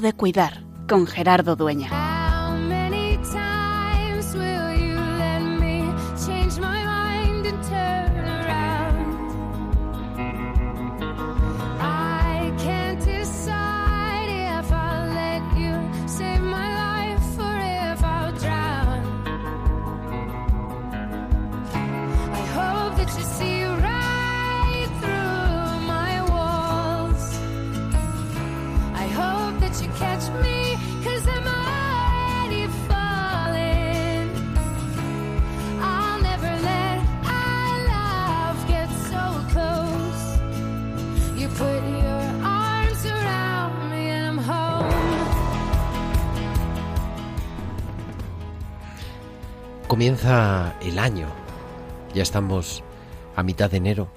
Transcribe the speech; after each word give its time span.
De 0.00 0.12
cuidar 0.12 0.62
con 0.86 1.06
Gerardo 1.06 1.56
Dueña. 1.56 2.15
Ya 52.16 52.22
estamos 52.22 52.82
a 53.36 53.42
mitad 53.42 53.70
de 53.70 53.76
enero 53.76 54.10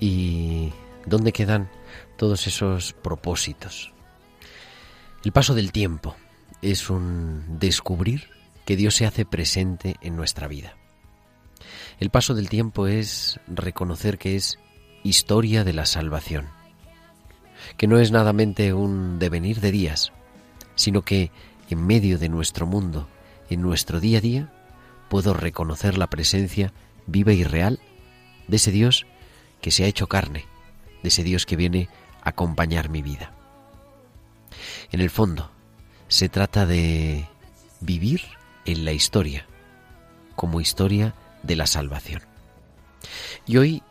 y 0.00 0.72
¿dónde 1.04 1.32
quedan 1.32 1.68
todos 2.16 2.46
esos 2.46 2.94
propósitos? 2.94 3.92
El 5.22 5.32
paso 5.32 5.54
del 5.54 5.70
tiempo 5.70 6.16
es 6.62 6.88
un 6.88 7.58
descubrir 7.58 8.30
que 8.64 8.76
Dios 8.76 8.94
se 8.94 9.04
hace 9.04 9.26
presente 9.26 9.96
en 10.00 10.16
nuestra 10.16 10.48
vida. 10.48 10.74
El 12.00 12.08
paso 12.08 12.34
del 12.34 12.48
tiempo 12.48 12.86
es 12.86 13.38
reconocer 13.46 14.16
que 14.16 14.34
es 14.34 14.58
historia 15.04 15.64
de 15.64 15.74
la 15.74 15.84
salvación, 15.84 16.46
que 17.76 17.88
no 17.88 17.98
es 17.98 18.10
nada 18.10 18.32
mente 18.32 18.72
un 18.72 19.18
devenir 19.18 19.60
de 19.60 19.70
días, 19.70 20.12
sino 20.76 21.02
que 21.02 21.30
en 21.68 21.86
medio 21.86 22.18
de 22.18 22.30
nuestro 22.30 22.64
mundo, 22.64 23.06
en 23.50 23.60
nuestro 23.60 24.00
día 24.00 24.16
a 24.16 24.22
día, 24.22 24.52
puedo 25.10 25.34
reconocer 25.34 25.98
la 25.98 26.06
presencia 26.06 26.72
viva 27.08 27.32
y 27.32 27.42
real 27.42 27.80
de 28.46 28.56
ese 28.56 28.70
Dios 28.70 29.06
que 29.60 29.72
se 29.72 29.82
ha 29.82 29.88
hecho 29.88 30.06
carne, 30.06 30.44
de 31.02 31.08
ese 31.08 31.24
Dios 31.24 31.46
que 31.46 31.56
viene 31.56 31.88
a 32.22 32.30
acompañar 32.30 32.88
mi 32.88 33.02
vida. 33.02 33.32
En 34.92 35.00
el 35.00 35.10
fondo, 35.10 35.50
se 36.06 36.28
trata 36.28 36.64
de 36.66 37.26
vivir 37.80 38.22
en 38.64 38.84
la 38.84 38.92
historia, 38.92 39.46
como 40.36 40.60
historia 40.60 41.14
de 41.42 41.56
la 41.56 41.66
salvación. 41.66 42.22
Y 43.46 43.56
hoy 43.56 43.82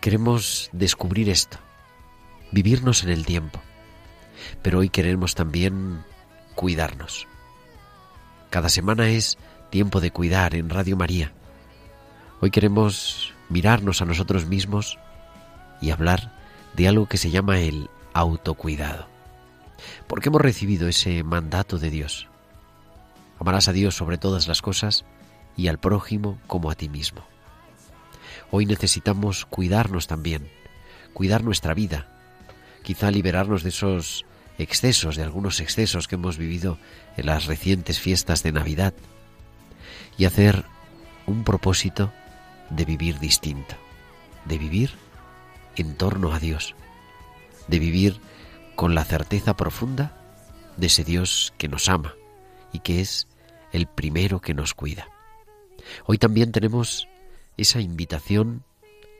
queremos 0.00 0.70
descubrir 0.72 1.28
esto, 1.28 1.58
vivirnos 2.52 3.02
en 3.02 3.10
el 3.10 3.26
tiempo, 3.26 3.60
pero 4.62 4.78
hoy 4.78 4.88
queremos 4.88 5.34
también 5.34 6.04
cuidarnos. 6.54 7.26
Cada 8.50 8.68
semana 8.68 9.08
es 9.08 9.38
tiempo 9.70 10.00
de 10.00 10.10
cuidar 10.10 10.54
en 10.54 10.70
Radio 10.70 10.96
María. 10.96 11.32
Hoy 12.42 12.50
queremos 12.50 13.34
mirarnos 13.50 14.00
a 14.00 14.06
nosotros 14.06 14.46
mismos 14.46 14.98
y 15.82 15.90
hablar 15.90 16.32
de 16.74 16.88
algo 16.88 17.06
que 17.06 17.18
se 17.18 17.30
llama 17.30 17.60
el 17.60 17.90
autocuidado. 18.14 19.06
Porque 20.06 20.30
hemos 20.30 20.40
recibido 20.40 20.88
ese 20.88 21.22
mandato 21.22 21.78
de 21.78 21.90
Dios. 21.90 22.28
Amarás 23.38 23.68
a 23.68 23.74
Dios 23.74 23.94
sobre 23.94 24.16
todas 24.16 24.48
las 24.48 24.62
cosas 24.62 25.04
y 25.54 25.68
al 25.68 25.78
prójimo 25.78 26.38
como 26.46 26.70
a 26.70 26.76
ti 26.76 26.88
mismo. 26.88 27.26
Hoy 28.50 28.64
necesitamos 28.64 29.44
cuidarnos 29.44 30.06
también, 30.06 30.48
cuidar 31.12 31.44
nuestra 31.44 31.74
vida, 31.74 32.08
quizá 32.82 33.10
liberarnos 33.10 33.62
de 33.64 33.68
esos 33.68 34.24
excesos, 34.56 35.16
de 35.16 35.24
algunos 35.24 35.60
excesos 35.60 36.08
que 36.08 36.14
hemos 36.14 36.38
vivido 36.38 36.78
en 37.18 37.26
las 37.26 37.44
recientes 37.44 38.00
fiestas 38.00 38.42
de 38.42 38.52
Navidad 38.52 38.94
y 40.16 40.24
hacer 40.24 40.64
un 41.26 41.44
propósito 41.44 42.12
de 42.70 42.84
vivir 42.84 43.18
distinto, 43.18 43.74
de 44.44 44.58
vivir 44.58 44.92
en 45.76 45.96
torno 45.96 46.32
a 46.32 46.38
Dios, 46.38 46.74
de 47.68 47.78
vivir 47.78 48.20
con 48.76 48.94
la 48.94 49.04
certeza 49.04 49.56
profunda 49.56 50.16
de 50.76 50.86
ese 50.86 51.04
Dios 51.04 51.52
que 51.58 51.68
nos 51.68 51.88
ama 51.88 52.14
y 52.72 52.80
que 52.80 53.00
es 53.00 53.28
el 53.72 53.86
primero 53.86 54.40
que 54.40 54.54
nos 54.54 54.74
cuida. 54.74 55.08
Hoy 56.06 56.18
también 56.18 56.52
tenemos 56.52 57.08
esa 57.56 57.80
invitación 57.80 58.64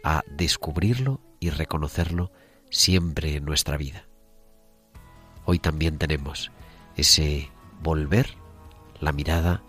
a 0.03 0.22
descubrirlo 0.28 1.21
y 1.41 1.50
reconocerlo 1.50 2.31
siempre 2.71 3.37
en 3.37 3.44
nuestra 3.44 3.77
vida. 3.77 4.06
Hoy 5.44 5.59
también 5.59 5.99
tenemos 5.99 6.50
ese 6.97 7.50
volver 7.82 8.28
la 9.00 9.12
mirada 9.12 9.62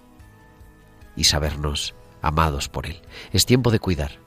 y 1.16 1.26
sabernos 1.26 1.96
amados 2.22 2.70
por 2.70 2.86
Él. 2.86 3.02
Es 3.32 3.46
tiempo 3.46 3.72
de 3.72 3.80
cuidar, 3.80 4.20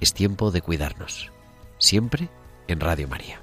es 0.00 0.12
tiempo 0.14 0.50
de 0.50 0.62
cuidarnos, 0.62 1.30
siempre 1.78 2.28
en 2.68 2.80
Radio 2.80 3.08
María. 3.08 3.40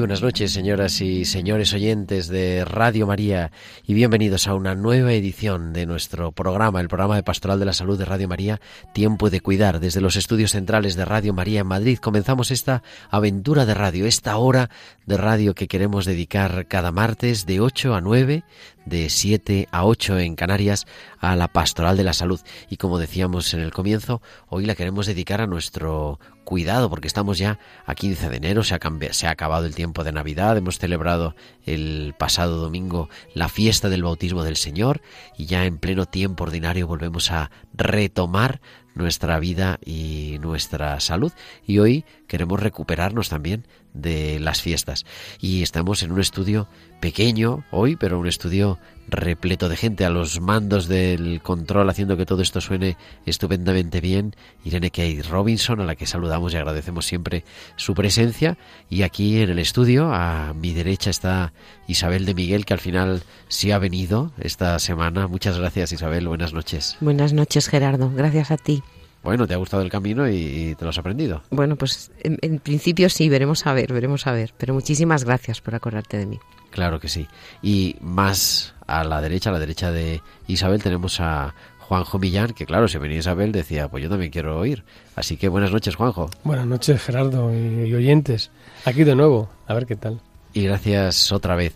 Buenas 0.00 0.22
noches, 0.22 0.50
señoras 0.50 1.02
y 1.02 1.26
señores 1.26 1.74
oyentes 1.74 2.28
de 2.28 2.64
Radio 2.64 3.06
María, 3.06 3.52
y 3.86 3.92
bienvenidos 3.92 4.48
a 4.48 4.54
una 4.54 4.74
nueva 4.74 5.12
edición 5.12 5.74
de 5.74 5.84
nuestro 5.84 6.32
programa, 6.32 6.80
el 6.80 6.88
programa 6.88 7.16
de 7.16 7.22
Pastoral 7.22 7.58
de 7.58 7.66
la 7.66 7.74
Salud 7.74 7.98
de 7.98 8.06
Radio 8.06 8.26
María, 8.26 8.62
Tiempo 8.94 9.28
de 9.28 9.42
Cuidar. 9.42 9.78
Desde 9.78 10.00
los 10.00 10.16
estudios 10.16 10.52
centrales 10.52 10.96
de 10.96 11.04
Radio 11.04 11.34
María 11.34 11.60
en 11.60 11.66
Madrid 11.66 11.98
comenzamos 11.98 12.50
esta 12.50 12.82
aventura 13.10 13.66
de 13.66 13.74
radio, 13.74 14.06
esta 14.06 14.38
hora 14.38 14.70
de 15.04 15.18
radio 15.18 15.54
que 15.54 15.68
queremos 15.68 16.06
dedicar 16.06 16.66
cada 16.66 16.92
martes 16.92 17.44
de 17.44 17.60
8 17.60 17.94
a 17.94 18.00
9, 18.00 18.42
de 18.86 19.10
7 19.10 19.68
a 19.70 19.84
8 19.84 20.18
en 20.18 20.34
Canarias, 20.34 20.86
a 21.18 21.36
la 21.36 21.48
Pastoral 21.48 21.98
de 21.98 22.04
la 22.04 22.14
Salud. 22.14 22.40
Y 22.70 22.78
como 22.78 22.98
decíamos 22.98 23.52
en 23.52 23.60
el 23.60 23.70
comienzo, 23.70 24.22
hoy 24.48 24.64
la 24.64 24.74
queremos 24.74 25.06
dedicar 25.06 25.42
a 25.42 25.46
nuestro 25.46 26.18
cuidado, 26.44 26.90
porque 26.90 27.06
estamos 27.06 27.38
ya 27.38 27.58
a 27.86 27.94
15 27.94 28.28
de 28.28 28.36
enero, 28.36 28.64
se 28.64 28.74
ha, 28.74 28.80
cambi- 28.80 29.12
se 29.12 29.26
ha 29.26 29.30
acabado 29.30 29.66
el 29.66 29.74
tiempo 29.74 30.04
de 30.04 30.12
Navidad, 30.12 30.56
hemos 30.56 30.78
celebrado 30.78 31.34
el 31.64 32.14
pasado 32.18 32.56
domingo 32.56 33.08
la 33.34 33.48
fiesta 33.48 33.88
del 33.88 34.02
bautismo 34.02 34.42
del 34.42 34.56
Señor 34.56 35.00
y 35.36 35.46
ya 35.46 35.64
en 35.64 35.78
pleno 35.78 36.06
tiempo 36.06 36.44
ordinario 36.44 36.86
volvemos 36.86 37.30
a 37.30 37.50
retomar 37.72 38.60
nuestra 38.94 39.38
vida 39.38 39.78
y 39.84 40.38
nuestra 40.40 40.98
salud. 41.00 41.32
Y 41.66 41.78
hoy 41.78 42.04
queremos 42.26 42.60
recuperarnos 42.60 43.28
también 43.28 43.66
de 43.94 44.40
las 44.40 44.60
fiestas. 44.60 45.04
Y 45.40 45.62
estamos 45.62 46.02
en 46.02 46.12
un 46.12 46.20
estudio 46.20 46.68
pequeño 47.00 47.64
hoy, 47.70 47.96
pero 47.96 48.18
un 48.18 48.26
estudio 48.26 48.78
repleto 49.10 49.68
de 49.68 49.76
gente 49.76 50.04
a 50.04 50.10
los 50.10 50.40
mandos 50.40 50.88
del 50.88 51.40
control, 51.42 51.88
haciendo 51.90 52.16
que 52.16 52.26
todo 52.26 52.42
esto 52.42 52.60
suene 52.60 52.96
estupendamente 53.26 54.00
bien. 54.00 54.34
Irene 54.64 54.90
Kay 54.90 55.22
Robinson, 55.22 55.80
a 55.80 55.84
la 55.84 55.96
que 55.96 56.06
saludamos 56.06 56.52
y 56.52 56.56
agradecemos 56.56 57.06
siempre 57.06 57.44
su 57.76 57.94
presencia. 57.94 58.56
Y 58.88 59.02
aquí 59.02 59.40
en 59.40 59.50
el 59.50 59.58
estudio, 59.58 60.12
a 60.12 60.54
mi 60.54 60.72
derecha, 60.72 61.10
está 61.10 61.52
Isabel 61.86 62.26
de 62.26 62.34
Miguel, 62.34 62.64
que 62.64 62.74
al 62.74 62.80
final 62.80 63.22
sí 63.48 63.70
ha 63.72 63.78
venido 63.78 64.32
esta 64.38 64.78
semana. 64.78 65.26
Muchas 65.26 65.58
gracias, 65.58 65.92
Isabel. 65.92 66.28
Buenas 66.28 66.52
noches. 66.52 66.96
Buenas 67.00 67.32
noches, 67.32 67.68
Gerardo. 67.68 68.10
Gracias 68.14 68.50
a 68.50 68.56
ti. 68.56 68.82
Bueno, 69.22 69.46
¿te 69.46 69.54
ha 69.54 69.58
gustado 69.58 69.82
el 69.82 69.90
camino 69.90 70.28
y, 70.28 70.74
te 70.78 70.84
lo 70.84 70.90
has 70.90 70.98
aprendido? 70.98 71.42
Bueno, 71.50 71.76
pues 71.76 72.10
en, 72.22 72.38
en, 72.40 72.58
principio 72.58 73.10
sí, 73.10 73.28
veremos 73.28 73.66
a 73.66 73.74
ver, 73.74 73.92
veremos 73.92 74.26
a 74.26 74.32
ver. 74.32 74.54
Pero 74.56 74.74
muchísimas 74.74 75.24
gracias 75.24 75.60
por 75.60 75.74
acordarte 75.74 76.16
de 76.16 76.26
mí. 76.26 76.38
Claro 76.70 77.00
que 77.00 77.08
sí. 77.08 77.26
Y 77.62 77.96
más 78.00 78.74
a 78.86 79.04
la 79.04 79.20
derecha, 79.20 79.50
a 79.50 79.52
la 79.52 79.58
derecha 79.58 79.90
de 79.90 80.22
Isabel, 80.46 80.82
tenemos 80.82 81.20
a 81.20 81.54
Juanjo 81.90 82.20
Millán, 82.20 82.52
que 82.52 82.66
claro, 82.66 82.86
si 82.86 82.98
venía 82.98 83.18
Isabel 83.18 83.50
decía, 83.50 83.88
pues 83.88 84.02
yo 84.02 84.08
también 84.08 84.30
quiero 84.30 84.58
oír. 84.58 84.84
Así 85.16 85.36
que 85.36 85.48
buenas 85.48 85.72
noches, 85.72 85.96
Juanjo. 85.96 86.30
Buenas 86.44 86.66
noches, 86.66 87.02
Gerardo 87.02 87.52
y, 87.52 87.92
oyentes. 87.92 88.52
Aquí 88.84 89.02
de 89.02 89.16
nuevo, 89.16 89.50
a 89.66 89.74
ver 89.74 89.86
qué 89.86 89.96
tal. 89.96 90.20
Y 90.52 90.62
gracias 90.62 91.32
otra 91.32 91.56
vez. 91.56 91.74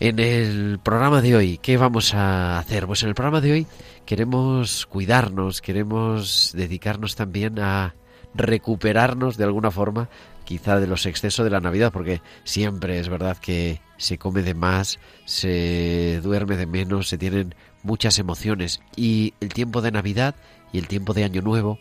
En 0.00 0.18
el 0.18 0.80
programa 0.82 1.22
de 1.22 1.36
hoy, 1.36 1.58
¿qué 1.58 1.76
vamos 1.76 2.14
a 2.14 2.58
hacer? 2.58 2.86
Pues 2.86 3.02
en 3.02 3.10
el 3.10 3.14
programa 3.14 3.40
de 3.40 3.52
hoy 3.52 3.66
queremos 4.04 4.86
cuidarnos, 4.86 5.60
queremos 5.60 6.50
dedicarnos 6.54 7.14
también 7.14 7.60
a 7.60 7.94
recuperarnos 8.34 9.36
de 9.36 9.44
alguna 9.44 9.70
forma 9.70 10.08
quizá 10.44 10.80
de 10.80 10.88
los 10.88 11.06
excesos 11.06 11.44
de 11.44 11.50
la 11.50 11.60
Navidad, 11.60 11.92
porque 11.92 12.20
siempre 12.42 12.98
es 12.98 13.08
verdad 13.08 13.36
que 13.38 13.80
se 13.96 14.18
come 14.18 14.42
de 14.42 14.54
más, 14.54 14.98
se 15.24 16.20
duerme 16.22 16.56
de 16.56 16.66
menos, 16.66 17.08
se 17.08 17.16
tienen 17.16 17.54
muchas 17.84 18.18
emociones 18.18 18.82
y 18.96 19.32
el 19.40 19.50
tiempo 19.50 19.80
de 19.80 19.92
Navidad 19.92 20.34
y 20.72 20.78
el 20.78 20.88
tiempo 20.88 21.14
de 21.14 21.24
Año 21.24 21.40
Nuevo 21.40 21.78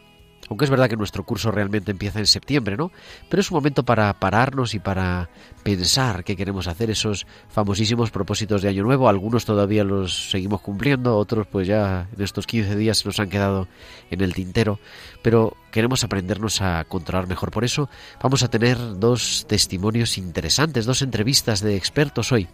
aunque 0.50 0.66
es 0.66 0.72
verdad 0.72 0.90
que 0.90 0.98
nuestro 0.98 1.24
curso 1.24 1.52
realmente 1.52 1.92
empieza 1.92 2.20
en 2.20 2.28
septiembre, 2.28 2.78
¿no? 2.78 2.92
Pero 3.30 3.42
es 3.42 3.52
un 3.52 3.56
momento 3.56 3.84
para 3.84 4.14
pararnos 4.20 4.74
y 4.74 4.80
para 4.80 5.30
pensar 5.64 6.24
qué 6.24 6.36
queremos 6.36 6.68
hacer, 6.68 6.90
esos 6.90 7.26
famosísimos 7.50 8.12
propósitos 8.12 8.62
de 8.62 8.70
Año 8.70 8.84
Nuevo. 8.84 9.08
Algunos 9.08 9.46
todavía 9.46 9.84
los 9.84 10.32
seguimos 10.32 10.62
cumpliendo, 10.62 11.18
otros 11.18 11.48
pues 11.48 11.68
ya 11.68 12.08
en 12.16 12.24
estos 12.24 12.48
15 12.48 12.76
días 12.76 12.98
se 13.00 13.08
nos 13.08 13.20
han 13.20 13.30
quedado 13.30 13.68
en 14.12 14.22
el 14.22 14.34
tintero. 14.34 14.80
Pero 15.22 15.56
queremos 15.72 16.04
aprendernos 16.04 16.62
a 16.62 16.84
controlar 16.86 17.28
mejor. 17.28 17.52
Por 17.52 17.64
eso 17.64 17.90
vamos 18.22 18.44
a 18.44 18.50
tener 18.50 18.78
dos 19.00 19.46
testimonios 19.48 20.18
interesantes, 20.18 20.86
dos 20.86 21.02
entrevistas 21.02 21.62
de 21.62 21.76
expertos 21.76 22.32
hoy. 22.32 22.48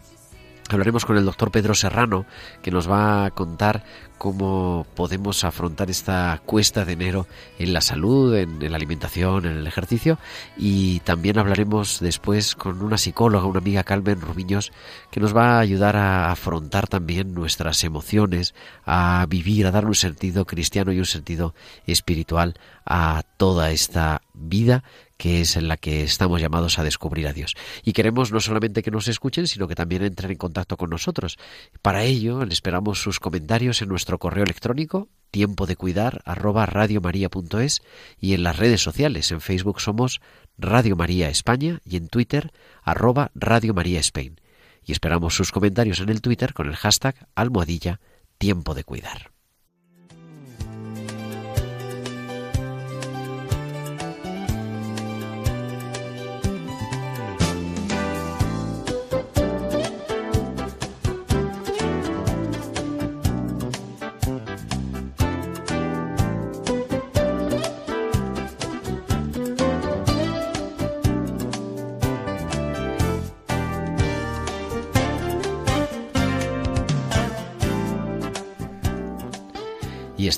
Hablaremos 0.71 1.04
con 1.04 1.18
el 1.18 1.25
doctor 1.25 1.50
Pedro 1.50 1.74
Serrano, 1.74 2.27
que 2.62 2.69
nos 2.69 2.88
va 2.88 3.25
a 3.25 3.31
contar 3.31 3.83
cómo 4.19 4.86
podemos 4.95 5.44
afrontar 5.44 5.89
esta 5.89 6.39
cuesta 6.45 6.86
de 6.86 6.94
enero 6.94 7.25
en 7.57 7.74
la 7.74 7.81
salud, 7.81 8.36
en, 8.36 8.60
la 8.69 8.75
alimentación, 8.77 9.48
en 9.48 9.57
el 9.57 9.66
ejercicio. 9.66 10.19
Y 10.57 11.00
también 11.00 11.39
hablaremos 11.39 12.00
después 12.01 12.54
con 12.54 12.83
una 12.83 13.00
psicóloga, 13.00 13.48
una 13.48 13.57
amiga 13.57 13.83
Carmen 13.83 14.21
Rubiños, 14.21 14.71
que 15.10 15.19
nos 15.19 15.36
va 15.36 15.57
a 15.57 15.60
ayudar 15.60 15.95
a 15.95 16.31
afrontar 16.31 16.88
también 16.88 17.33
nuestras 17.33 17.83
emociones, 17.83 18.54
a 18.86 19.25
vivir, 19.27 19.66
a 19.66 19.71
dar 19.71 19.86
un 19.86 19.95
sentido 19.95 20.45
cristiano 20.45 20.92
y 20.92 21.00
un 21.00 21.06
sentido 21.06 21.56
espiritual 21.88 22.60
a 22.86 23.24
toda 23.38 23.71
esta 23.71 24.21
vida 24.36 24.83
que 25.19 25.42
es 25.42 25.57
en 25.57 25.68
la 25.68 25.75
que 25.75 26.01
estamos 26.01 26.39
llamados 26.39 26.80
a 26.80 26.83
descubrir 26.86 27.27
a 27.27 27.33
Dios. 27.33 27.57
Y 27.83 27.92
queremos 27.92 28.31
no 28.31 28.39
solamente 28.39 28.81
que 28.81 28.89
nos 28.89 29.10
escuchen, 29.10 29.48
sino 29.48 29.68
que 29.68 29.75
también 29.75 30.01
entren 30.01 30.31
en 30.31 30.38
contacto 30.38 30.77
con 30.77 30.89
nosotros. 30.89 31.38
Para 31.81 32.04
ello, 32.04 32.42
esperamos 32.44 33.01
sus 33.01 33.19
comentarios 33.19 33.81
en 33.81 33.89
nuestro 33.89 34.18
correo 34.18 34.45
electrónico 34.45 35.10
tiempo 35.30 35.66
de 35.66 35.75
cuidar 35.75 36.21
arroba 36.24 36.66
radiomaria.es 36.66 37.81
y 38.18 38.33
en 38.33 38.44
las 38.44 38.57
redes 38.57 38.81
sociales. 38.81 39.30
En 39.33 39.42
Facebook 39.42 39.81
somos 39.81 40.21
Radio 40.57 40.95
María 40.95 41.27
España 41.27 41.81
y 41.83 41.98
en 41.98 42.07
Twitter 42.07 42.54
arroba 42.81 43.30
Radio 43.36 43.74
María 43.74 44.00
Spain. 44.00 44.39
Y 44.86 44.94
esperamos 44.94 45.36
sus 45.36 45.51
comentarios 45.51 46.00
en 46.00 46.07
el 46.07 46.21
Twitter 46.21 46.54
con 46.54 46.69
el 46.69 46.77
hashtag 46.77 47.27
almohadilla 47.36 48.00
tiempo 48.38 48.74
de 48.74 48.86
cuidar. 48.86 49.31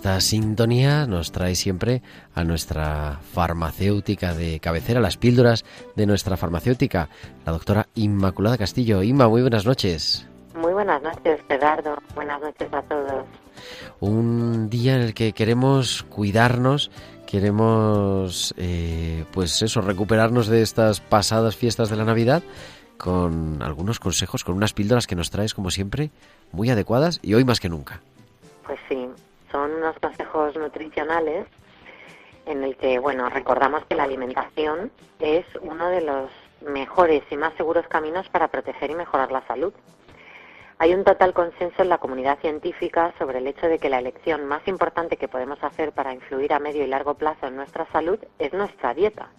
Esta 0.01 0.19
sintonía 0.19 1.05
nos 1.05 1.31
trae 1.31 1.53
siempre 1.53 2.01
a 2.33 2.43
nuestra 2.43 3.19
farmacéutica 3.21 4.33
de 4.33 4.59
cabecera, 4.59 4.99
las 4.99 5.15
píldoras 5.15 5.63
de 5.95 6.07
nuestra 6.07 6.37
farmacéutica, 6.37 7.07
la 7.45 7.51
doctora 7.51 7.87
Inmaculada 7.93 8.57
Castillo. 8.57 9.03
Inma, 9.03 9.27
muy 9.27 9.41
buenas 9.41 9.63
noches. 9.63 10.27
Muy 10.55 10.73
buenas 10.73 11.03
noches, 11.03 11.39
Gerardo. 11.47 12.01
Buenas 12.15 12.41
noches 12.41 12.73
a 12.73 12.81
todos. 12.81 13.25
Un 13.99 14.71
día 14.71 14.95
en 14.95 15.03
el 15.03 15.13
que 15.13 15.33
queremos 15.33 16.01
cuidarnos, 16.09 16.89
queremos, 17.27 18.55
eh, 18.57 19.25
pues 19.33 19.61
eso, 19.61 19.81
recuperarnos 19.81 20.47
de 20.47 20.63
estas 20.63 20.99
pasadas 20.99 21.55
fiestas 21.55 21.91
de 21.91 21.97
la 21.97 22.05
Navidad 22.05 22.41
con 22.97 23.61
algunos 23.61 23.99
consejos, 23.99 24.43
con 24.43 24.55
unas 24.55 24.73
píldoras 24.73 25.05
que 25.05 25.15
nos 25.15 25.29
traes, 25.29 25.53
como 25.53 25.69
siempre, 25.69 26.09
muy 26.51 26.71
adecuadas 26.71 27.19
y 27.21 27.35
hoy 27.35 27.45
más 27.45 27.59
que 27.59 27.69
nunca. 27.69 28.01
Pues 28.65 28.79
sí, 28.87 29.00
son 29.51 29.71
unos 29.75 29.97
consejos 29.99 30.55
nutricionales 30.55 31.47
en 32.45 32.63
el 32.63 32.75
que, 32.77 32.99
bueno, 32.99 33.29
recordamos 33.29 33.85
que 33.85 33.95
la 33.95 34.03
alimentación 34.03 34.91
es 35.19 35.45
uno 35.61 35.89
de 35.89 36.01
los 36.01 36.31
mejores 36.61 37.23
y 37.29 37.37
más 37.37 37.53
seguros 37.55 37.87
caminos 37.87 38.27
para 38.29 38.47
proteger 38.47 38.91
y 38.91 38.95
mejorar 38.95 39.31
la 39.31 39.45
salud. 39.47 39.73
Hay 40.79 40.95
un 40.95 41.03
total 41.03 41.33
consenso 41.33 41.83
en 41.83 41.89
la 41.89 41.99
comunidad 41.99 42.39
científica 42.39 43.13
sobre 43.19 43.37
el 43.37 43.47
hecho 43.47 43.67
de 43.67 43.77
que 43.77 43.89
la 43.89 43.99
elección 43.99 44.45
más 44.47 44.67
importante 44.67 45.17
que 45.17 45.27
podemos 45.27 45.63
hacer 45.63 45.91
para 45.91 46.13
influir 46.13 46.53
a 46.53 46.59
medio 46.59 46.83
y 46.83 46.87
largo 46.87 47.13
plazo 47.13 47.45
en 47.45 47.55
nuestra 47.55 47.85
salud 47.91 48.17
es 48.39 48.51
nuestra 48.53 48.95
dieta. 48.95 49.29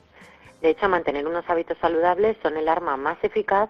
De 0.60 0.70
hecho, 0.70 0.88
mantener 0.88 1.26
unos 1.26 1.48
hábitos 1.50 1.78
saludables 1.78 2.36
son 2.42 2.56
el 2.56 2.68
arma 2.68 2.96
más 2.96 3.18
eficaz 3.24 3.68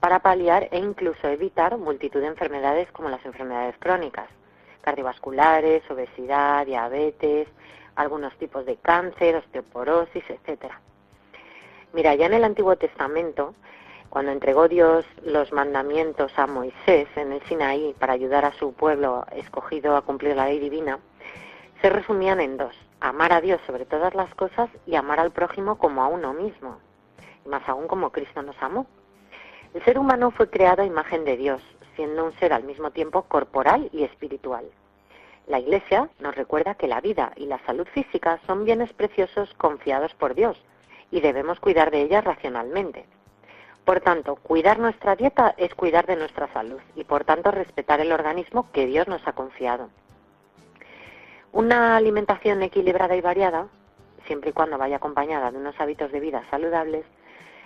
para 0.00 0.18
paliar 0.18 0.66
e 0.72 0.78
incluso 0.78 1.28
evitar 1.28 1.78
multitud 1.78 2.20
de 2.20 2.26
enfermedades 2.26 2.90
como 2.90 3.08
las 3.08 3.24
enfermedades 3.24 3.76
crónicas 3.78 4.28
cardiovasculares, 4.82 5.88
obesidad, 5.90 6.66
diabetes, 6.66 7.48
algunos 7.96 8.36
tipos 8.36 8.66
de 8.66 8.76
cáncer, 8.76 9.36
osteoporosis, 9.36 10.24
etcétera. 10.28 10.80
Mira, 11.92 12.14
ya 12.14 12.26
en 12.26 12.34
el 12.34 12.44
Antiguo 12.44 12.76
Testamento, 12.76 13.54
cuando 14.08 14.32
entregó 14.32 14.68
Dios 14.68 15.06
los 15.24 15.52
mandamientos 15.52 16.38
a 16.38 16.46
Moisés 16.46 17.08
en 17.16 17.32
el 17.32 17.42
Sinaí 17.44 17.94
para 17.98 18.12
ayudar 18.12 18.44
a 18.44 18.52
su 18.52 18.72
pueblo 18.74 19.24
escogido 19.32 19.96
a 19.96 20.02
cumplir 20.02 20.36
la 20.36 20.46
ley 20.46 20.58
divina, 20.58 20.98
se 21.80 21.90
resumían 21.90 22.40
en 22.40 22.56
dos, 22.56 22.74
amar 23.00 23.32
a 23.32 23.40
Dios 23.40 23.60
sobre 23.66 23.84
todas 23.84 24.14
las 24.14 24.34
cosas 24.34 24.70
y 24.86 24.94
amar 24.94 25.18
al 25.18 25.32
prójimo 25.32 25.78
como 25.78 26.02
a 26.02 26.08
uno 26.08 26.32
mismo, 26.32 26.78
y 27.44 27.48
más 27.48 27.66
aún 27.68 27.88
como 27.88 28.10
Cristo 28.10 28.42
nos 28.42 28.56
amó. 28.62 28.86
El 29.74 29.82
ser 29.84 29.98
humano 29.98 30.30
fue 30.30 30.50
creado 30.50 30.82
a 30.82 30.86
imagen 30.86 31.24
de 31.24 31.36
Dios, 31.36 31.62
siendo 31.96 32.24
un 32.24 32.32
ser 32.38 32.52
al 32.52 32.64
mismo 32.64 32.90
tiempo 32.90 33.22
corporal 33.22 33.88
y 33.92 34.04
espiritual. 34.04 34.64
La 35.46 35.58
Iglesia 35.58 36.08
nos 36.20 36.34
recuerda 36.34 36.74
que 36.74 36.86
la 36.86 37.00
vida 37.00 37.32
y 37.36 37.46
la 37.46 37.58
salud 37.66 37.86
física 37.92 38.40
son 38.46 38.64
bienes 38.64 38.92
preciosos 38.92 39.52
confiados 39.54 40.14
por 40.14 40.34
Dios 40.34 40.62
y 41.10 41.20
debemos 41.20 41.60
cuidar 41.60 41.90
de 41.90 42.02
ellas 42.02 42.24
racionalmente. 42.24 43.04
Por 43.84 44.00
tanto, 44.00 44.36
cuidar 44.36 44.78
nuestra 44.78 45.16
dieta 45.16 45.54
es 45.56 45.74
cuidar 45.74 46.06
de 46.06 46.16
nuestra 46.16 46.52
salud 46.52 46.80
y 46.94 47.04
por 47.04 47.24
tanto 47.24 47.50
respetar 47.50 48.00
el 48.00 48.12
organismo 48.12 48.70
que 48.72 48.86
Dios 48.86 49.08
nos 49.08 49.26
ha 49.26 49.32
confiado. 49.32 49.90
Una 51.50 51.96
alimentación 51.96 52.62
equilibrada 52.62 53.16
y 53.16 53.20
variada, 53.20 53.66
siempre 54.26 54.50
y 54.50 54.52
cuando 54.52 54.78
vaya 54.78 54.96
acompañada 54.96 55.50
de 55.50 55.58
unos 55.58 55.78
hábitos 55.80 56.12
de 56.12 56.20
vida 56.20 56.44
saludables, 56.50 57.04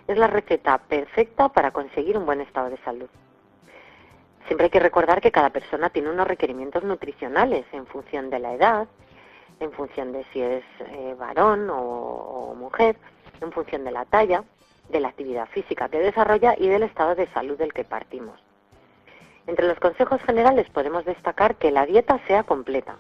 es 0.09 0.17
la 0.17 0.27
receta 0.27 0.79
perfecta 0.79 1.51
para 1.51 1.73
conseguir 1.73 2.17
un 2.17 2.27
buen 2.27 2.41
estado 2.41 2.71
de 2.71 2.79
salud. 2.79 3.09
Siempre 4.47 4.67
hay 4.67 4.71
que 4.71 4.81
recordar 4.81 5.21
que 5.21 5.33
cada 5.33 5.51
persona 5.51 5.91
tiene 5.91 6.11
unos 6.11 6.27
requerimientos 6.27 6.85
nutricionales 6.85 7.67
en 7.73 7.87
función 7.87 8.31
de 8.31 8.39
la 8.39 8.55
edad, 8.55 8.89
en 9.61 9.73
función 9.73 10.13
de 10.13 10.25
si 10.33 10.41
es 10.41 10.65
eh, 10.81 11.15
varón 11.19 11.69
o, 11.71 11.81
o 11.81 12.55
mujer, 12.55 12.97
en 13.41 13.51
función 13.53 13.85
de 13.85 13.91
la 13.91 14.05
talla, 14.05 14.45
de 14.89 15.01
la 15.01 15.09
actividad 15.09 15.49
física 15.49 15.89
que 15.89 15.99
desarrolla 15.99 16.55
y 16.57 16.69
del 16.69 16.85
estado 16.85 17.15
de 17.15 17.27
salud 17.29 17.59
del 17.59 17.73
que 17.73 17.85
partimos. 17.85 18.41
Entre 19.47 19.67
los 19.67 19.79
consejos 19.79 20.21
generales 20.23 20.69
podemos 20.71 21.05
destacar 21.05 21.57
que 21.57 21.71
la 21.71 21.87
dieta 21.87 22.21
sea 22.27 22.43
completa. 22.43 22.97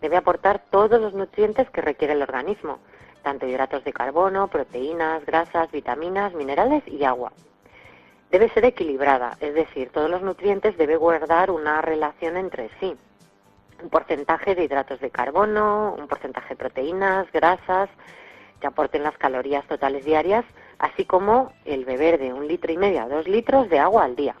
Debe 0.00 0.16
aportar 0.16 0.62
todos 0.70 1.00
los 1.00 1.14
nutrientes 1.14 1.68
que 1.70 1.80
requiere 1.80 2.14
el 2.14 2.22
organismo, 2.22 2.78
tanto 3.22 3.46
hidratos 3.46 3.84
de 3.84 3.92
carbono, 3.92 4.48
proteínas, 4.48 5.24
grasas, 5.24 5.70
vitaminas, 5.70 6.34
minerales 6.34 6.82
y 6.86 7.04
agua. 7.04 7.32
Debe 8.32 8.48
ser 8.48 8.64
equilibrada, 8.64 9.36
es 9.40 9.52
decir, 9.52 9.90
todos 9.90 10.08
los 10.08 10.22
nutrientes 10.22 10.78
debe 10.78 10.96
guardar 10.96 11.50
una 11.50 11.82
relación 11.82 12.38
entre 12.38 12.70
sí. 12.80 12.96
Un 13.82 13.90
porcentaje 13.90 14.54
de 14.54 14.64
hidratos 14.64 15.00
de 15.00 15.10
carbono, 15.10 15.94
un 15.98 16.08
porcentaje 16.08 16.54
de 16.54 16.56
proteínas, 16.56 17.30
grasas, 17.30 17.90
que 18.58 18.66
aporten 18.66 19.02
las 19.02 19.18
calorías 19.18 19.66
totales 19.66 20.06
diarias, 20.06 20.46
así 20.78 21.04
como 21.04 21.52
el 21.66 21.84
beber 21.84 22.18
de 22.18 22.32
un 22.32 22.48
litro 22.48 22.72
y 22.72 22.78
medio 22.78 23.02
a 23.02 23.08
dos 23.08 23.28
litros 23.28 23.68
de 23.68 23.78
agua 23.78 24.04
al 24.04 24.16
día. 24.16 24.34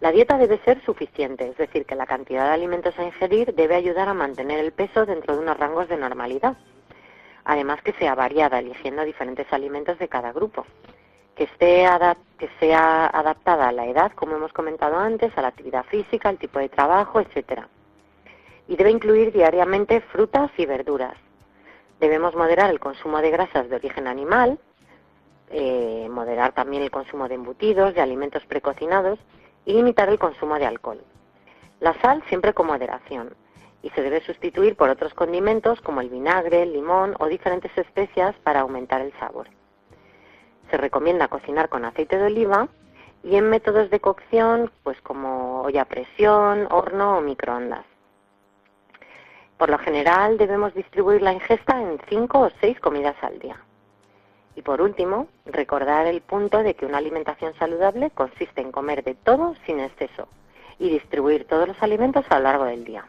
La 0.00 0.10
dieta 0.10 0.36
debe 0.36 0.58
ser 0.64 0.84
suficiente, 0.84 1.46
es 1.46 1.56
decir, 1.58 1.86
que 1.86 1.94
la 1.94 2.06
cantidad 2.06 2.46
de 2.46 2.54
alimentos 2.54 2.98
a 2.98 3.04
ingerir 3.04 3.54
debe 3.54 3.76
ayudar 3.76 4.08
a 4.08 4.14
mantener 4.14 4.58
el 4.58 4.72
peso 4.72 5.06
dentro 5.06 5.36
de 5.36 5.42
unos 5.42 5.56
rangos 5.58 5.88
de 5.88 5.96
normalidad. 5.96 6.56
Además 7.44 7.82
que 7.82 7.92
sea 7.92 8.16
variada, 8.16 8.58
eligiendo 8.58 9.04
diferentes 9.04 9.46
alimentos 9.52 9.96
de 10.00 10.08
cada 10.08 10.32
grupo. 10.32 10.66
Que, 11.40 11.44
esté 11.44 11.86
que 12.36 12.50
sea 12.60 13.06
adaptada 13.06 13.68
a 13.68 13.72
la 13.72 13.86
edad, 13.86 14.12
como 14.12 14.36
hemos 14.36 14.52
comentado 14.52 14.98
antes, 14.98 15.32
a 15.38 15.40
la 15.40 15.48
actividad 15.48 15.86
física, 15.86 16.28
al 16.28 16.36
tipo 16.36 16.58
de 16.58 16.68
trabajo, 16.68 17.18
etcétera. 17.18 17.66
Y 18.68 18.76
debe 18.76 18.90
incluir 18.90 19.32
diariamente 19.32 20.02
frutas 20.02 20.50
y 20.58 20.66
verduras. 20.66 21.14
Debemos 21.98 22.36
moderar 22.36 22.68
el 22.68 22.78
consumo 22.78 23.22
de 23.22 23.30
grasas 23.30 23.70
de 23.70 23.76
origen 23.76 24.06
animal, 24.06 24.58
eh, 25.48 26.08
moderar 26.10 26.52
también 26.52 26.82
el 26.82 26.90
consumo 26.90 27.26
de 27.26 27.36
embutidos, 27.36 27.94
de 27.94 28.02
alimentos 28.02 28.44
precocinados 28.44 29.18
y 29.64 29.72
limitar 29.72 30.10
el 30.10 30.18
consumo 30.18 30.58
de 30.58 30.66
alcohol. 30.66 31.00
La 31.80 31.98
sal 32.02 32.22
siempre 32.28 32.52
con 32.52 32.66
moderación 32.66 33.34
y 33.82 33.88
se 33.88 34.02
debe 34.02 34.20
sustituir 34.26 34.76
por 34.76 34.90
otros 34.90 35.14
condimentos 35.14 35.80
como 35.80 36.02
el 36.02 36.10
vinagre, 36.10 36.64
el 36.64 36.74
limón 36.74 37.14
o 37.18 37.28
diferentes 37.28 37.72
especias 37.78 38.36
para 38.44 38.60
aumentar 38.60 39.00
el 39.00 39.14
sabor. 39.14 39.48
Se 40.70 40.76
recomienda 40.76 41.28
cocinar 41.28 41.68
con 41.68 41.84
aceite 41.84 42.16
de 42.16 42.26
oliva 42.26 42.68
y 43.22 43.36
en 43.36 43.50
métodos 43.50 43.90
de 43.90 44.00
cocción 44.00 44.70
pues 44.82 45.00
como 45.02 45.62
olla 45.62 45.82
a 45.82 45.86
presión, 45.86 46.68
horno 46.70 47.18
o 47.18 47.20
microondas. 47.20 47.84
Por 49.58 49.68
lo 49.68 49.78
general 49.78 50.38
debemos 50.38 50.72
distribuir 50.74 51.20
la 51.20 51.32
ingesta 51.32 51.80
en 51.80 51.98
cinco 52.08 52.40
o 52.40 52.50
seis 52.60 52.80
comidas 52.80 53.16
al 53.22 53.38
día. 53.38 53.60
Y 54.56 54.62
por 54.62 54.80
último, 54.80 55.28
recordar 55.44 56.06
el 56.06 56.22
punto 56.22 56.62
de 56.62 56.74
que 56.74 56.86
una 56.86 56.98
alimentación 56.98 57.52
saludable 57.58 58.10
consiste 58.10 58.60
en 58.60 58.72
comer 58.72 59.04
de 59.04 59.14
todo 59.14 59.54
sin 59.66 59.80
exceso 59.80 60.28
y 60.78 60.88
distribuir 60.88 61.46
todos 61.46 61.68
los 61.68 61.82
alimentos 61.82 62.24
a 62.30 62.38
lo 62.38 62.44
largo 62.44 62.64
del 62.64 62.84
día. 62.84 63.06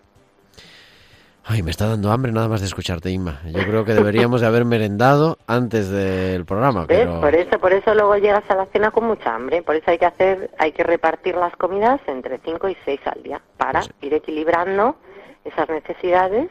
Ay, 1.43 1.63
me 1.63 1.71
está 1.71 1.87
dando 1.87 2.11
hambre 2.11 2.31
nada 2.31 2.47
más 2.47 2.61
de 2.61 2.67
escucharte, 2.67 3.09
Inma. 3.09 3.41
Yo 3.45 3.63
creo 3.63 3.83
que 3.83 3.93
deberíamos 3.93 4.41
de 4.41 4.47
haber 4.47 4.63
merendado 4.63 5.37
antes 5.47 5.89
del 5.89 6.45
programa. 6.45 6.85
Pero... 6.87 7.19
Por 7.19 7.33
eso, 7.33 7.59
por 7.59 7.73
eso 7.73 7.93
luego 7.95 8.15
llegas 8.17 8.43
a 8.49 8.55
la 8.55 8.67
cena 8.67 8.91
con 8.91 9.05
mucha 9.05 9.33
hambre. 9.33 9.63
Por 9.63 9.75
eso 9.75 9.89
hay 9.89 9.97
que 9.97 10.05
hacer, 10.05 10.51
hay 10.59 10.71
que 10.71 10.83
repartir 10.83 11.35
las 11.35 11.55
comidas 11.55 11.99
entre 12.07 12.39
5 12.45 12.69
y 12.69 12.77
6 12.85 12.99
al 13.05 13.23
día 13.23 13.41
para 13.57 13.79
Pues 13.79 13.91
ir 14.01 14.13
equilibrando 14.13 14.95
esas 15.43 15.67
necesidades 15.69 16.49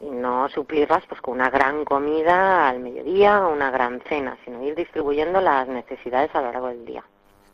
y 0.00 0.10
no 0.10 0.48
suplirlas 0.48 1.04
pues 1.08 1.20
con 1.20 1.34
una 1.34 1.50
gran 1.50 1.84
comida 1.84 2.68
al 2.68 2.80
mediodía 2.80 3.46
o 3.46 3.52
una 3.52 3.70
gran 3.70 4.00
cena, 4.08 4.36
sino 4.44 4.62
ir 4.62 4.74
distribuyendo 4.74 5.40
las 5.40 5.66
necesidades 5.66 6.30
a 6.34 6.40
lo 6.40 6.52
largo 6.52 6.68
del 6.68 6.84
día. 6.84 7.04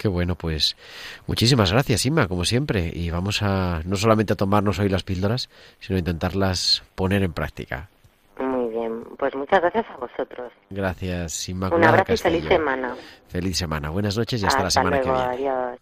Qué 0.00 0.08
bueno, 0.08 0.34
pues 0.34 0.78
muchísimas 1.26 1.72
gracias, 1.72 2.06
Inma, 2.06 2.26
como 2.26 2.46
siempre. 2.46 2.90
Y 2.90 3.10
vamos 3.10 3.42
a 3.42 3.82
no 3.84 3.96
solamente 3.96 4.32
a 4.32 4.36
tomarnos 4.36 4.78
hoy 4.78 4.88
las 4.88 5.02
píldoras, 5.02 5.50
sino 5.78 5.96
a 5.96 5.98
intentarlas 5.98 6.82
poner 6.94 7.22
en 7.22 7.34
práctica. 7.34 7.90
Muy 8.38 8.70
bien, 8.70 9.04
pues 9.18 9.34
muchas 9.34 9.60
gracias 9.60 9.84
a 9.90 9.98
vosotros. 9.98 10.52
Gracias, 10.70 11.46
Un 11.50 11.56
Inmaculada 11.56 11.88
abrazo 11.98 12.14
y 12.14 12.16
feliz 12.16 12.44
semana. 12.48 12.96
Feliz 13.28 13.58
semana. 13.58 13.90
Buenas 13.90 14.16
noches 14.16 14.42
y 14.42 14.46
hasta, 14.46 14.62
la 14.62 14.70
semana 14.70 15.02
luego, 15.02 15.12
que 15.12 15.28
viene. 15.36 15.52
adiós. 15.52 15.80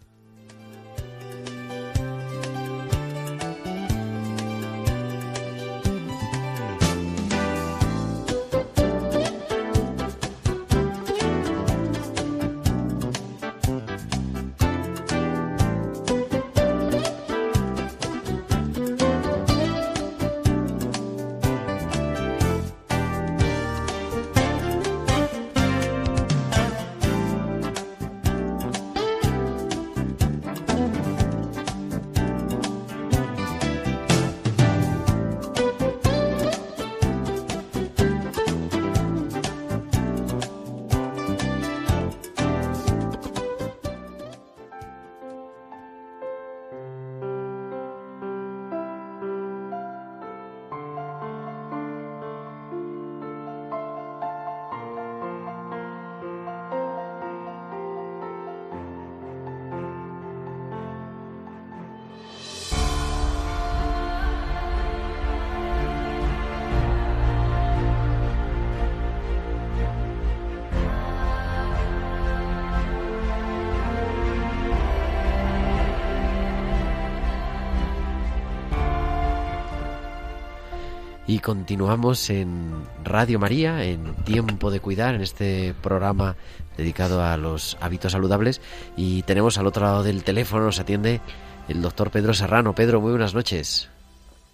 Continuamos 81.48 82.28
en 82.28 82.74
Radio 83.02 83.38
María, 83.38 83.82
en 83.82 84.14
Tiempo 84.16 84.70
de 84.70 84.80
Cuidar, 84.80 85.14
en 85.14 85.22
este 85.22 85.72
programa 85.82 86.36
dedicado 86.76 87.22
a 87.22 87.38
los 87.38 87.78
hábitos 87.80 88.12
saludables. 88.12 88.60
Y 88.98 89.22
tenemos 89.22 89.56
al 89.56 89.66
otro 89.66 89.82
lado 89.82 90.02
del 90.02 90.24
teléfono, 90.24 90.66
nos 90.66 90.78
atiende 90.78 91.22
el 91.66 91.80
doctor 91.80 92.10
Pedro 92.10 92.34
Serrano. 92.34 92.74
Pedro, 92.74 93.00
muy 93.00 93.12
buenas 93.12 93.32
noches. 93.32 93.88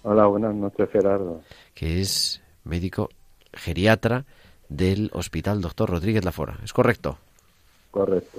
Hola, 0.05 0.27
buenas 0.27 0.55
noches, 0.55 0.89
Gerardo. 0.93 1.41
Que 1.75 2.01
es 2.01 2.41
médico 2.63 3.09
geriatra 3.53 4.25
del 4.69 5.11
Hospital 5.15 5.63
Doctor 5.63 5.91
Rodríguez 5.91 6.25
Lafora. 6.25 6.61
¿Es 6.63 6.73
correcto? 6.73 7.19
Correcto. 7.91 8.39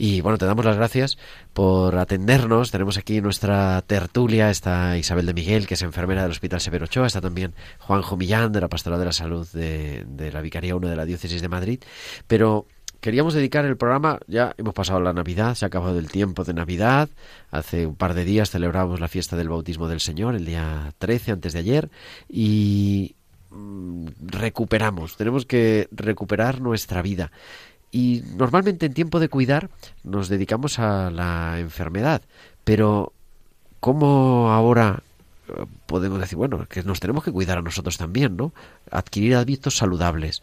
Y 0.00 0.20
bueno, 0.20 0.38
te 0.38 0.46
damos 0.46 0.64
las 0.64 0.76
gracias 0.76 1.18
por 1.52 1.98
atendernos. 1.98 2.70
Tenemos 2.70 2.96
aquí 2.98 3.20
nuestra 3.20 3.82
tertulia, 3.82 4.48
está 4.48 4.96
Isabel 4.96 5.26
de 5.26 5.34
Miguel, 5.34 5.66
que 5.66 5.74
es 5.74 5.82
enfermera 5.82 6.22
del 6.22 6.30
Hospital 6.30 6.60
Severo 6.60 6.84
Ochoa, 6.84 7.08
está 7.08 7.20
también 7.20 7.52
Juanjo 7.80 8.16
Millán, 8.16 8.52
de 8.52 8.60
la 8.60 8.68
Pastoral 8.68 9.00
de 9.00 9.04
la 9.04 9.12
Salud 9.12 9.46
de, 9.48 10.30
la 10.32 10.40
Vicaría 10.40 10.76
1 10.76 10.88
de 10.88 10.94
la 10.94 11.04
Diócesis 11.04 11.42
de 11.42 11.48
Madrid. 11.48 11.80
Pero 12.28 12.66
queríamos 13.00 13.34
dedicar 13.34 13.64
el 13.64 13.76
programa, 13.76 14.20
ya 14.28 14.54
hemos 14.56 14.72
pasado 14.72 15.00
la 15.00 15.12
Navidad, 15.12 15.56
se 15.56 15.64
ha 15.64 15.66
acabado 15.66 15.98
el 15.98 16.08
tiempo 16.08 16.44
de 16.44 16.54
Navidad, 16.54 17.08
hace 17.50 17.84
un 17.84 17.96
par 17.96 18.14
de 18.14 18.24
días 18.24 18.50
celebramos 18.50 19.00
la 19.00 19.08
fiesta 19.08 19.36
del 19.36 19.48
bautismo 19.48 19.88
del 19.88 19.98
Señor, 19.98 20.36
el 20.36 20.44
día 20.44 20.94
13, 20.98 21.32
antes 21.32 21.54
de 21.54 21.58
ayer, 21.58 21.90
y 22.28 23.16
mm, 23.50 24.06
recuperamos, 24.26 25.16
tenemos 25.16 25.44
que 25.44 25.88
recuperar 25.90 26.60
nuestra 26.60 27.02
vida. 27.02 27.32
Y 27.90 28.22
normalmente 28.36 28.86
en 28.86 28.94
tiempo 28.94 29.18
de 29.20 29.28
cuidar 29.28 29.70
nos 30.04 30.28
dedicamos 30.28 30.78
a 30.78 31.10
la 31.10 31.58
enfermedad, 31.58 32.22
pero 32.64 33.12
¿cómo 33.80 34.50
ahora 34.52 35.02
eh, 35.48 35.64
podemos 35.86 36.20
decir, 36.20 36.36
bueno, 36.36 36.66
que 36.68 36.82
nos 36.82 37.00
tenemos 37.00 37.24
que 37.24 37.32
cuidar 37.32 37.58
a 37.58 37.62
nosotros 37.62 37.96
también, 37.96 38.36
¿no? 38.36 38.52
Adquirir 38.90 39.36
hábitos 39.36 39.76
saludables. 39.76 40.42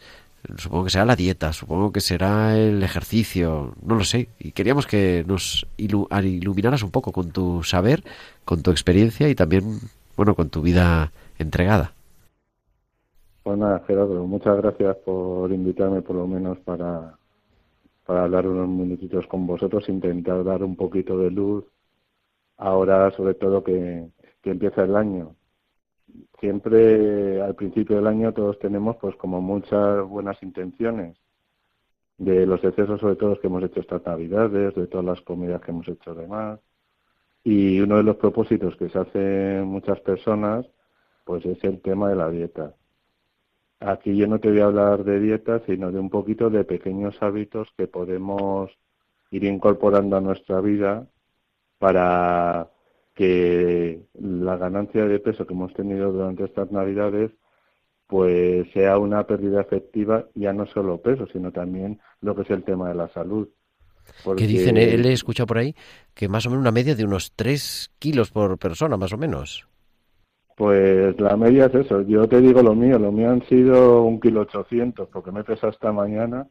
Supongo 0.58 0.84
que 0.84 0.90
será 0.90 1.04
la 1.04 1.16
dieta, 1.16 1.52
supongo 1.52 1.90
que 1.90 2.00
será 2.00 2.56
el 2.56 2.82
ejercicio, 2.82 3.74
no 3.82 3.96
lo 3.96 4.04
sé. 4.04 4.28
Y 4.38 4.52
queríamos 4.52 4.86
que 4.86 5.24
nos 5.26 5.66
ilu- 5.76 6.06
iluminaras 6.24 6.82
un 6.82 6.90
poco 6.90 7.10
con 7.10 7.32
tu 7.32 7.64
saber, 7.64 8.04
con 8.44 8.62
tu 8.62 8.70
experiencia 8.70 9.28
y 9.28 9.34
también, 9.34 9.80
bueno, 10.16 10.36
con 10.36 10.48
tu 10.50 10.62
vida 10.62 11.10
entregada. 11.38 11.92
Pues 13.42 13.58
nada, 13.58 13.82
Gerardo, 13.86 14.24
muchas 14.24 14.56
gracias 14.56 14.96
por 15.04 15.52
invitarme 15.52 16.02
por 16.02 16.16
lo 16.16 16.26
menos 16.26 16.58
para, 16.58 17.14
para 18.06 18.24
hablar 18.24 18.46
unos 18.46 18.68
minutitos 18.68 19.26
con 19.26 19.46
vosotros, 19.46 19.88
intentar 19.88 20.44
dar 20.44 20.62
un 20.62 20.76
poquito 20.76 21.18
de 21.18 21.30
luz 21.30 21.64
ahora 22.56 23.10
sobre 23.10 23.34
todo 23.34 23.62
que, 23.64 24.08
que 24.42 24.50
empieza 24.50 24.84
el 24.84 24.96
año. 24.96 25.36
Siempre 26.40 27.42
al 27.42 27.54
principio 27.54 27.96
del 27.96 28.06
año 28.06 28.32
todos 28.32 28.58
tenemos 28.58 28.96
pues 28.96 29.16
como 29.16 29.40
muchas 29.40 30.06
buenas 30.08 30.42
intenciones 30.42 31.18
de 32.18 32.46
los 32.46 32.62
excesos 32.64 33.00
sobre 33.00 33.16
todo 33.16 33.38
que 33.38 33.46
hemos 33.48 33.62
hecho 33.64 33.80
estas 33.80 34.04
navidades, 34.06 34.74
de 34.74 34.86
todas 34.86 35.04
las 35.04 35.20
comidas 35.22 35.60
que 35.60 35.70
hemos 35.70 35.88
hecho 35.88 36.14
demás. 36.14 36.60
Y 37.44 37.80
uno 37.80 37.98
de 37.98 38.02
los 38.02 38.16
propósitos 38.16 38.76
que 38.76 38.88
se 38.88 38.98
hacen 38.98 39.66
muchas 39.66 40.00
personas 40.00 40.66
pues 41.24 41.44
es 41.44 41.62
el 41.64 41.80
tema 41.82 42.08
de 42.08 42.16
la 42.16 42.30
dieta. 42.30 42.74
Aquí 43.80 44.16
yo 44.16 44.26
no 44.26 44.38
te 44.38 44.48
voy 44.48 44.60
a 44.60 44.66
hablar 44.66 45.04
de 45.04 45.20
dieta, 45.20 45.60
sino 45.66 45.92
de 45.92 45.98
un 45.98 46.08
poquito 46.08 46.48
de 46.48 46.64
pequeños 46.64 47.16
hábitos 47.22 47.68
que 47.76 47.86
podemos 47.86 48.70
ir 49.30 49.44
incorporando 49.44 50.16
a 50.16 50.20
nuestra 50.20 50.60
vida 50.60 51.06
para 51.78 52.70
que 53.14 54.02
la 54.14 54.56
ganancia 54.56 55.06
de 55.06 55.18
peso 55.18 55.46
que 55.46 55.54
hemos 55.54 55.72
tenido 55.74 56.12
durante 56.12 56.44
estas 56.44 56.70
navidades 56.70 57.32
pues 58.06 58.70
sea 58.72 58.98
una 58.98 59.26
pérdida 59.26 59.60
efectiva 59.60 60.26
ya 60.34 60.52
no 60.52 60.66
solo 60.66 61.00
peso 61.00 61.26
sino 61.32 61.50
también 61.50 61.98
lo 62.20 62.36
que 62.36 62.42
es 62.42 62.50
el 62.50 62.62
tema 62.62 62.88
de 62.88 62.94
la 62.94 63.08
salud. 63.08 63.48
Que 64.36 64.46
dicen 64.46 64.76
él 64.76 65.04
he 65.04 65.12
escuchado 65.12 65.46
por 65.46 65.58
ahí 65.58 65.74
que 66.14 66.28
más 66.28 66.46
o 66.46 66.50
menos 66.50 66.62
una 66.62 66.72
media 66.72 66.94
de 66.94 67.04
unos 67.04 67.32
3 67.34 67.92
kilos 67.98 68.30
por 68.30 68.58
persona 68.58 68.96
más 68.96 69.12
o 69.12 69.18
menos 69.18 69.66
pues 70.56 71.20
la 71.20 71.36
media 71.36 71.66
es 71.66 71.74
eso 71.74 72.00
yo 72.02 72.26
te 72.28 72.40
digo 72.40 72.62
lo 72.62 72.74
mío 72.74 72.98
lo 72.98 73.12
mío 73.12 73.30
han 73.30 73.46
sido 73.46 74.02
un 74.02 74.20
kilo 74.20 74.40
ochocientos 74.40 75.08
porque 75.12 75.30
me 75.30 75.44
pesa 75.44 75.68
esta 75.68 75.92
mañana 75.92 76.48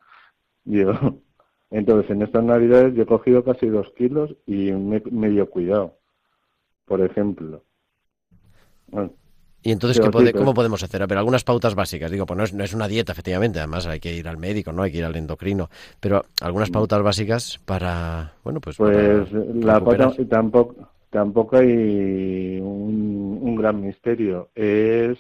yo 0.63 0.93
entonces 1.69 2.09
en 2.12 2.21
estas 2.21 2.43
navidades 2.43 2.95
yo 2.95 3.03
he 3.03 3.07
cogido 3.07 3.43
casi 3.43 3.67
dos 3.67 3.91
kilos 3.97 4.33
y 4.45 4.71
me 4.71 5.01
medio 5.12 5.50
cuidado 5.50 5.97
por 6.85 7.01
ejemplo. 7.01 7.63
¿Y 9.63 9.71
entonces 9.71 10.00
¿qué 10.00 10.33
cómo 10.33 10.53
podemos 10.53 10.83
hacer? 10.83 11.01
A 11.01 11.07
ver, 11.07 11.17
algunas 11.17 11.43
pautas 11.43 11.74
básicas. 11.74 12.12
Digo, 12.12 12.27
pues 12.27 12.38
no 12.38 12.43
es, 12.43 12.53
no 12.53 12.63
es, 12.63 12.74
una 12.74 12.88
dieta, 12.88 13.13
efectivamente. 13.13 13.57
Además, 13.57 13.88
hay 13.88 14.00
que 14.00 14.13
ir 14.13 14.27
al 14.27 14.38
médico, 14.38 14.71
¿no? 14.71 14.83
Hay 14.83 14.91
que 14.91 15.00
ir 15.00 15.05
al 15.05 15.15
endocrino. 15.15 15.69
Pero 16.00 16.25
algunas 16.41 16.69
mm. 16.69 16.74
pautas 16.74 17.01
básicas 17.01 17.59
para, 17.65 18.33
bueno, 18.43 18.62
pues... 18.62 18.77
Pues 18.77 19.31
la 19.31 19.83
pauta 19.83 20.12
tampoco, 20.29 20.88
tampoco 21.15 21.55
hay 21.55 22.60
un, 22.62 23.55
gran 23.55 23.81
misterio. 23.81 24.50
Es 24.53 25.17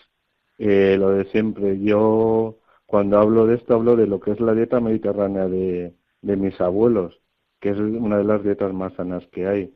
eh, 0.57 0.97
lo 0.99 1.11
de 1.11 1.23
siempre. 1.31 1.79
Yo, 1.79 2.57
cuando 2.85 3.17
hablo 3.17 3.45
de 3.47 3.55
esto, 3.55 3.75
hablo 3.75 3.95
de 3.95 4.05
lo 4.05 4.19
que 4.19 4.31
es 4.31 4.41
la 4.41 4.53
dieta 4.53 4.81
mediterránea 4.81 5.47
de, 5.47 5.93
de 6.21 6.35
mis 6.35 6.59
abuelos, 6.59 7.21
que 7.61 7.69
es 7.69 7.77
una 7.77 8.17
de 8.17 8.25
las 8.25 8.43
dietas 8.43 8.73
más 8.73 8.93
sanas 8.95 9.25
que 9.27 9.47
hay. 9.47 9.73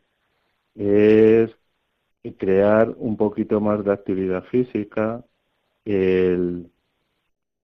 Es 0.75 1.51
crear 2.37 2.93
un 2.97 3.15
poquito 3.15 3.61
más 3.61 3.85
de 3.85 3.93
actividad 3.93 4.43
física, 4.45 5.23
el, 5.85 6.69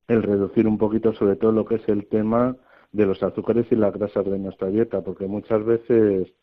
el 0.07 0.23
reducir 0.23 0.65
un 0.65 0.77
poquito 0.77 1.13
sobre 1.13 1.35
todo 1.35 1.51
lo 1.51 1.65
que 1.65 1.75
es 1.75 1.89
el 1.89 2.07
tema 2.07 2.55
de 2.93 3.05
los 3.05 3.21
azúcares 3.21 3.67
y 3.69 3.75
las 3.75 3.93
grasas 3.93 4.25
de 4.25 4.39
nuestra 4.39 4.69
dieta, 4.69 5.01
porque 5.01 5.27
muchas 5.27 5.65
veces 5.65 6.33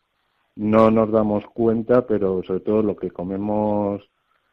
no 0.55 0.91
nos 0.91 1.11
damos 1.11 1.45
cuenta, 1.47 2.05
pero 2.07 2.43
sobre 2.43 2.59
todo 2.61 2.83
lo 2.83 2.95
que 2.95 3.11
comemos 3.11 4.01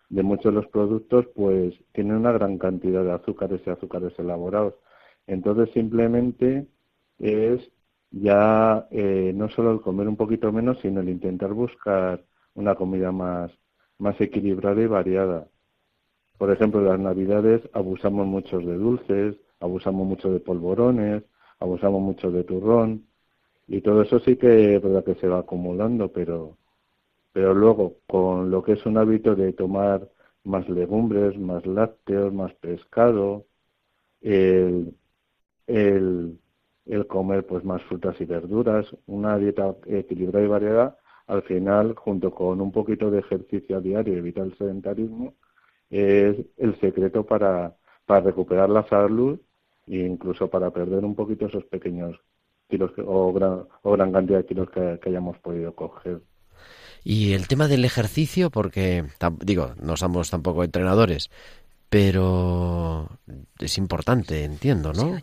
de 0.08 0.22
muchos 0.22 0.46
de 0.46 0.60
los 0.60 0.66
productos, 0.68 1.26
pues 1.34 1.74
tiene 1.92 2.16
una 2.16 2.32
gran 2.32 2.58
cantidad 2.58 3.04
de 3.04 3.12
azúcares 3.12 3.60
y 3.66 3.70
azúcares 3.70 4.18
elaborados. 4.18 4.74
Entonces 5.26 5.70
simplemente 5.72 6.66
es 7.18 7.60
ya 8.10 8.88
eh, 8.90 9.32
no 9.34 9.48
solo 9.50 9.72
el 9.72 9.80
comer 9.80 10.08
un 10.08 10.16
poquito 10.16 10.50
menos, 10.52 10.78
sino 10.80 11.00
el 11.00 11.08
intentar 11.08 11.52
buscar 11.52 12.24
una 12.54 12.74
comida 12.74 13.12
más, 13.12 13.52
más 13.98 14.20
equilibrada 14.20 14.80
y 14.82 14.86
variada. 14.86 15.46
Por 16.38 16.50
ejemplo, 16.50 16.80
en 16.80 16.86
las 16.88 16.98
navidades 16.98 17.62
abusamos 17.72 18.26
mucho 18.26 18.58
de 18.58 18.74
dulces, 18.76 19.36
abusamos 19.60 20.06
mucho 20.06 20.32
de 20.32 20.40
polvorones, 20.40 21.22
abusamos 21.60 22.00
mucho 22.00 22.30
de 22.32 22.44
turrón 22.44 23.09
y 23.70 23.82
todo 23.82 24.02
eso 24.02 24.18
sí 24.20 24.36
que 24.36 24.76
es 24.76 24.82
verdad 24.82 25.04
que 25.04 25.14
se 25.16 25.28
va 25.28 25.40
acumulando, 25.40 26.12
pero 26.12 26.58
pero 27.32 27.54
luego 27.54 27.98
con 28.08 28.50
lo 28.50 28.62
que 28.62 28.72
es 28.72 28.86
un 28.86 28.98
hábito 28.98 29.36
de 29.36 29.52
tomar 29.52 30.08
más 30.44 30.68
legumbres, 30.68 31.38
más 31.38 31.64
lácteos, 31.66 32.32
más 32.32 32.52
pescado, 32.54 33.46
el, 34.20 34.94
el, 35.66 36.38
comer 37.08 37.46
pues 37.46 37.64
más 37.64 37.82
frutas 37.84 38.20
y 38.20 38.24
verduras, 38.24 38.86
una 39.06 39.38
dieta 39.38 39.76
equilibrada 39.86 40.44
y 40.44 40.48
variada, 40.48 40.98
al 41.26 41.42
final, 41.42 41.94
junto 41.96 42.32
con 42.32 42.60
un 42.60 42.72
poquito 42.72 43.10
de 43.10 43.20
ejercicio 43.20 43.80
diario 43.80 44.16
evitar 44.16 44.46
el 44.46 44.56
sedentarismo, 44.58 45.34
es 45.90 46.36
el 46.56 46.78
secreto 46.80 47.26
para, 47.26 47.76
para 48.06 48.22
recuperar 48.22 48.70
la 48.70 48.86
salud 48.88 49.40
e 49.86 49.98
incluso 49.98 50.50
para 50.50 50.70
perder 50.72 51.04
un 51.04 51.14
poquito 51.14 51.46
esos 51.46 51.64
pequeños 51.66 52.20
kilos 52.70 52.92
o, 53.04 53.32
gran, 53.32 53.64
o 53.82 53.92
gran 53.92 54.12
cantidad 54.12 54.38
de 54.38 54.46
kilos 54.46 54.70
que, 54.70 54.98
hayamos 55.06 55.36
podido 55.38 55.74
coger. 55.74 56.20
Y 57.04 57.32
el 57.32 57.48
tema 57.48 57.68
del 57.68 57.84
ejercicio, 57.84 58.50
porque 58.50 59.04
digo, 59.40 59.72
no 59.82 59.96
somos 59.96 60.30
tampoco 60.30 60.64
entrenadores, 60.64 61.30
pero 61.88 63.08
es 63.58 63.78
importante, 63.78 64.44
entiendo, 64.44 64.92
¿no? 64.92 65.18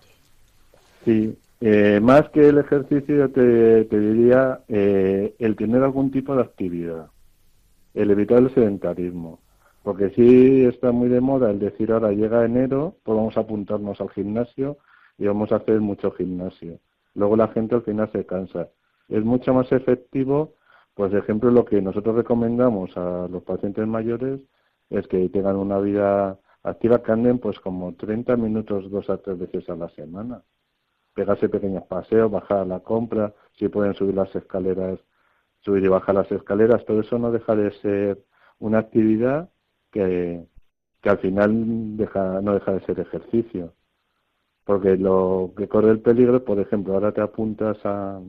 Sí, 1.05 1.37
eh, 1.61 1.99
más 2.01 2.29
que 2.29 2.49
el 2.49 2.57
ejercicio, 2.59 3.29
te, 3.31 3.85
te 3.85 3.99
diría 3.99 4.59
eh, 4.67 5.33
el 5.39 5.55
tener 5.55 5.83
algún 5.83 6.11
tipo 6.11 6.35
de 6.35 6.43
actividad, 6.43 7.07
el 7.93 8.11
evitar 8.11 8.39
el 8.39 8.53
sedentarismo. 8.53 9.39
Porque 9.87 10.09
sí 10.09 10.65
está 10.65 10.91
muy 10.91 11.07
de 11.07 11.21
moda 11.21 11.49
el 11.49 11.59
decir 11.59 11.93
ahora 11.93 12.11
llega 12.11 12.43
enero, 12.43 12.97
pues 13.03 13.15
vamos 13.15 13.37
a 13.37 13.39
apuntarnos 13.39 14.01
al 14.01 14.09
gimnasio 14.09 14.77
y 15.17 15.27
vamos 15.27 15.51
a 15.53 15.55
hacer 15.55 15.79
mucho 15.79 16.11
gimnasio. 16.11 16.77
Luego 17.17 17.35
la 17.35 17.47
gente 17.49 17.75
al 17.75 17.81
final 17.81 18.09
se 18.11 18.25
cansa. 18.25 18.69
Es 19.09 19.23
mucho 19.25 19.53
más 19.53 19.71
efectivo, 19.71 20.53
pues 20.93 21.13
ejemplo 21.13 21.51
lo 21.51 21.65
que 21.65 21.81
nosotros 21.81 22.15
recomendamos 22.15 22.95
a 22.95 23.27
los 23.27 23.43
pacientes 23.43 23.87
mayores 23.87 24.39
es 24.89 25.07
que 25.07 25.27
tengan 25.29 25.55
una 25.57 25.79
vida 25.79 26.39
activa 26.63 27.01
que 27.03 27.11
anden 27.11 27.39
pues 27.39 27.59
como 27.59 27.95
30 27.95 28.37
minutos 28.37 28.89
dos 28.91 29.09
a 29.09 29.17
tres 29.17 29.39
veces 29.39 29.69
a 29.69 29.75
la 29.75 29.89
semana 29.89 30.43
pegarse 31.17 31.49
pequeños 31.49 31.83
paseos, 31.85 32.29
bajar 32.29 32.59
a 32.59 32.65
la 32.65 32.79
compra, 32.81 33.33
si 33.57 33.67
pueden 33.69 33.95
subir 33.95 34.13
las 34.13 34.33
escaleras, 34.35 34.99
subir 35.61 35.83
y 35.83 35.87
bajar 35.87 36.13
las 36.13 36.31
escaleras, 36.31 36.85
todo 36.85 36.99
eso 37.01 37.17
no 37.17 37.31
deja 37.31 37.55
de 37.55 37.71
ser 37.81 38.23
una 38.59 38.77
actividad 38.77 39.49
que, 39.91 40.45
que 41.01 41.09
al 41.09 41.17
final 41.17 41.97
deja, 41.97 42.39
no 42.41 42.53
deja 42.53 42.71
de 42.73 42.81
ser 42.81 42.99
ejercicio. 42.99 43.73
Porque 44.67 44.97
lo 44.97 45.53
que 45.57 45.67
corre 45.69 45.91
el 45.91 46.01
peligro, 46.01 46.43
por 46.43 46.59
ejemplo, 46.59 46.93
ahora 46.93 47.13
te 47.13 47.21
apuntas 47.21 47.77
a, 47.85 48.19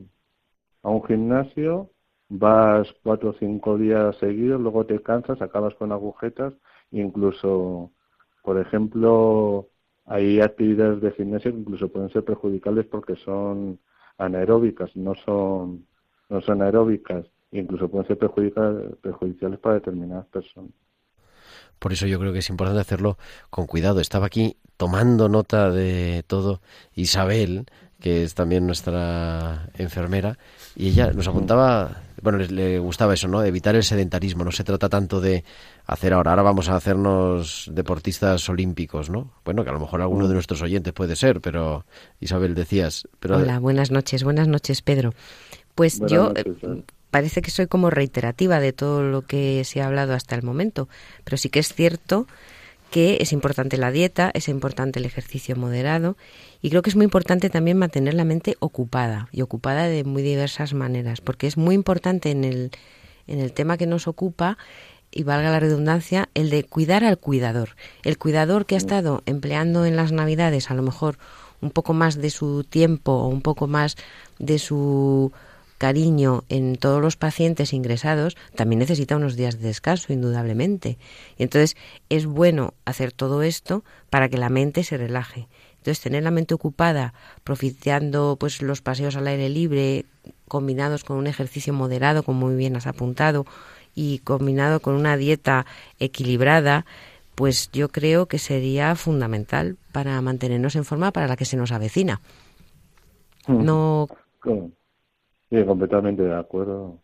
a 0.83 0.89
un 0.89 1.03
gimnasio, 1.03 1.91
vas 2.29 2.87
cuatro 3.03 3.31
o 3.31 3.33
cinco 3.33 3.77
días 3.77 4.15
seguidos, 4.19 4.61
luego 4.61 4.85
te 4.85 5.01
cansas, 5.01 5.41
acabas 5.41 5.75
con 5.75 5.91
agujetas, 5.91 6.53
incluso, 6.91 7.91
por 8.43 8.57
ejemplo, 8.59 9.67
hay 10.05 10.39
actividades 10.41 11.01
de 11.01 11.11
gimnasio 11.11 11.51
que 11.51 11.59
incluso 11.59 11.89
pueden 11.89 12.09
ser 12.11 12.23
perjudiciales 12.23 12.85
porque 12.87 13.15
son 13.17 13.79
anaeróbicas, 14.17 14.95
no 14.95 15.15
son, 15.15 15.85
no 16.29 16.41
son 16.41 16.61
aeróbicas, 16.61 17.25
incluso 17.51 17.89
pueden 17.89 18.07
ser 18.07 18.17
perjudiciales 18.17 19.59
para 19.59 19.75
determinadas 19.75 20.27
personas. 20.27 20.71
Por 21.79 21.93
eso 21.93 22.05
yo 22.05 22.19
creo 22.19 22.33
que 22.33 22.39
es 22.39 22.49
importante 22.49 22.81
hacerlo 22.81 23.17
con 23.49 23.65
cuidado. 23.65 23.99
Estaba 23.99 24.27
aquí 24.27 24.57
tomando 24.77 25.27
nota 25.27 25.71
de 25.71 26.23
todo 26.27 26.61
Isabel, 26.93 27.65
que 27.99 28.23
es 28.23 28.33
también 28.33 28.65
nuestra 28.65 29.69
enfermera, 29.77 30.37
y 30.75 30.89
ella 30.89 31.11
nos 31.11 31.27
apuntaba, 31.27 32.01
bueno, 32.21 32.37
le, 32.37 32.79
gustaba 32.79 33.13
eso, 33.13 33.27
¿no? 33.27 33.43
Evitar 33.43 33.75
el 33.75 33.83
sedentarismo. 33.83 34.45
No 34.45 34.51
se 34.51 34.63
trata 34.63 34.87
tanto 34.87 35.19
de 35.19 35.43
hacer 35.85 36.13
ahora, 36.13 36.31
ahora 36.31 36.43
vamos 36.43 36.69
a 36.69 36.77
hacernos 36.77 37.69
deportistas 37.73 38.47
olímpicos, 38.47 39.09
¿no? 39.09 39.33
Bueno, 39.43 39.63
que 39.63 39.69
a 39.69 39.73
lo 39.73 39.81
mejor 39.81 40.01
alguno 40.01 40.29
de 40.29 40.33
nuestros 40.33 40.61
oyentes 40.61 40.93
puede 40.93 41.17
ser, 41.17 41.41
pero 41.41 41.85
Isabel 42.21 42.55
decías. 42.55 43.07
Pero... 43.19 43.37
Hola, 43.37 43.59
buenas 43.59 43.91
noches, 43.91 44.23
buenas 44.23 44.47
noches, 44.47 44.81
Pedro. 44.81 45.13
Pues 45.75 45.99
yo 46.07 46.31
eh, 46.35 46.83
parece 47.11 47.41
que 47.41 47.51
soy 47.51 47.67
como 47.67 47.89
reiterativa 47.89 48.59
de 48.59 48.73
todo 48.73 49.03
lo 49.03 49.23
que 49.23 49.63
se 49.63 49.81
ha 49.81 49.87
hablado 49.87 50.13
hasta 50.13 50.35
el 50.35 50.43
momento, 50.43 50.87
pero 51.23 51.37
sí 51.37 51.49
que 51.49 51.59
es 51.59 51.73
cierto 51.73 52.27
que 52.91 53.17
es 53.21 53.33
importante 53.33 53.77
la 53.77 53.91
dieta, 53.91 54.31
es 54.33 54.49
importante 54.49 54.99
el 54.99 55.05
ejercicio 55.05 55.55
moderado 55.55 56.17
y 56.61 56.69
creo 56.69 56.81
que 56.81 56.89
es 56.89 56.95
muy 56.95 57.05
importante 57.05 57.49
también 57.49 57.77
mantener 57.77 58.15
la 58.15 58.23
mente 58.23 58.55
ocupada 58.59 59.29
y 59.31 59.41
ocupada 59.41 59.83
de 59.87 60.03
muy 60.03 60.23
diversas 60.23 60.73
maneras, 60.73 61.21
porque 61.21 61.47
es 61.47 61.57
muy 61.57 61.75
importante 61.75 62.31
en 62.31 62.43
el, 62.43 62.71
en 63.27 63.39
el 63.39 63.53
tema 63.53 63.77
que 63.77 63.85
nos 63.85 64.07
ocupa 64.07 64.57
y 65.11 65.23
valga 65.23 65.51
la 65.51 65.59
redundancia, 65.59 66.29
el 66.33 66.49
de 66.49 66.63
cuidar 66.63 67.03
al 67.03 67.17
cuidador. 67.17 67.75
El 68.03 68.17
cuidador 68.17 68.65
que 68.65 68.75
ha 68.75 68.77
estado 68.77 69.23
empleando 69.25 69.85
en 69.85 69.95
las 69.95 70.11
Navidades 70.11 70.69
a 70.69 70.75
lo 70.75 70.83
mejor 70.83 71.17
un 71.61 71.71
poco 71.71 71.93
más 71.93 72.15
de 72.15 72.29
su 72.29 72.63
tiempo 72.63 73.11
o 73.13 73.27
un 73.27 73.41
poco 73.41 73.67
más 73.67 73.97
de 74.37 74.59
su 74.59 75.31
cariño 75.79 76.43
en 76.49 76.75
todos 76.75 77.01
los 77.01 77.15
pacientes 77.15 77.73
ingresados, 77.73 78.37
también 78.53 78.79
necesita 78.79 79.15
unos 79.15 79.35
días 79.35 79.59
de 79.59 79.69
descanso, 79.69 80.13
indudablemente. 80.13 80.99
Y 81.37 81.43
entonces 81.43 81.75
es 82.09 82.27
bueno 82.27 82.75
hacer 82.85 83.11
todo 83.11 83.41
esto 83.41 83.83
para 84.11 84.29
que 84.29 84.37
la 84.37 84.49
mente 84.49 84.83
se 84.83 84.97
relaje. 84.97 85.47
Entonces 85.77 86.01
tener 86.01 86.23
la 86.23 86.31
mente 86.31 86.53
ocupada, 86.53 87.13
propiciando 87.43 88.37
pues 88.39 88.61
los 88.61 88.81
paseos 88.81 89.15
al 89.15 89.27
aire 89.27 89.49
libre, 89.49 90.05
combinados 90.47 91.03
con 91.03 91.17
un 91.17 91.25
ejercicio 91.25 91.73
moderado, 91.73 92.23
como 92.23 92.47
muy 92.47 92.55
bien 92.55 92.75
has 92.75 92.85
apuntado, 92.85 93.45
y 93.95 94.19
combinado 94.19 94.81
con 94.81 94.95
una 94.95 95.15
dieta 95.15 95.65
equilibrada, 95.99 96.85
pues 97.35 97.71
yo 97.71 97.87
creo 97.87 98.27
que 98.27 98.37
sería 98.37 98.93
fundamental 98.95 99.77
para 99.93 100.21
mantenernos 100.21 100.75
en 100.75 100.83
forma 100.83 101.11
para 101.11 101.27
la 101.27 101.37
que 101.37 101.45
se 101.45 101.55
nos 101.55 101.71
avecina. 101.71 102.19
Mm. 103.47 103.63
No. 103.63 104.07
Sí, 105.49 105.63
completamente 105.65 106.23
de 106.23 106.35
acuerdo. 106.35 106.99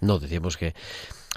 No, 0.00 0.18
decíamos 0.18 0.56
que 0.56 0.74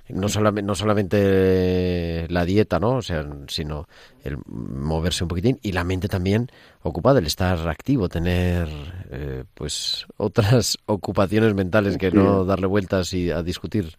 no 0.10 0.30
solamente, 0.30 0.68
no 0.68 0.76
solamente 0.76 2.28
la 2.30 2.46
dieta, 2.46 2.80
¿no? 2.80 2.98
O 2.98 3.02
sea, 3.02 3.26
sino 3.48 3.88
el 4.24 4.38
moverse 4.46 5.24
un 5.24 5.28
poquitín 5.28 5.60
y 5.62 5.72
la 5.72 5.84
mente 5.84 6.08
también 6.08 6.48
ocupada, 6.84 7.20
el 7.20 7.26
estar 7.26 7.68
activo, 7.68 8.10
tener 8.10 8.68
eh, 9.10 9.44
pues 9.54 10.06
otras 10.18 10.78
ocupaciones 10.86 11.54
mentales 11.54 11.98
que 11.98 12.12
no 12.12 12.46
darle 12.46 12.68
vueltas 12.68 13.14
y 13.14 13.32
a 13.32 13.42
discutir 13.42 13.98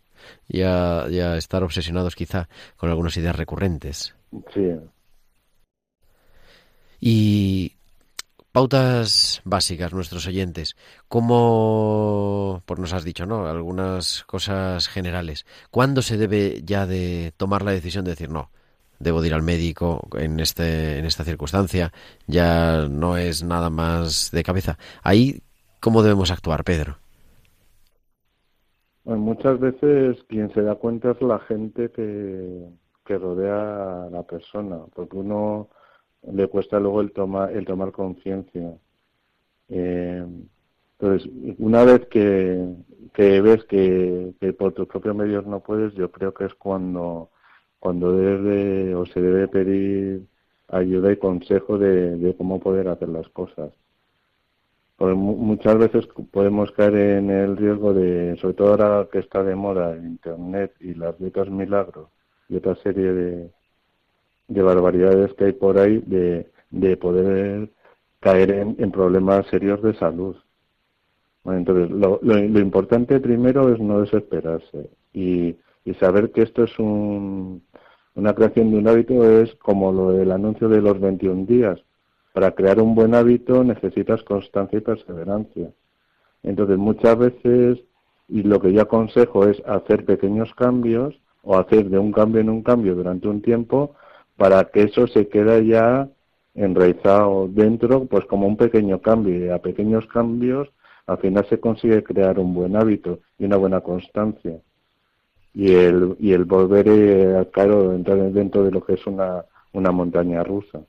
y 0.49 0.63
a, 0.63 1.07
y 1.11 1.19
a 1.19 1.37
estar 1.37 1.63
obsesionados 1.63 2.15
quizá 2.15 2.49
con 2.77 2.91
algunas 2.91 3.17
ideas 3.17 3.37
recurrentes. 3.37 4.15
Sí. 4.55 4.71
Y 7.01 7.73
Pautas 8.53 9.41
básicas, 9.47 9.95
nuestros 9.95 10.27
oyentes. 10.27 10.77
¿Cómo, 11.09 12.63
por 12.67 12.79
nos 12.79 12.93
has 12.93 13.03
dicho, 13.03 13.25
¿no? 13.25 13.47
Algunas 13.47 14.25
cosas 14.25 14.89
generales. 14.89 15.47
¿Cuándo 15.71 16.03
se 16.03 16.19
debe 16.19 16.61
ya 16.63 16.87
de 16.87 17.33
tomar 17.39 17.63
la 17.63 17.71
decisión 17.71 18.05
de 18.05 18.11
decir 18.11 18.29
no? 18.29 18.51
Debo 18.99 19.23
de 19.23 19.29
ir 19.29 19.35
al 19.35 19.43
médico 19.43 20.07
en 20.19 20.39
este, 20.39 20.99
en 20.99 21.07
esta 21.07 21.25
circunstancia. 21.25 21.93
Ya 22.27 22.87
no 22.91 23.17
es 23.17 23.43
nada 23.43 23.71
más 23.71 24.31
de 24.33 24.43
cabeza. 24.43 24.77
Ahí, 25.03 25.41
¿cómo 25.81 26.03
debemos 26.03 26.31
actuar, 26.31 26.63
Pedro? 26.63 26.99
muchas 29.05 29.59
veces 29.59 30.23
quien 30.29 30.53
se 30.55 30.63
da 30.63 30.77
cuenta 30.77 31.11
es 31.11 31.23
la 31.23 31.41
gente 31.41 31.91
que, 31.91 32.69
que 33.05 33.19
rodea 33.19 34.05
a 34.05 34.11
la 34.11 34.23
persona, 34.23 34.79
porque 34.95 35.17
uno 35.17 35.71
le 36.31 36.47
cuesta 36.49 36.79
luego 36.79 37.01
el 37.01 37.13
tomar 37.13 37.53
el 37.53 37.65
tomar 37.65 37.93
conciencia. 37.93 38.75
Eh, 39.69 40.25
entonces 40.99 41.31
una 41.59 41.85
vez 41.85 42.07
que, 42.07 42.75
que 43.15 43.41
ves 43.41 43.65
que, 43.65 44.35
que, 44.41 44.53
por 44.53 44.73
tus 44.73 44.87
propios 44.87 45.17
medios 45.17 45.47
no 45.47 45.61
puedes 45.61 45.95
yo 45.95 46.11
creo 46.11 46.33
que 46.35 46.45
es 46.45 46.55
cuando 46.55 47.31
cuando 47.81 48.13
debe 48.13 48.95
o 48.95 49.07
se 49.07 49.21
debe 49.21 49.49
pedir 49.49 50.27
ayuda 50.69 51.13
y 51.13 51.17
consejo 51.17 51.79
de, 51.79 52.17
de 52.17 52.37
cómo 52.37 52.61
poder 52.61 52.89
hacer 52.89 53.09
las 53.09 53.29
cosas. 53.31 53.73
Porque 54.97 55.15
muchas 55.15 55.77
veces 55.79 56.07
podemos 56.31 56.71
caer 56.73 56.95
en 56.95 57.31
el 57.31 57.57
riesgo 57.57 57.93
de 57.93 58.37
sobre 58.41 58.55
todo 58.55 58.71
ahora 58.71 59.09
que 59.11 59.19
está 59.19 59.43
de 59.43 59.57
moda 59.57 59.97
internet 59.97 60.75
y 60.81 60.95
las 60.95 61.19
dietas 61.19 61.51
milagros 61.51 62.09
y 62.49 62.57
otra 62.57 62.77
serie 62.77 63.13
de 63.13 63.51
de 64.49 64.63
barbaridades 64.63 65.33
que 65.35 65.47
hay 65.47 65.53
por 65.53 65.79
ahí 65.79 66.03
de, 66.07 66.51
de 66.71 66.97
poder 66.97 67.71
caer 68.21 68.51
en, 68.51 68.91
problemas 68.93 69.47
serios 69.49 69.83
de 69.83 69.95
salud. 69.95 70.37
entonces, 71.45 71.91
lo, 71.91 72.21
lo, 72.23 72.61
importante 72.61 73.19
primero 73.21 73.73
es 73.73 73.81
no 73.81 74.01
desesperarse 74.01 74.91
y, 75.13 75.57
y 75.85 75.95
saber 75.95 76.31
que 76.31 76.43
esto 76.43 76.65
es 76.65 76.79
un, 76.79 77.63
una 78.15 78.35
creación 78.35 78.71
de 78.71 78.79
un 78.79 78.89
hábito, 78.89 79.25
es 79.25 79.55
como 79.57 79.93
lo 79.93 80.13
del 80.13 80.33
anuncio 80.33 80.69
de 80.69 80.81
los 80.81 81.01
21 81.01 81.47
días. 81.47 81.81
Para 82.33 82.53
crear 82.53 82.81
un 82.81 82.95
buen 82.95 83.15
hábito 83.15 83.65
necesitas 83.65 84.23
constancia 84.23 84.79
y 84.79 84.83
perseverancia. 84.83 85.71
Entonces, 86.43 86.79
muchas 86.79 87.19
veces, 87.19 87.81
y 88.29 88.43
lo 88.43 88.61
que 88.61 88.73
yo 88.73 88.83
aconsejo 88.83 89.47
es 89.47 89.63
hacer 89.67 90.05
pequeños 90.05 90.55
cambios 90.55 91.21
o 91.43 91.57
hacer 91.59 91.89
de 91.89 91.99
un 91.99 92.13
cambio 92.13 92.41
en 92.41 92.51
un 92.51 92.63
cambio 92.63 92.95
durante 92.95 93.29
un 93.29 93.43
tiempo 93.43 93.95
para 94.43 94.65
que 94.65 94.83
eso 94.83 95.07
se 95.07 95.29
quede 95.29 95.65
ya 95.65 96.09
enraizado 96.57 97.47
dentro, 97.47 98.07
pues 98.07 98.25
como 98.25 98.49
un 98.49 98.57
pequeño 98.57 99.01
cambio. 99.01 99.47
Y 99.47 99.49
a 99.51 99.63
pequeños 99.63 100.05
cambios, 100.09 100.69
al 101.07 101.19
final 101.19 101.47
se 101.49 101.61
consigue 101.61 102.03
crear 102.03 102.41
un 102.41 102.53
buen 102.53 102.75
hábito 102.75 103.21
y 103.39 103.45
una 103.45 103.57
buena 103.57 103.83
constancia. 103.83 104.59
Y 105.55 105.73
el, 105.73 106.17
y 106.19 106.33
el 106.33 106.45
volver, 106.45 107.37
a, 107.37 107.45
claro, 107.45 107.95
entrar 107.95 108.19
dentro 108.33 108.65
de 108.65 108.73
lo 108.73 108.85
que 108.85 108.95
es 108.95 109.07
una, 109.07 109.45
una 109.75 109.93
montaña 109.93 110.43
rusa. 110.43 110.81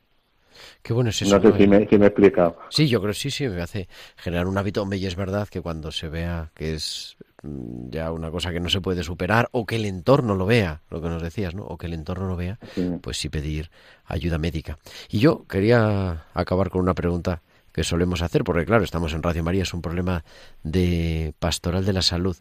Qué 0.81 0.93
bueno 0.93 1.09
es 1.09 1.21
eso. 1.21 1.39
No 1.39 1.51
sé 1.51 1.57
si, 1.57 1.67
me, 1.67 1.87
si 1.87 1.97
me 1.97 2.05
he 2.05 2.07
explicado. 2.07 2.57
Sí, 2.69 2.87
yo 2.87 2.99
creo 3.01 3.13
que 3.13 3.19
sí, 3.19 3.31
sí, 3.31 3.47
me 3.47 3.61
hace 3.61 3.87
generar 4.17 4.47
un 4.47 4.57
hábito. 4.57 4.87
y 4.91 5.05
es 5.05 5.15
verdad 5.15 5.47
que 5.47 5.61
cuando 5.61 5.91
se 5.91 6.09
vea 6.09 6.51
que 6.55 6.73
es 6.73 7.17
Mm, 7.43 7.89
ya 7.89 8.11
una 8.11 8.31
cosa 8.31 8.51
que 8.53 8.59
no 8.61 8.69
se 8.69 8.79
puede 8.81 9.03
superar 9.03 9.49
o 9.51 9.65
que 9.65 9.75
el 9.75 9.85
entorno 9.85 10.35
lo 10.35 10.45
vea, 10.45 10.81
lo 10.89 11.01
que 11.01 11.09
nos 11.09 11.21
decías, 11.21 11.53
¿no? 11.53 11.63
O 11.65 11.77
que 11.77 11.87
el 11.87 11.93
entorno 11.93 12.27
lo 12.27 12.37
vea, 12.37 12.57
pues 13.01 13.17
sí 13.17 13.29
pedir 13.29 13.69
ayuda 14.05 14.37
médica. 14.37 14.79
Y 15.09 15.19
yo 15.19 15.45
quería 15.47 16.25
acabar 16.33 16.69
con 16.69 16.81
una 16.81 16.93
pregunta 16.93 17.41
que 17.73 17.83
solemos 17.83 18.21
hacer, 18.21 18.43
porque 18.43 18.65
claro, 18.65 18.83
estamos 18.83 19.13
en 19.13 19.23
Radio 19.23 19.43
María, 19.43 19.63
es 19.63 19.73
un 19.73 19.81
problema 19.81 20.23
de 20.63 21.33
pastoral 21.39 21.85
de 21.85 21.93
la 21.93 22.01
salud. 22.01 22.37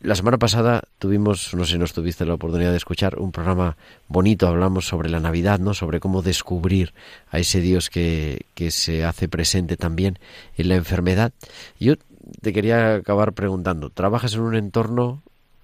La 0.00 0.14
semana 0.14 0.38
pasada 0.38 0.84
tuvimos, 1.00 1.54
no 1.54 1.64
sé 1.64 1.72
si 1.72 1.78
nos 1.78 1.92
tuviste 1.92 2.24
la 2.24 2.34
oportunidad 2.34 2.70
de 2.70 2.76
escuchar, 2.76 3.18
un 3.18 3.32
programa 3.32 3.76
bonito, 4.06 4.46
hablamos 4.46 4.86
sobre 4.86 5.10
la 5.10 5.18
Navidad, 5.18 5.58
¿no? 5.58 5.74
Sobre 5.74 5.98
cómo 5.98 6.22
descubrir 6.22 6.94
a 7.32 7.40
ese 7.40 7.60
Dios 7.60 7.90
que, 7.90 8.46
que 8.54 8.70
se 8.70 9.04
hace 9.04 9.28
presente 9.28 9.76
también 9.76 10.20
en 10.56 10.68
la 10.68 10.76
enfermedad. 10.76 11.32
Yo 11.80 11.94
te 12.40 12.52
quería 12.52 12.94
acabar 12.94 13.32
preguntando, 13.32 13.90
trabajas 13.90 14.34
en 14.34 14.42
un 14.42 14.54
entorno 14.54 15.20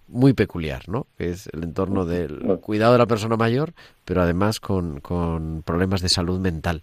muy 0.09 0.33
peculiar, 0.33 0.89
¿no? 0.89 1.07
Que 1.17 1.31
es 1.31 1.49
el 1.53 1.63
entorno 1.63 2.05
del 2.05 2.41
cuidado 2.61 2.95
de 2.95 2.99
la 2.99 3.07
persona 3.07 3.37
mayor, 3.37 3.73
pero 4.05 4.21
además 4.21 4.59
con, 4.59 4.99
con 4.99 5.63
problemas 5.63 6.01
de 6.01 6.09
salud 6.09 6.41
mental. 6.41 6.83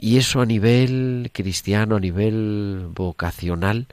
Y 0.00 0.16
eso 0.16 0.40
a 0.40 0.46
nivel 0.46 1.30
cristiano, 1.32 1.96
a 1.96 2.00
nivel 2.00 2.88
vocacional, 2.94 3.86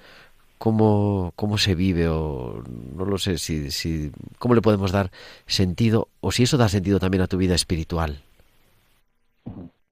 ¿cómo, 0.57 1.31
cómo 1.35 1.57
se 1.57 1.75
vive? 1.75 2.07
O 2.07 2.63
no 2.95 3.05
lo 3.05 3.17
sé, 3.17 3.37
si, 3.37 3.71
si, 3.71 4.11
¿cómo 4.39 4.55
le 4.55 4.61
podemos 4.61 4.91
dar 4.91 5.11
sentido? 5.45 6.07
O 6.21 6.31
si 6.31 6.43
eso 6.43 6.57
da 6.57 6.69
sentido 6.69 6.99
también 6.99 7.23
a 7.23 7.27
tu 7.27 7.37
vida 7.37 7.55
espiritual. 7.55 8.21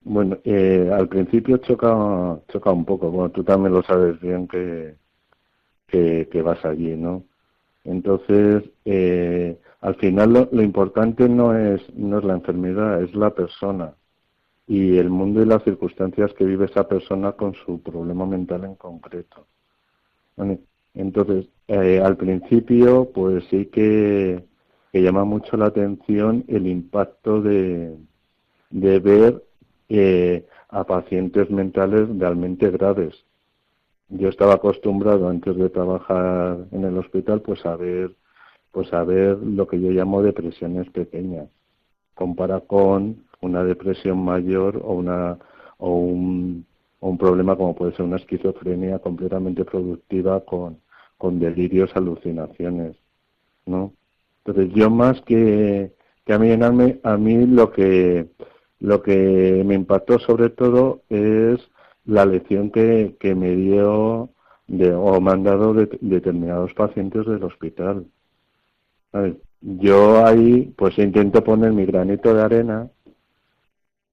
Bueno, 0.01 0.37
eh, 0.43 0.91
al 0.93 1.07
principio 1.07 1.57
choca, 1.57 2.37
choca 2.49 2.71
un 2.71 2.85
poco. 2.85 3.09
Bueno, 3.09 3.29
tú 3.31 3.43
también 3.43 3.73
lo 3.73 3.83
sabes 3.83 4.19
bien 4.19 4.47
que, 4.47 4.95
que, 5.87 6.41
vas 6.41 6.63
allí, 6.65 6.95
¿no? 6.95 7.23
Entonces, 7.85 8.63
eh, 8.85 9.57
al 9.81 9.95
final 9.95 10.33
lo, 10.33 10.49
lo, 10.51 10.61
importante 10.61 11.29
no 11.29 11.57
es, 11.57 11.81
no 11.95 12.19
es 12.19 12.23
la 12.25 12.33
enfermedad, 12.33 13.03
es 13.03 13.13
la 13.15 13.29
persona 13.29 13.93
y 14.67 14.97
el 14.97 15.09
mundo 15.09 15.41
y 15.41 15.45
las 15.45 15.63
circunstancias 15.63 16.33
que 16.33 16.45
vive 16.45 16.65
esa 16.65 16.87
persona 16.87 17.33
con 17.33 17.53
su 17.53 17.81
problema 17.81 18.25
mental 18.25 18.63
en 18.63 18.75
concreto. 18.75 19.45
Entonces, 20.93 21.47
eh, 21.67 22.01
al 22.03 22.17
principio, 22.17 23.09
pues 23.13 23.43
sí 23.49 23.65
que, 23.67 24.43
que 24.91 25.01
llama 25.01 25.23
mucho 25.25 25.57
la 25.57 25.67
atención 25.67 26.45
el 26.47 26.67
impacto 26.67 27.41
de, 27.41 27.97
de 28.69 28.99
ver 28.99 29.43
eh, 29.89 30.45
a 30.69 30.83
pacientes 30.83 31.49
mentales 31.49 32.07
realmente 32.17 32.69
graves. 32.71 33.25
Yo 34.09 34.29
estaba 34.29 34.55
acostumbrado 34.55 35.29
antes 35.29 35.55
de 35.55 35.69
trabajar 35.69 36.65
en 36.71 36.83
el 36.83 36.97
hospital 36.97 37.41
pues 37.41 37.65
a 37.65 37.75
ver 37.75 38.15
pues 38.71 38.91
a 38.91 39.03
ver 39.03 39.37
lo 39.37 39.67
que 39.67 39.79
yo 39.79 39.91
llamo 39.91 40.23
depresiones 40.23 40.89
pequeñas 40.89 41.47
compara 42.15 42.59
con 42.61 43.23
una 43.41 43.63
depresión 43.63 44.23
mayor 44.23 44.81
o 44.83 44.93
una 44.93 45.37
o 45.77 45.95
un, 45.95 46.65
un 47.09 47.17
problema 47.17 47.55
como 47.55 47.75
puede 47.75 47.93
ser 47.93 48.05
una 48.05 48.17
esquizofrenia 48.17 48.99
completamente 48.99 49.65
productiva 49.65 50.41
con, 50.41 50.79
con 51.17 51.39
delirios, 51.39 51.95
alucinaciones, 51.95 52.95
¿no? 53.65 53.93
Entonces 54.45 54.73
yo 54.73 54.89
más 54.89 55.21
que, 55.21 55.93
que 56.25 56.33
a 56.33 56.39
mí 56.39 56.51
a 56.51 57.17
mí 57.17 57.45
lo 57.45 57.71
que 57.71 58.27
lo 58.79 59.01
que 59.01 59.63
me 59.65 59.75
impactó 59.75 60.19
sobre 60.19 60.49
todo 60.49 61.03
es 61.09 61.59
la 62.05 62.25
lección 62.25 62.69
que, 62.69 63.15
que 63.19 63.33
me 63.33 63.55
dio 63.55 64.29
de, 64.67 64.93
o 64.93 65.21
me 65.21 65.31
han 65.31 65.43
dado 65.43 65.73
de, 65.73 65.89
determinados 66.01 66.73
pacientes 66.73 67.25
del 67.25 67.43
hospital. 67.43 68.05
yo 69.61 70.25
ahí 70.25 70.73
pues 70.77 70.97
intento 70.97 71.43
poner 71.43 71.71
mi 71.71 71.85
granito 71.85 72.33
de 72.33 72.41
arena 72.41 72.89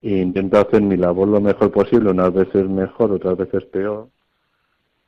e 0.02 0.18
intento 0.18 0.58
hacer 0.58 0.82
mi 0.82 0.96
labor 0.96 1.28
lo 1.28 1.40
mejor 1.40 1.70
posible, 1.70 2.10
unas 2.10 2.32
veces 2.32 2.68
mejor, 2.68 3.12
otras 3.12 3.36
veces 3.36 3.64
peor, 3.66 4.08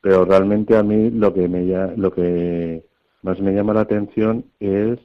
pero 0.01 0.25
realmente 0.25 0.77
a 0.77 0.83
mí 0.83 1.09
lo 1.11 1.33
que 1.33 1.47
me 1.47 1.63
lo 1.97 2.11
que 2.13 2.85
más 3.23 3.39
me 3.39 3.53
llama 3.53 3.73
la 3.73 3.81
atención 3.81 4.45
es 4.59 4.99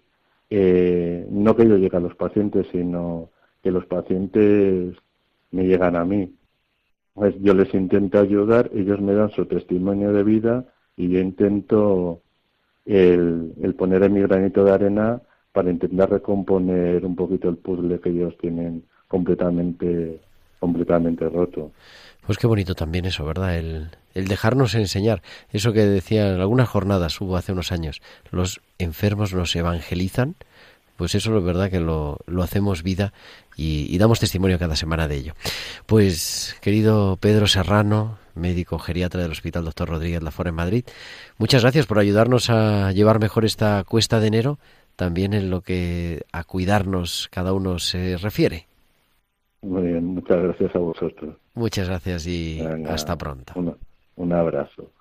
eh, 0.50 1.26
no 1.30 1.54
que 1.56 1.68
yo 1.68 1.76
llegue 1.76 1.96
a 1.96 2.00
los 2.00 2.14
pacientes, 2.16 2.66
sino 2.72 3.30
que 3.62 3.70
los 3.70 3.86
pacientes 3.86 4.96
me 5.50 5.64
llegan 5.66 5.96
a 5.96 6.04
mí. 6.04 6.34
Pues 7.14 7.34
yo 7.40 7.54
les 7.54 7.72
intento 7.74 8.18
ayudar, 8.18 8.70
ellos 8.74 9.00
me 9.00 9.14
dan 9.14 9.30
su 9.30 9.46
testimonio 9.46 10.12
de 10.12 10.22
vida 10.24 10.64
y 10.96 11.08
yo 11.10 11.20
intento 11.20 12.22
el, 12.86 13.54
el 13.62 13.74
poner 13.74 14.02
en 14.04 14.14
mi 14.14 14.22
granito 14.22 14.64
de 14.64 14.72
arena 14.72 15.22
para 15.52 15.70
intentar 15.70 16.10
recomponer 16.10 17.04
un 17.04 17.16
poquito 17.16 17.48
el 17.48 17.56
puzzle 17.56 18.00
que 18.00 18.10
ellos 18.10 18.36
tienen 18.38 18.84
completamente 19.08 20.20
completamente 20.60 21.28
roto. 21.28 21.70
Pues 22.26 22.36
qué 22.36 22.46
bonito 22.46 22.74
también 22.74 23.04
eso, 23.04 23.24
¿verdad? 23.24 23.56
El, 23.56 23.88
el 24.14 24.28
dejarnos 24.28 24.74
enseñar. 24.74 25.22
Eso 25.52 25.72
que 25.72 25.86
decían 25.86 26.40
algunas 26.40 26.68
jornadas 26.68 27.20
hubo 27.20 27.36
hace 27.36 27.52
unos 27.52 27.72
años, 27.72 28.02
los 28.30 28.60
enfermos 28.78 29.32
nos 29.32 29.54
evangelizan, 29.56 30.34
pues 30.96 31.14
eso 31.14 31.36
es 31.38 31.44
verdad 31.44 31.70
que 31.70 31.80
lo, 31.80 32.18
lo 32.26 32.42
hacemos 32.42 32.82
vida 32.82 33.12
y, 33.56 33.96
damos 33.98 34.20
testimonio 34.20 34.58
cada 34.58 34.76
semana 34.76 35.08
de 35.08 35.16
ello. 35.16 35.34
Pues 35.86 36.56
querido 36.60 37.16
Pedro 37.20 37.46
Serrano, 37.46 38.18
médico 38.34 38.78
geriatra 38.78 39.22
del 39.22 39.30
Hospital 39.30 39.64
Doctor 39.64 39.88
Rodríguez 39.88 40.22
Lafora 40.22 40.50
en 40.50 40.56
Madrid, 40.56 40.84
muchas 41.38 41.62
gracias 41.62 41.86
por 41.86 41.98
ayudarnos 41.98 42.50
a 42.50 42.92
llevar 42.92 43.20
mejor 43.20 43.44
esta 43.44 43.84
cuesta 43.84 44.20
de 44.20 44.26
enero, 44.26 44.58
también 44.96 45.34
en 45.34 45.50
lo 45.50 45.60
que 45.60 46.22
a 46.32 46.42
cuidarnos 46.44 47.28
cada 47.30 47.52
uno 47.52 47.78
se 47.78 48.16
refiere. 48.16 48.67
Muy 49.62 49.82
bien, 49.82 50.04
muchas 50.04 50.40
gracias 50.42 50.74
a 50.74 50.78
vosotros. 50.78 51.36
Muchas 51.54 51.88
gracias 51.88 52.26
y 52.26 52.60
hasta 52.88 53.16
pronto. 53.16 53.52
un 54.16 54.32
abrazo. 54.32 54.92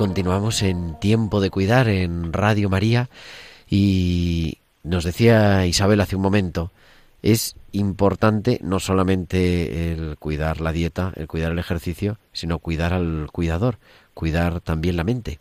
Continuamos 0.00 0.62
en 0.62 0.98
Tiempo 0.98 1.42
de 1.42 1.50
Cuidar 1.50 1.86
en 1.90 2.32
Radio 2.32 2.70
María 2.70 3.10
y 3.68 4.56
nos 4.82 5.04
decía 5.04 5.66
Isabel 5.66 6.00
hace 6.00 6.16
un 6.16 6.22
momento, 6.22 6.70
es 7.20 7.54
importante 7.72 8.58
no 8.62 8.80
solamente 8.80 9.92
el 9.92 10.16
cuidar 10.16 10.62
la 10.62 10.72
dieta, 10.72 11.12
el 11.16 11.28
cuidar 11.28 11.52
el 11.52 11.58
ejercicio, 11.58 12.16
sino 12.32 12.60
cuidar 12.60 12.94
al 12.94 13.28
cuidador, 13.30 13.76
cuidar 14.14 14.62
también 14.62 14.96
la 14.96 15.04
mente. 15.04 15.38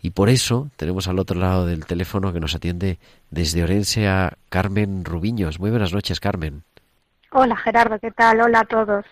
Y 0.00 0.12
por 0.12 0.30
eso 0.30 0.70
tenemos 0.76 1.06
al 1.06 1.18
otro 1.18 1.38
lado 1.38 1.66
del 1.66 1.84
teléfono 1.84 2.32
que 2.32 2.40
nos 2.40 2.54
atiende 2.54 2.98
desde 3.30 3.62
Orense 3.62 4.08
a 4.08 4.38
Carmen 4.48 5.04
Rubiños. 5.04 5.60
Muy 5.60 5.68
buenas 5.68 5.92
noches, 5.92 6.18
Carmen. 6.18 6.62
Hola, 7.30 7.56
Gerardo, 7.56 7.98
¿qué 7.98 8.10
tal? 8.10 8.40
Hola 8.40 8.60
a 8.60 8.64
todos. 8.64 9.04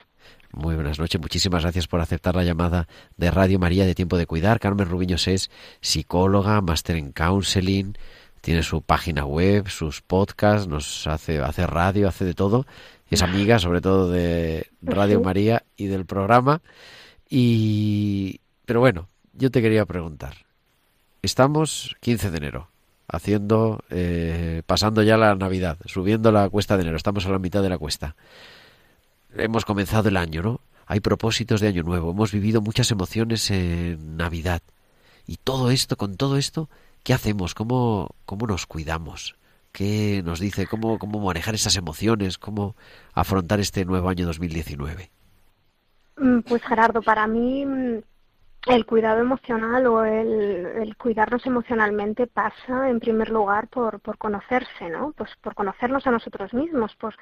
Muy 0.56 0.74
buenas 0.74 0.98
noches, 0.98 1.20
muchísimas 1.20 1.64
gracias 1.64 1.86
por 1.86 2.00
aceptar 2.00 2.34
la 2.34 2.42
llamada 2.42 2.88
de 3.18 3.30
Radio 3.30 3.58
María 3.58 3.84
de 3.84 3.94
Tiempo 3.94 4.16
de 4.16 4.24
Cuidar. 4.24 4.58
Carmen 4.58 4.88
Rubiños 4.88 5.28
es 5.28 5.50
psicóloga, 5.82 6.62
máster 6.62 6.96
en 6.96 7.12
counseling, 7.12 7.92
tiene 8.40 8.62
su 8.62 8.80
página 8.80 9.26
web, 9.26 9.68
sus 9.68 10.00
podcasts, 10.00 10.66
nos 10.66 11.06
hace, 11.08 11.40
hace 11.40 11.66
radio, 11.66 12.08
hace 12.08 12.24
de 12.24 12.32
todo. 12.32 12.64
Es 13.10 13.20
amiga 13.20 13.58
sobre 13.58 13.82
todo 13.82 14.10
de 14.10 14.68
Radio 14.80 15.20
María 15.20 15.62
y 15.76 15.88
del 15.88 16.06
programa. 16.06 16.62
Y 17.28 18.40
pero 18.64 18.80
bueno, 18.80 19.10
yo 19.34 19.50
te 19.50 19.60
quería 19.60 19.84
preguntar. 19.84 20.46
Estamos 21.20 21.96
15 22.00 22.30
de 22.30 22.38
enero, 22.38 22.70
haciendo, 23.08 23.84
eh, 23.90 24.62
pasando 24.64 25.02
ya 25.02 25.18
la 25.18 25.34
Navidad, 25.34 25.76
subiendo 25.84 26.32
la 26.32 26.48
cuesta 26.48 26.78
de 26.78 26.82
enero. 26.84 26.96
Estamos 26.96 27.26
a 27.26 27.30
la 27.30 27.38
mitad 27.38 27.62
de 27.62 27.68
la 27.68 27.76
cuesta 27.76 28.16
hemos 29.38 29.64
comenzado 29.64 30.08
el 30.08 30.16
año, 30.16 30.42
¿no? 30.42 30.60
Hay 30.86 31.00
propósitos 31.00 31.60
de 31.60 31.68
año 31.68 31.82
nuevo, 31.82 32.10
hemos 32.12 32.32
vivido 32.32 32.60
muchas 32.60 32.90
emociones 32.90 33.50
en 33.50 34.16
Navidad. 34.16 34.62
Y 35.26 35.36
todo 35.36 35.70
esto, 35.70 35.96
con 35.96 36.16
todo 36.16 36.36
esto, 36.36 36.68
¿qué 37.02 37.12
hacemos? 37.12 37.54
¿Cómo, 37.54 38.14
cómo 38.24 38.46
nos 38.46 38.66
cuidamos? 38.66 39.36
¿Qué 39.72 40.22
nos 40.24 40.40
dice? 40.40 40.66
¿Cómo, 40.66 40.98
¿Cómo 40.98 41.20
manejar 41.20 41.54
esas 41.54 41.76
emociones? 41.76 42.38
¿Cómo 42.38 42.76
afrontar 43.12 43.60
este 43.60 43.84
nuevo 43.84 44.08
año 44.08 44.26
2019? 44.26 45.10
Mm, 46.18 46.40
pues 46.40 46.62
Gerardo, 46.62 47.02
para 47.02 47.26
mí 47.26 47.66
mm, 47.66 47.98
el 48.66 48.84
cuidado 48.84 49.20
emocional 49.20 49.86
o 49.86 50.04
el, 50.04 50.96
cuidarnos 50.98 51.46
emocionalmente 51.46 52.26
pasa 52.26 52.90
en 52.90 52.98
primer 52.98 53.30
lugar 53.30 53.68
por, 53.68 54.00
por 54.00 54.18
conocerse, 54.18 54.90
¿no? 54.90 55.12
Pues 55.12 55.30
por 55.40 55.54
conocernos 55.54 56.06
a 56.06 56.10
nosotros 56.10 56.52
mismos, 56.52 56.94
por 56.96 57.14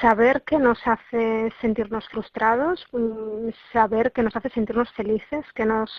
saber 0.00 0.42
qué 0.46 0.58
nos 0.58 0.78
hace 0.86 1.52
sentirnos 1.60 2.06
frustrados, 2.08 2.86
mm, 2.92 3.48
saber 3.72 4.12
qué 4.12 4.22
nos 4.22 4.36
hace 4.36 4.50
sentirnos 4.50 4.92
felices, 4.92 5.44
qué 5.54 5.64
nos, 5.64 5.90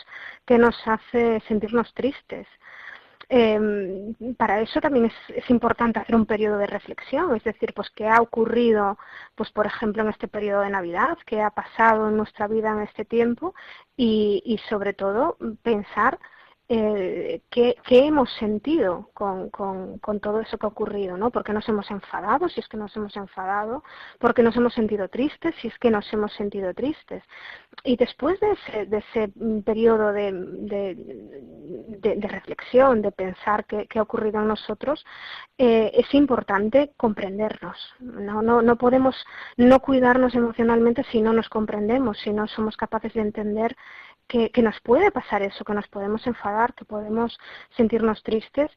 qué 0.46 0.58
nos 0.58 0.76
hace 0.88 1.40
sentirnos 1.48 1.94
tristes. 1.94 2.48
Eh, 3.34 4.14
para 4.38 4.60
eso 4.60 4.82
también 4.82 5.06
es, 5.06 5.50
importante 5.50 6.00
hacer 6.00 6.16
un 6.16 6.26
periodo 6.26 6.58
de 6.58 6.68
reflexión, 6.68 7.34
es 7.34 7.44
decir, 7.46 7.74
pues 7.74 7.90
qué 7.92 8.06
ha 8.08 8.22
ocurrido, 8.22 8.98
pues 9.36 9.50
por 9.52 9.66
ejemplo 9.66 10.04
en 10.04 10.10
este 10.10 10.28
periodo 10.28 10.62
de 10.62 10.70
Navidad, 10.70 11.18
qué 11.26 11.42
ha 11.42 11.50
pasado 11.52 12.10
en 12.10 12.18
nuestra 12.18 12.48
vida 12.48 12.72
en 12.72 12.82
este 12.82 13.06
tiempo 13.06 13.56
y 13.96 14.60
sobre 14.68 14.94
todo 14.94 15.38
pensar 15.64 16.20
eh, 16.74 17.42
¿qué, 17.50 17.76
hemos 17.90 18.32
sentido 18.36 19.10
con, 19.14 19.52
todo 20.22 20.40
eso 20.40 20.58
que 20.58 20.66
ha 20.66 20.70
ocurrido, 20.70 21.18
¿no? 21.18 21.30
¿Por 21.30 21.44
qué 21.44 21.52
nos 21.52 21.68
hemos 21.68 21.92
enfadado, 21.92 22.48
si 22.48 22.62
es 22.62 22.68
que 22.70 22.78
nos 22.78 22.96
hemos 22.96 23.14
enfadado? 23.18 23.84
¿Por 24.20 24.34
qué 24.34 24.42
nos 24.42 24.56
hemos 24.56 24.74
sentido 24.74 25.10
tristes, 25.10 25.54
si 25.62 25.68
es 25.68 25.78
que 25.80 25.92
nos 25.92 26.12
hemos 26.14 26.32
sentido 26.32 26.74
tristes? 26.74 27.24
Y 27.84 27.98
después 27.98 28.40
de 28.40 28.54
ese, 28.54 29.34
periodo 29.66 30.14
de, 30.14 30.32
reflexión, 32.22 33.02
de 33.02 33.12
pensar 33.12 33.66
qué, 33.66 33.88
ha 33.94 34.02
ocurrido 34.02 34.40
en 34.40 34.48
nosotros, 34.48 35.06
eh, 35.58 35.92
es 35.94 36.14
importante 36.14 36.94
comprendernos. 36.96 37.76
¿no? 38.00 38.42
No, 38.42 38.62
no 38.62 38.78
podemos 38.78 39.18
no 39.58 39.82
cuidarnos 39.82 40.36
emocionalmente 40.36 41.04
si 41.12 41.22
no 41.22 41.34
nos 41.34 41.50
comprendemos, 41.50 42.18
si 42.20 42.32
no 42.32 42.48
somos 42.48 42.78
capaces 42.78 43.14
de 43.14 43.20
entender 43.20 43.76
que, 44.32 44.62
nos 44.62 44.80
puede 44.82 45.12
pasar 45.12 45.42
eso, 45.42 45.66
que 45.66 45.74
nos 45.74 45.88
podemos 45.88 46.26
enfadar, 46.26 46.74
que 46.74 46.86
podemos 46.86 47.38
sentirnos 47.76 48.24
tristes, 48.24 48.72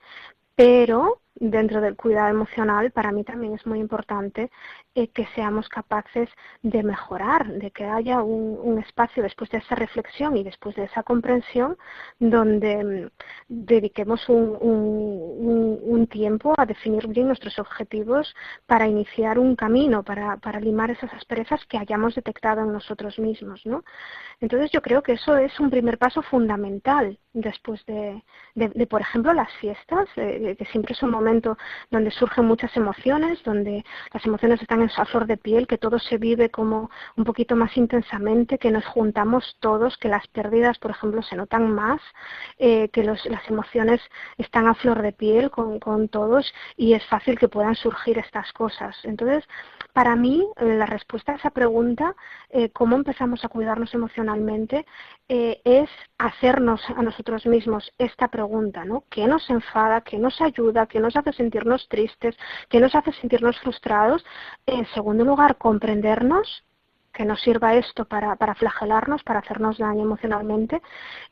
pero 0.57 1.21
dentro 1.37 1.81
del 1.81 1.97
cuidado 1.97 2.29
emocional, 2.29 2.91
para 2.93 3.11
mí 3.11 3.25
también 3.25 3.55
es 3.55 3.67
muy 3.67 3.81
importante 3.81 4.51
eh, 4.95 5.09
que 5.09 5.27
seamos 5.35 5.69
capaces 5.69 6.29
de 6.63 6.83
mejorar, 6.85 7.47
de 7.49 7.71
que 7.73 7.85
haya 7.85 8.23
un, 8.23 8.79
espacio 8.79 9.23
después 9.23 9.51
de 9.51 9.59
esa 9.59 9.75
reflexión 9.75 10.37
y 10.37 10.45
después 10.45 10.77
de 10.77 10.85
esa 10.85 11.03
comprensión 11.03 11.77
donde 12.19 12.85
mm, 12.85 13.11
dediquemos 13.49 14.29
un, 14.29 16.07
tiempo 16.11 16.55
a 16.59 16.67
definir 16.67 17.09
bien 17.09 17.27
nuestros 17.27 17.59
objetivos 17.59 18.35
para 18.67 18.87
iniciar 18.87 19.39
un 19.39 19.57
camino, 19.57 20.03
para, 20.03 20.37
para 20.37 20.61
limar 20.61 20.91
esas 20.91 21.13
asperezas 21.15 21.65
que 21.67 21.79
hayamos 21.79 22.15
detectado 22.15 22.61
en 22.61 22.73
nosotros 22.73 23.19
mismos. 23.19 23.65
¿no? 23.65 23.85
Entonces 24.41 24.71
yo 24.71 24.83
creo 24.83 25.03
que 25.03 25.13
eso 25.13 25.37
es 25.37 25.59
un 25.59 25.71
primer 25.71 25.99
paso 25.99 26.23
fundamental 26.23 27.19
después 27.33 27.85
de, 27.87 28.23
de, 28.55 28.87
por 28.87 29.01
ejemplo, 29.01 29.33
las 29.33 29.53
fiestas, 29.55 30.09
que 30.15 30.67
siempre 30.71 30.93
es 30.93 31.03
un 31.03 31.11
donde 31.91 32.11
surgen 32.11 32.47
muchas 32.47 32.77
emociones, 32.77 33.43
donde 33.45 33.85
las 34.13 34.25
emociones 34.25 34.63
están 34.63 34.83
en 34.83 34.91
a 34.97 35.05
flor 35.05 35.27
de 35.27 35.37
piel, 35.37 35.67
que 35.67 35.79
todo 35.79 35.99
se 35.99 36.19
vive 36.19 36.51
como 36.51 36.91
un 37.17 37.25
poquito 37.25 37.57
más 37.57 37.77
intensamente, 37.77 38.59
que 38.59 38.71
nos 38.71 38.85
juntamos 38.87 39.57
todos, 39.61 39.97
que 39.99 40.09
las 40.09 40.27
pérdidas, 40.29 40.79
por 40.79 40.91
ejemplo, 40.91 41.23
se 41.23 41.37
notan 41.37 41.71
más, 41.71 42.01
eh, 42.59 42.89
que 42.91 43.05
las 43.05 43.49
emociones 43.49 44.01
están 44.39 44.67
a 44.67 44.75
flor 44.75 45.03
de 45.03 45.13
piel 45.13 45.51
con, 45.51 46.09
todos 46.09 46.53
y 46.77 46.93
es 46.93 47.05
fácil 47.07 47.39
que 47.39 47.49
puedan 47.49 47.75
surgir 47.75 48.19
estas 48.19 48.53
cosas. 48.53 48.97
Entonces, 49.05 49.45
para 49.93 50.17
mí, 50.17 50.47
eh, 50.57 50.77
la 50.77 50.87
respuesta 50.87 51.33
a 51.33 51.37
esa 51.37 51.51
pregunta, 51.51 52.15
eh, 52.51 52.71
cómo 52.71 52.97
empezamos 52.97 53.45
a 53.45 53.49
cuidarnos 53.49 53.95
emocionalmente, 53.95 54.87
es 55.27 55.89
hacernos 56.19 56.83
a 56.95 57.03
nosotros 57.03 57.47
mismos 57.47 57.91
esta 57.97 58.29
pregunta, 58.29 58.85
¿no? 58.85 59.05
¿Qué 59.09 59.27
nos 59.27 59.49
enfada? 59.49 60.03
¿Qué 60.03 60.19
nos 60.19 60.39
ayuda? 60.43 60.87
¿Qué 60.87 61.01
nos 61.01 61.14
hace 61.17 61.33
sentirnos 61.33 61.89
tristes? 61.89 62.37
¿Qué 62.69 62.81
nos 62.81 62.95
hace 62.95 63.13
sentirnos 63.13 63.59
frustrados? 63.61 64.25
En 64.67 64.87
segundo 64.95 65.25
lugar, 65.25 65.57
comprendernos 65.57 66.65
que 67.15 67.25
nos 67.25 67.41
sirva 67.41 67.75
esto 67.75 68.05
para, 68.05 68.37
para, 68.37 68.55
flagelarnos, 68.55 69.23
para 69.23 69.39
hacernos 69.39 69.79
daño 69.79 70.03
emocionalmente. 70.03 70.83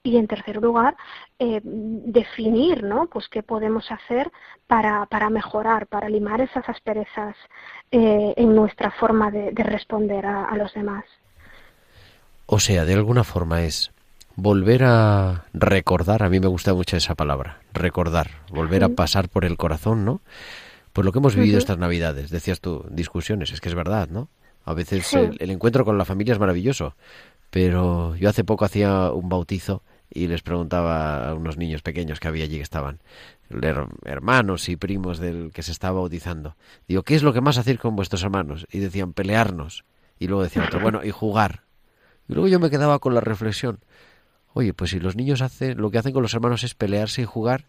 Y 0.02 0.16
en 0.16 0.28
tercer 0.28 0.56
lugar, 0.56 0.96
eh, 1.38 1.60
definir 1.62 2.84
¿no? 2.84 3.06
pues 3.06 3.28
qué 3.28 3.42
podemos 3.42 3.90
hacer 3.90 4.30
para, 4.66 5.04
para 5.06 5.28
mejorar, 5.28 5.88
para 5.88 6.08
limar 6.08 6.40
esas 6.40 6.66
asperezas 6.68 7.36
eh, 7.90 8.32
en 8.36 8.54
nuestra 8.54 8.92
forma 8.92 9.30
de, 9.30 9.52
responder 9.56 10.24
a, 10.24 10.56
los 10.56 10.72
demás. 10.72 11.04
O 12.46 12.60
sea, 12.60 12.84
de 12.84 12.94
alguna 12.94 13.24
forma 13.24 13.62
es 13.62 13.92
volver 14.36 14.84
a 14.84 15.44
recordar, 15.52 16.22
a 16.22 16.28
mí 16.28 16.40
me 16.40 16.46
gusta 16.46 16.74
mucho 16.74 16.96
esa 16.96 17.14
palabra, 17.14 17.60
recordar, 17.72 18.30
volver 18.50 18.84
a 18.84 18.88
pasar 18.90 19.28
por 19.28 19.44
el 19.44 19.56
corazón, 19.56 20.04
¿no? 20.04 20.20
Pues 20.92 21.04
lo 21.04 21.12
que 21.12 21.18
hemos 21.18 21.34
vivido 21.34 21.58
estas 21.58 21.78
Navidades, 21.78 22.30
decías 22.30 22.60
tú, 22.60 22.84
discusiones, 22.90 23.52
es 23.52 23.60
que 23.60 23.68
es 23.68 23.74
verdad, 23.74 24.08
¿no? 24.08 24.28
A 24.64 24.74
veces 24.74 25.12
el, 25.14 25.50
encuentro 25.50 25.84
con 25.84 25.98
la 25.98 26.04
familia 26.04 26.32
es 26.32 26.38
maravilloso, 26.38 26.94
pero 27.50 28.14
yo 28.16 28.28
hace 28.28 28.44
poco 28.44 28.64
hacía 28.64 29.10
un 29.10 29.28
bautizo 29.28 29.82
y 30.08 30.26
les 30.26 30.42
preguntaba 30.42 31.30
a 31.30 31.34
unos 31.34 31.56
niños 31.56 31.82
pequeños 31.82 32.20
que 32.20 32.28
había 32.28 32.44
allí 32.44 32.56
que 32.56 32.62
estaban, 32.62 33.00
hermanos 34.04 34.68
y 34.68 34.76
primos 34.76 35.18
del 35.18 35.50
que 35.52 35.62
se 35.62 35.72
estaba 35.72 36.00
bautizando. 36.00 36.56
Digo, 36.86 37.02
¿qué 37.02 37.14
es 37.14 37.22
lo 37.22 37.32
que 37.32 37.40
más 37.40 37.58
hacéis 37.58 37.78
con 37.78 37.96
vuestros 37.96 38.22
hermanos? 38.22 38.66
Y 38.70 38.78
decían, 38.78 39.12
pelearnos. 39.12 39.84
Y 40.18 40.28
luego 40.28 40.42
decían 40.42 40.66
otro, 40.66 40.80
bueno, 40.82 41.02
y 41.04 41.10
jugar. 41.10 41.62
Y 42.28 42.34
luego 42.34 42.48
yo 42.48 42.60
me 42.60 42.70
quedaba 42.70 42.98
con 42.98 43.14
la 43.14 43.20
reflexión, 43.20 43.80
oye, 44.54 44.74
pues 44.74 44.90
si 44.90 45.00
los 45.00 45.16
niños 45.16 45.42
hacen, 45.42 45.78
lo 45.78 45.90
que 45.90 45.98
hacen 45.98 46.12
con 46.12 46.22
los 46.22 46.34
hermanos 46.34 46.64
es 46.64 46.74
pelearse 46.74 47.22
y 47.22 47.26
jugar, 47.26 47.66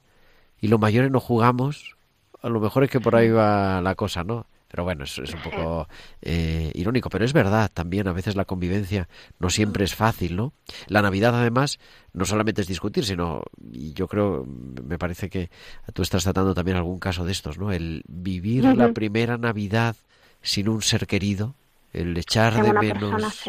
y 0.60 0.68
los 0.68 0.80
mayores 0.80 1.12
no 1.12 1.20
jugamos, 1.20 1.96
a 2.42 2.50
lo 2.50 2.60
mejor 2.60 2.84
es 2.84 2.90
que 2.90 3.00
por 3.00 3.16
ahí 3.16 3.30
va 3.30 3.82
la 3.82 3.96
cosa, 3.96 4.24
¿no? 4.24 4.46
Pero 4.74 4.86
bueno, 4.86 5.04
es, 5.04 5.20
es 5.20 5.32
un 5.36 5.42
poco 5.42 5.88
eh, 6.24 6.72
irónico, 6.74 7.08
pero 7.10 7.24
es 7.24 7.32
verdad 7.32 7.70
también, 7.72 8.08
a 8.08 8.12
veces 8.12 8.36
la 8.36 8.46
convivencia 8.46 9.08
no 9.38 9.52
siempre 9.52 9.84
es 9.86 9.94
fácil, 9.94 10.36
¿no? 10.36 10.52
La 10.88 11.04
Navidad 11.04 11.36
además 11.36 11.78
no 12.12 12.26
solamente 12.26 12.62
es 12.62 12.68
discutir, 12.68 13.06
sino, 13.06 13.44
y 13.72 13.94
yo 13.94 14.08
creo, 14.08 14.48
me 14.48 14.98
parece 14.98 15.30
que 15.30 15.52
tú 15.94 16.02
estás 16.02 16.24
tratando 16.24 16.56
también 16.56 16.76
algún 16.76 16.98
caso 16.98 17.24
de 17.24 17.32
estos, 17.32 17.60
¿no? 17.60 17.72
El 17.72 18.04
vivir 18.08 18.64
la 18.64 18.94
primera 18.94 19.38
Navidad 19.38 19.96
sin 20.42 20.68
un 20.68 20.82
ser 20.82 21.06
querido, 21.06 21.54
el 21.94 22.18
echar 22.18 22.60
de 22.64 22.74
menos... 22.74 23.48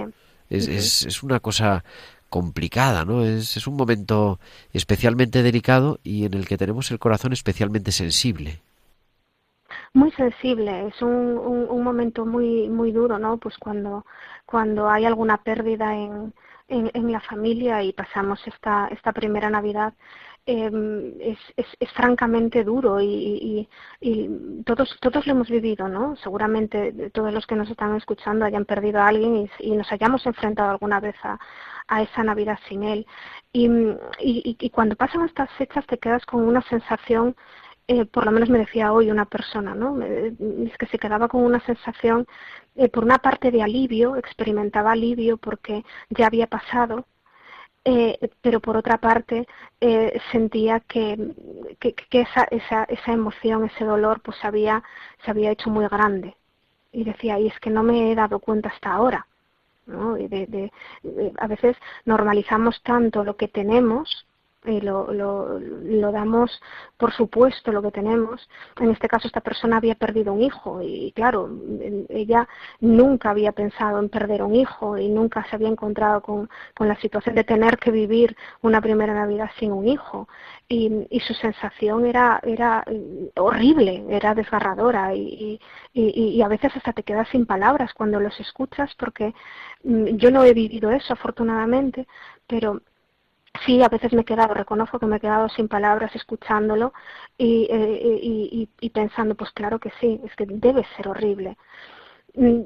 es, 0.50 0.68
es, 0.68 1.06
es 1.06 1.22
una 1.22 1.40
cosa 1.40 1.84
complicada, 2.34 3.04
¿no? 3.04 3.22
Es, 3.24 3.56
es 3.56 3.68
un 3.68 3.76
momento 3.76 4.40
especialmente 4.72 5.44
delicado 5.44 6.00
y 6.02 6.24
en 6.24 6.34
el 6.34 6.48
que 6.48 6.58
tenemos 6.58 6.90
el 6.90 6.98
corazón 6.98 7.32
especialmente 7.32 7.92
sensible 7.92 8.60
muy 9.92 10.10
sensible, 10.12 10.88
es 10.88 11.00
un, 11.00 11.38
un, 11.76 11.82
momento 11.84 12.26
muy 12.26 12.68
muy 12.68 12.90
duro, 12.90 13.18
¿no? 13.18 13.38
Pues 13.38 13.56
cuando 13.58 14.04
cuando 14.46 14.88
hay 14.88 15.04
alguna 15.04 15.36
pérdida 15.38 15.94
en, 15.94 16.32
en, 16.68 17.12
la 17.12 17.20
familia 17.20 17.82
y 17.84 17.92
pasamos 17.92 18.40
esta 18.46 18.88
esta 18.88 19.12
primera 19.12 19.48
Navidad 19.50 19.92
eh, 20.46 20.70
es, 21.20 21.66
es, 21.80 21.92
francamente 21.92 22.64
duro 22.64 23.00
y, 23.00 23.06
y, 23.06 23.68
y, 24.00 24.62
todos 24.64 24.96
todos 25.00 25.26
lo 25.26 25.32
hemos 25.34 25.48
vivido, 25.48 25.88
¿no? 25.88 26.16
Seguramente 26.16 27.10
todos 27.10 27.32
los 27.32 27.46
que 27.46 27.56
nos 27.56 27.70
están 27.70 27.94
escuchando 27.96 28.44
hayan 28.44 28.64
perdido 28.64 28.98
a 29.00 29.08
alguien 29.08 29.48
y 29.60 29.70
nos 29.76 29.90
hayamos 29.92 30.26
enfrentado 30.26 30.70
alguna 30.70 30.98
vez 31.00 31.16
a, 31.22 31.38
a 31.88 32.02
esa 32.02 32.22
Navidad 32.24 32.58
sin 32.68 32.82
él. 32.84 33.06
Y, 33.52 33.66
y, 34.20 34.56
y, 34.58 34.70
cuando 34.70 34.96
pasan 34.96 35.24
estas 35.24 35.50
fechas 35.52 35.86
te 35.86 35.98
quedas 35.98 36.24
con 36.26 36.42
una 36.42 36.62
sensación 36.62 37.36
eh, 37.88 38.06
por 38.06 38.24
lo 38.24 38.32
menos 38.32 38.48
me 38.48 38.58
decía 38.58 38.92
hoy 38.92 39.10
una 39.10 39.26
persona, 39.26 39.74
¿no? 39.74 40.00
Es 40.02 40.76
que 40.78 40.86
se 40.86 40.98
quedaba 40.98 41.28
con 41.28 41.42
una 41.44 41.60
sensación, 41.60 42.26
eh, 42.76 42.88
por 42.88 43.04
una 43.04 43.18
parte 43.18 43.50
de 43.50 43.62
alivio, 43.62 44.16
experimentaba 44.16 44.92
alivio 44.92 45.36
porque 45.36 45.84
ya 46.10 46.26
había 46.26 46.46
pasado, 46.46 47.06
eh, 47.84 48.18
pero 48.40 48.60
por 48.60 48.76
otra 48.76 48.98
parte 48.98 49.46
eh, 49.80 50.18
sentía 50.32 50.80
que, 50.80 51.34
que, 51.78 51.94
que, 51.94 52.20
esa, 52.22 52.44
esa, 52.44 52.84
esa 52.84 53.12
emoción, 53.12 53.64
ese 53.64 53.84
dolor, 53.84 54.22
pues 54.22 54.42
había, 54.44 54.82
se 55.24 55.30
había 55.30 55.50
hecho 55.50 55.70
muy 55.70 55.86
grande. 55.88 56.36
Y 56.92 57.04
decía, 57.04 57.38
y 57.40 57.48
es 57.48 57.58
que 57.60 57.70
no 57.70 57.82
me 57.82 58.12
he 58.12 58.14
dado 58.14 58.38
cuenta 58.40 58.70
hasta 58.70 58.92
ahora. 58.92 59.26
¿No? 59.86 60.18
Y 60.18 60.28
de, 60.28 60.46
de, 60.46 61.32
a 61.38 61.46
veces 61.46 61.76
normalizamos 62.04 62.82
tanto 62.82 63.24
lo 63.24 63.36
que 63.36 63.48
tenemos 63.48 64.26
lo, 64.64 65.12
lo, 65.12 65.58
lo, 65.58 66.12
damos 66.12 66.60
por 66.96 67.12
supuesto 67.12 67.72
lo 67.72 67.82
que 67.82 67.90
tenemos. 67.90 68.48
En 68.80 68.90
este 68.90 69.08
caso 69.08 69.26
esta 69.26 69.40
persona 69.40 69.76
había 69.76 69.94
perdido 69.94 70.32
un 70.32 70.42
hijo 70.42 70.80
y 70.82 71.12
claro, 71.12 71.50
ella 72.08 72.48
nunca 72.80 73.30
había 73.30 73.52
pensado 73.52 73.98
en 73.98 74.08
perder 74.08 74.42
un 74.42 74.54
hijo 74.54 74.96
y 74.96 75.08
nunca 75.08 75.44
se 75.48 75.56
había 75.56 75.68
encontrado 75.68 76.22
con, 76.22 76.48
con 76.74 76.88
la 76.88 76.96
situación 77.00 77.34
de 77.34 77.44
tener 77.44 77.78
que 77.78 77.90
vivir 77.90 78.36
una 78.62 78.80
primera 78.80 79.14
Navidad 79.14 79.50
sin 79.58 79.72
un 79.72 79.86
hijo. 79.86 80.28
Y, 80.66 81.06
y 81.10 81.20
su 81.20 81.34
sensación 81.34 82.06
era, 82.06 82.40
era 82.42 82.82
horrible, 83.36 84.04
era 84.08 84.34
desgarradora 84.34 85.14
y, 85.14 85.60
y, 85.92 86.02
y 86.10 86.42
a 86.42 86.48
veces 86.48 86.74
hasta 86.74 86.94
te 86.94 87.02
quedas 87.02 87.28
sin 87.28 87.44
palabras 87.44 87.92
cuando 87.92 88.18
los 88.18 88.38
escuchas 88.40 88.94
porque 88.98 89.34
mm, 89.84 90.16
yo 90.16 90.30
no 90.30 90.42
he 90.42 90.54
vivido 90.54 90.90
eso 90.90 91.12
afortunadamente, 91.12 92.06
pero 92.46 92.80
sí, 93.64 93.82
a 93.82 93.88
veces 93.88 94.12
me 94.12 94.22
he 94.22 94.24
quedado, 94.24 94.54
reconozco 94.54 94.98
que 94.98 95.06
me 95.06 95.16
he 95.16 95.20
quedado 95.20 95.48
sin 95.48 95.68
palabras 95.68 96.14
escuchándolo 96.14 96.92
y, 97.38 97.66
eh, 97.70 98.68
y, 98.80 98.90
pensando, 98.90 99.34
pues 99.34 99.50
claro 99.52 99.78
que 99.78 99.90
sí, 100.00 100.20
es 100.24 100.34
que 100.36 100.46
debe 100.46 100.84
ser 100.96 101.08
horrible. 101.08 101.56
Mm, 102.34 102.62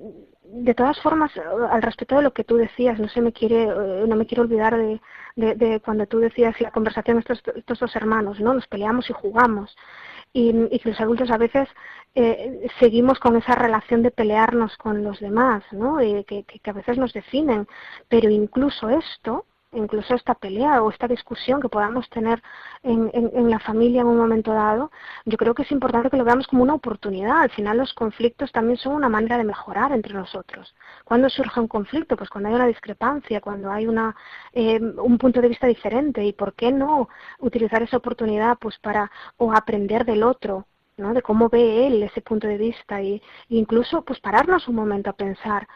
de 0.51 0.75
todas 0.75 0.99
formas, 1.03 1.31
al 1.71 1.83
respecto 1.83 2.17
de 2.17 2.23
lo 2.23 2.33
que 2.33 2.45
tú 2.45 2.57
decías, 2.57 2.99
no 2.99 3.09
se 3.09 3.21
me 3.21 3.33
quiere, 3.33 3.65
eh, 3.65 4.05
no 4.09 4.17
me 4.17 4.27
quiero 4.27 4.43
olvidar 4.45 4.77
de, 5.37 5.81
cuando 5.85 6.07
tú 6.07 6.19
decías 6.21 6.59
la 6.61 6.71
conversación 6.71 7.19
estos, 7.19 7.43
estos 7.55 7.79
dos 7.79 7.95
hermanos, 7.97 8.41
¿no? 8.41 8.55
Nos 8.55 8.67
peleamos 8.67 9.11
y 9.11 9.13
jugamos. 9.13 9.77
Y, 10.33 10.79
que 10.79 10.89
los 10.89 11.01
adultos 11.01 11.31
a 11.31 11.37
veces 11.39 11.69
eh, 12.15 12.67
seguimos 12.79 13.19
con 13.19 13.37
esa 13.37 13.55
relación 13.55 14.03
de 14.03 14.11
pelearnos 14.11 14.77
con 14.79 15.05
los 15.05 15.21
demás, 15.21 15.65
¿no? 15.73 15.99
Que, 15.99 16.45
que 16.45 16.71
a 16.71 16.73
veces 16.73 16.97
nos 16.97 17.13
definen. 17.13 17.69
Pero 18.09 18.31
incluso 18.31 18.89
esto, 18.89 19.45
incluso 19.73 20.15
esta 20.15 20.35
pelea 20.35 20.83
o 20.83 20.91
esta 20.91 21.09
discusión 21.09 21.61
que 21.61 21.69
podamos 21.69 22.09
tener 22.11 22.43
en, 22.83 23.51
la 23.51 23.59
familia 23.59 24.03
en 24.03 24.07
un 24.09 24.17
momento 24.17 24.53
dado, 24.53 24.91
yo 25.25 25.37
creo 25.37 25.55
que 25.55 25.63
es 25.63 25.73
importante 25.73 26.11
que 26.11 26.17
lo 26.17 26.25
veamos 26.25 26.47
como 26.47 26.63
una 26.63 26.75
oportunidad. 26.75 27.43
Al 27.43 27.51
final 27.51 27.79
los 27.79 27.93
conflictos 27.95 28.53
también 28.53 28.79
son 28.79 28.95
una 28.95 29.09
manera 29.09 29.37
de 29.39 29.45
mejorar 29.45 29.93
entre 29.93 30.15
nosotros. 30.15 30.75
¿Cuándo 31.05 31.29
surge 31.29 31.61
un 31.61 31.69
conflicto? 31.69 32.17
Pues 32.17 32.31
cuando 32.31 32.49
hay 32.49 32.55
una 32.55 32.67
discrepancia, 32.67 33.41
cuando 33.41 33.71
hay 33.71 33.87
una, 33.87 34.17
eh, 34.53 34.81
un 34.81 35.19
punto 35.19 35.41
de 35.41 35.49
vista 35.49 35.67
diferente. 35.67 36.25
¿Y 36.25 36.33
por 36.33 36.55
qué 36.55 36.73
no 36.73 37.09
utilizar 37.39 37.83
esa 37.83 37.99
oportunidad 37.99 38.59
pues 38.59 38.79
para 38.79 39.11
o 39.37 39.53
aprender 39.53 40.05
del 40.05 40.23
otro 40.23 40.67
¿no? 40.99 41.15
de 41.15 41.23
cómo 41.23 41.49
ve 41.49 41.87
él 41.87 42.03
ese 42.03 42.21
punto 42.21 42.47
de 42.47 42.59
vista 42.59 43.01
y 43.01 43.23
incluso 43.49 44.03
pues 44.03 44.21
pararnos 44.21 44.69
un 44.69 44.75
momento 44.75 45.11
a 45.11 45.15
pensar 45.15 45.67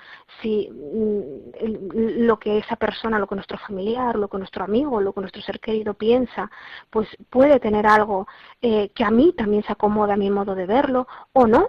si 0.41 0.69
mm, 0.71 2.27
lo 2.27 2.39
que 2.39 2.59
esa 2.59 2.77
persona, 2.77 3.19
lo 3.19 3.27
que 3.27 3.37
nuestro 3.37 3.59
familiar, 3.59 4.17
lo 4.17 4.29
que 4.29 4.39
nuestro 4.39 4.65
amigo, 4.65 5.01
lo 5.01 5.13
que 5.13 5.21
nuestro 5.21 5.43
ser 5.43 5.61
querido 5.61 5.95
piensa, 5.95 6.51
pues 6.91 7.09
puede 7.31 7.61
tener 7.61 7.87
algo 7.87 8.27
eh, 8.61 8.91
que 8.95 9.05
a 9.05 9.11
mí 9.11 9.33
también 9.37 9.63
se 9.63 9.73
acomoda 9.73 10.15
a 10.15 10.17
mi 10.17 10.31
modo 10.31 10.55
de 10.55 10.67
verlo 10.67 11.07
o 11.33 11.47
no, 11.47 11.69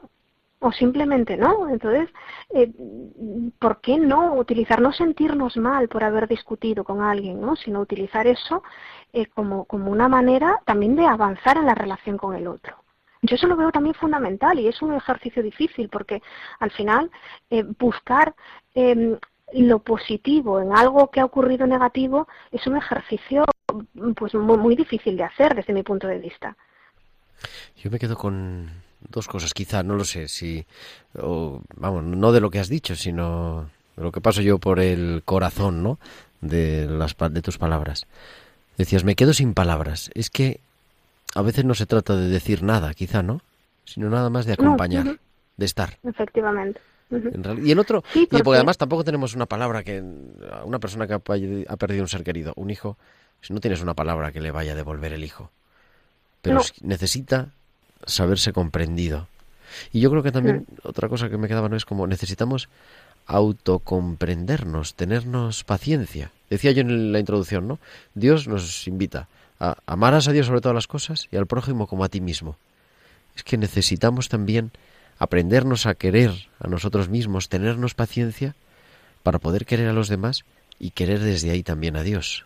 o 0.64 0.72
simplemente 0.72 1.38
no. 1.38 1.70
Entonces, 1.70 2.10
eh, 2.49 2.72
¿por 3.60 3.82
qué 3.82 3.97
no 3.99 4.36
utilizar, 4.36 4.82
no 4.82 4.91
sentirnos 4.93 5.58
mal 5.58 5.89
por 5.89 6.04
haber 6.04 6.28
discutido 6.28 6.84
con 6.84 7.01
alguien, 7.01 7.41
¿no? 7.41 7.56
sino 7.56 7.82
utilizar 7.82 8.28
eso 8.28 8.64
eh, 9.12 9.28
como, 9.28 9.66
como 9.66 9.91
una 9.91 10.08
manera 10.08 10.62
también 10.66 10.95
de 10.95 11.06
avanzar 11.06 11.58
en 11.58 11.66
la 11.66 11.76
relación 11.76 12.18
con 12.18 12.36
el 12.36 12.47
otro? 12.47 12.83
Yo 13.24 13.36
eso 13.36 13.48
lo 13.48 13.56
veo 13.56 13.72
también 13.72 13.96
fundamental 13.96 14.60
y 14.60 14.68
es 14.68 14.82
un 14.82 14.94
ejercicio 14.94 15.42
difícil 15.42 15.88
porque 15.88 16.22
al 16.60 16.72
final 16.72 17.10
eh, 17.50 17.64
buscar 17.80 18.36
em, 18.76 19.18
lo 19.54 19.80
positivo 19.80 20.60
en 20.60 20.76
algo 20.76 21.10
que 21.10 21.22
ha 21.22 21.26
ocurrido 21.26 21.66
negativo 21.66 22.28
es 22.52 22.68
un 22.68 22.76
ejercicio 22.76 23.46
pues 24.16 24.34
muy, 24.34 24.76
difícil 24.76 25.16
de 25.16 25.24
hacer 25.24 25.56
desde 25.56 25.74
mi 25.74 25.84
punto 25.84 26.06
de 26.06 26.20
vista. 26.20 26.56
Yo 27.78 27.90
me 27.90 27.98
quedo 27.98 28.18
con 28.18 28.70
dos 29.10 29.28
cosas, 29.28 29.54
quizá, 29.54 29.84
no 29.84 29.96
lo 29.96 30.04
sé, 30.04 30.28
si, 30.28 30.66
vamos, 31.14 32.04
no 32.04 32.32
de 32.34 32.42
lo 32.42 32.52
que 32.52 32.60
has 32.60 32.70
dicho, 32.70 32.96
sino 32.96 33.70
de 33.96 34.04
lo 34.04 34.12
que 34.12 34.22
paso 34.22 34.42
yo 34.42 34.60
por 34.60 34.80
el 34.80 35.24
corazón, 35.24 35.82
¿no? 35.82 35.98
De, 36.42 36.86
las, 36.88 37.16
de 37.18 37.42
tus 37.42 37.58
palabras. 37.58 38.06
Decías, 38.78 39.04
me 39.04 39.16
quedo 39.16 39.34
sin 39.34 39.54
palabras. 39.54 40.12
Es 40.14 40.30
que 40.30 40.60
a 41.36 41.42
veces 41.42 41.66
no 41.66 41.74
se 41.74 41.86
trata 41.86 42.16
de 42.16 42.28
decir 42.28 42.64
nada, 42.64 42.94
quizá, 42.94 43.24
¿no? 43.24 43.42
Sino 43.86 44.10
nada 44.10 44.30
más 44.30 44.46
de 44.46 44.54
acompañar, 44.54 45.20
de 45.58 45.66
estar. 45.66 45.98
Efectivamente. 46.04 46.80
Y 47.62 47.72
el 47.72 47.80
otro, 47.80 48.04
y 48.16 48.26
porque 48.26 48.58
además 48.58 48.78
tampoco 48.78 49.04
tenemos 49.04 49.36
una 49.36 49.46
palabra 49.46 49.84
que 49.84 50.02
una 50.66 50.80
persona 50.80 51.06
que 51.06 51.14
ha, 51.14 51.20
perdido 51.78 52.02
un 52.02 52.08
ser 52.08 52.24
querido, 52.24 52.54
un 52.56 52.70
hijo, 52.70 52.98
si 53.42 53.54
no 53.54 53.60
tienes 53.60 53.82
una 53.82 53.94
palabra 53.94 54.32
que 54.32 54.42
le 54.42 54.52
vaya 54.52 54.72
a 54.74 54.76
devolver 54.76 55.14
el 55.14 55.24
hijo. 55.24 55.52
Pero 56.42 56.62
necesita 56.82 57.50
saberse 58.06 58.52
comprendido. 58.52 59.28
Y 59.92 60.02
yo 60.02 60.10
creo 60.10 60.24
que 60.24 60.32
también 60.32 60.66
otra 60.84 61.08
cosa 61.08 61.30
que 61.30 61.38
me 61.38 61.48
quedaba 61.48 61.70
no 61.70 61.76
es 61.76 61.86
como 61.86 62.08
necesitamos 62.08 62.70
autocomprendernos, 63.28 64.96
tenernos 64.96 65.64
paciencia. 65.64 66.32
Decía 66.50 66.72
yo 66.72 66.82
en 66.82 67.12
la 67.12 67.20
introducción, 67.20 67.68
¿no? 67.68 67.80
Dios 68.14 68.48
nos 68.48 68.88
invita 68.88 69.28
amarás 69.86 70.28
a 70.28 70.32
Dios 70.32 70.47
sobre 70.47 70.61
todas 70.61 70.76
las 70.76 70.88
cosas 70.88 71.28
y 71.32 71.38
al 71.38 71.47
prójimo 71.47 71.88
como 71.88 72.03
a 72.03 72.09
ti 72.09 72.22
mismo. 72.22 72.57
Es 73.36 73.43
que 73.43 73.57
necesitamos 73.57 74.30
también 74.30 74.72
aprendernos 75.20 75.86
a 75.86 75.95
querer 75.95 76.32
a 76.59 76.68
nosotros 76.68 77.09
mismos, 77.09 77.49
tenernos 77.49 77.93
paciencia 77.93 78.55
para 79.24 79.39
poder 79.39 79.66
querer 79.66 79.88
a 79.88 79.93
los 79.93 80.09
demás 80.09 80.43
y 80.80 80.91
querer 80.91 81.20
desde 81.20 81.51
ahí 81.51 81.64
también 81.64 81.95
a 81.95 82.03
Dios. 82.03 82.45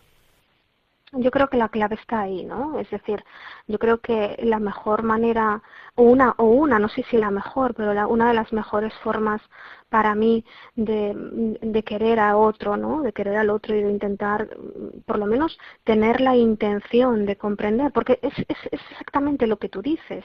Yo 1.12 1.30
creo 1.30 1.48
que 1.48 1.56
la 1.56 1.70
clave 1.70 1.94
está 1.94 2.20
ahí, 2.20 2.44
¿no? 2.44 2.78
Es 2.78 2.90
decir, 2.90 3.24
yo 3.66 3.78
creo 3.78 3.98
que 3.98 4.38
la 4.42 4.58
mejor 4.58 5.02
manera, 5.02 5.62
o 5.94 6.02
una, 6.02 6.34
o 6.36 6.44
una, 6.44 6.78
no 6.78 6.88
sé 6.90 7.02
si 7.10 7.16
la 7.16 7.30
mejor, 7.30 7.74
pero 7.74 7.94
la, 7.94 8.06
una 8.06 8.28
de 8.28 8.34
las 8.34 8.52
mejores 8.52 8.92
formas 9.02 9.40
para 9.88 10.14
mí 10.14 10.44
de, 10.76 11.82
querer 11.84 12.20
a 12.20 12.36
otro, 12.36 12.76
¿no? 12.76 13.02
De 13.02 13.12
querer 13.12 13.36
al 13.36 13.50
otro 13.50 13.74
y 13.74 13.82
de 13.82 13.90
intentar, 13.90 14.48
por 15.06 15.18
lo 15.18 15.26
menos, 15.26 15.58
tener 15.84 16.20
la 16.20 16.36
intención 16.36 17.26
de 17.26 17.36
comprender, 17.36 17.92
porque 17.92 18.18
es, 18.22 18.34
exactamente 18.70 19.46
lo 19.46 19.58
que 19.58 19.68
tú 19.68 19.82
dices. 19.82 20.24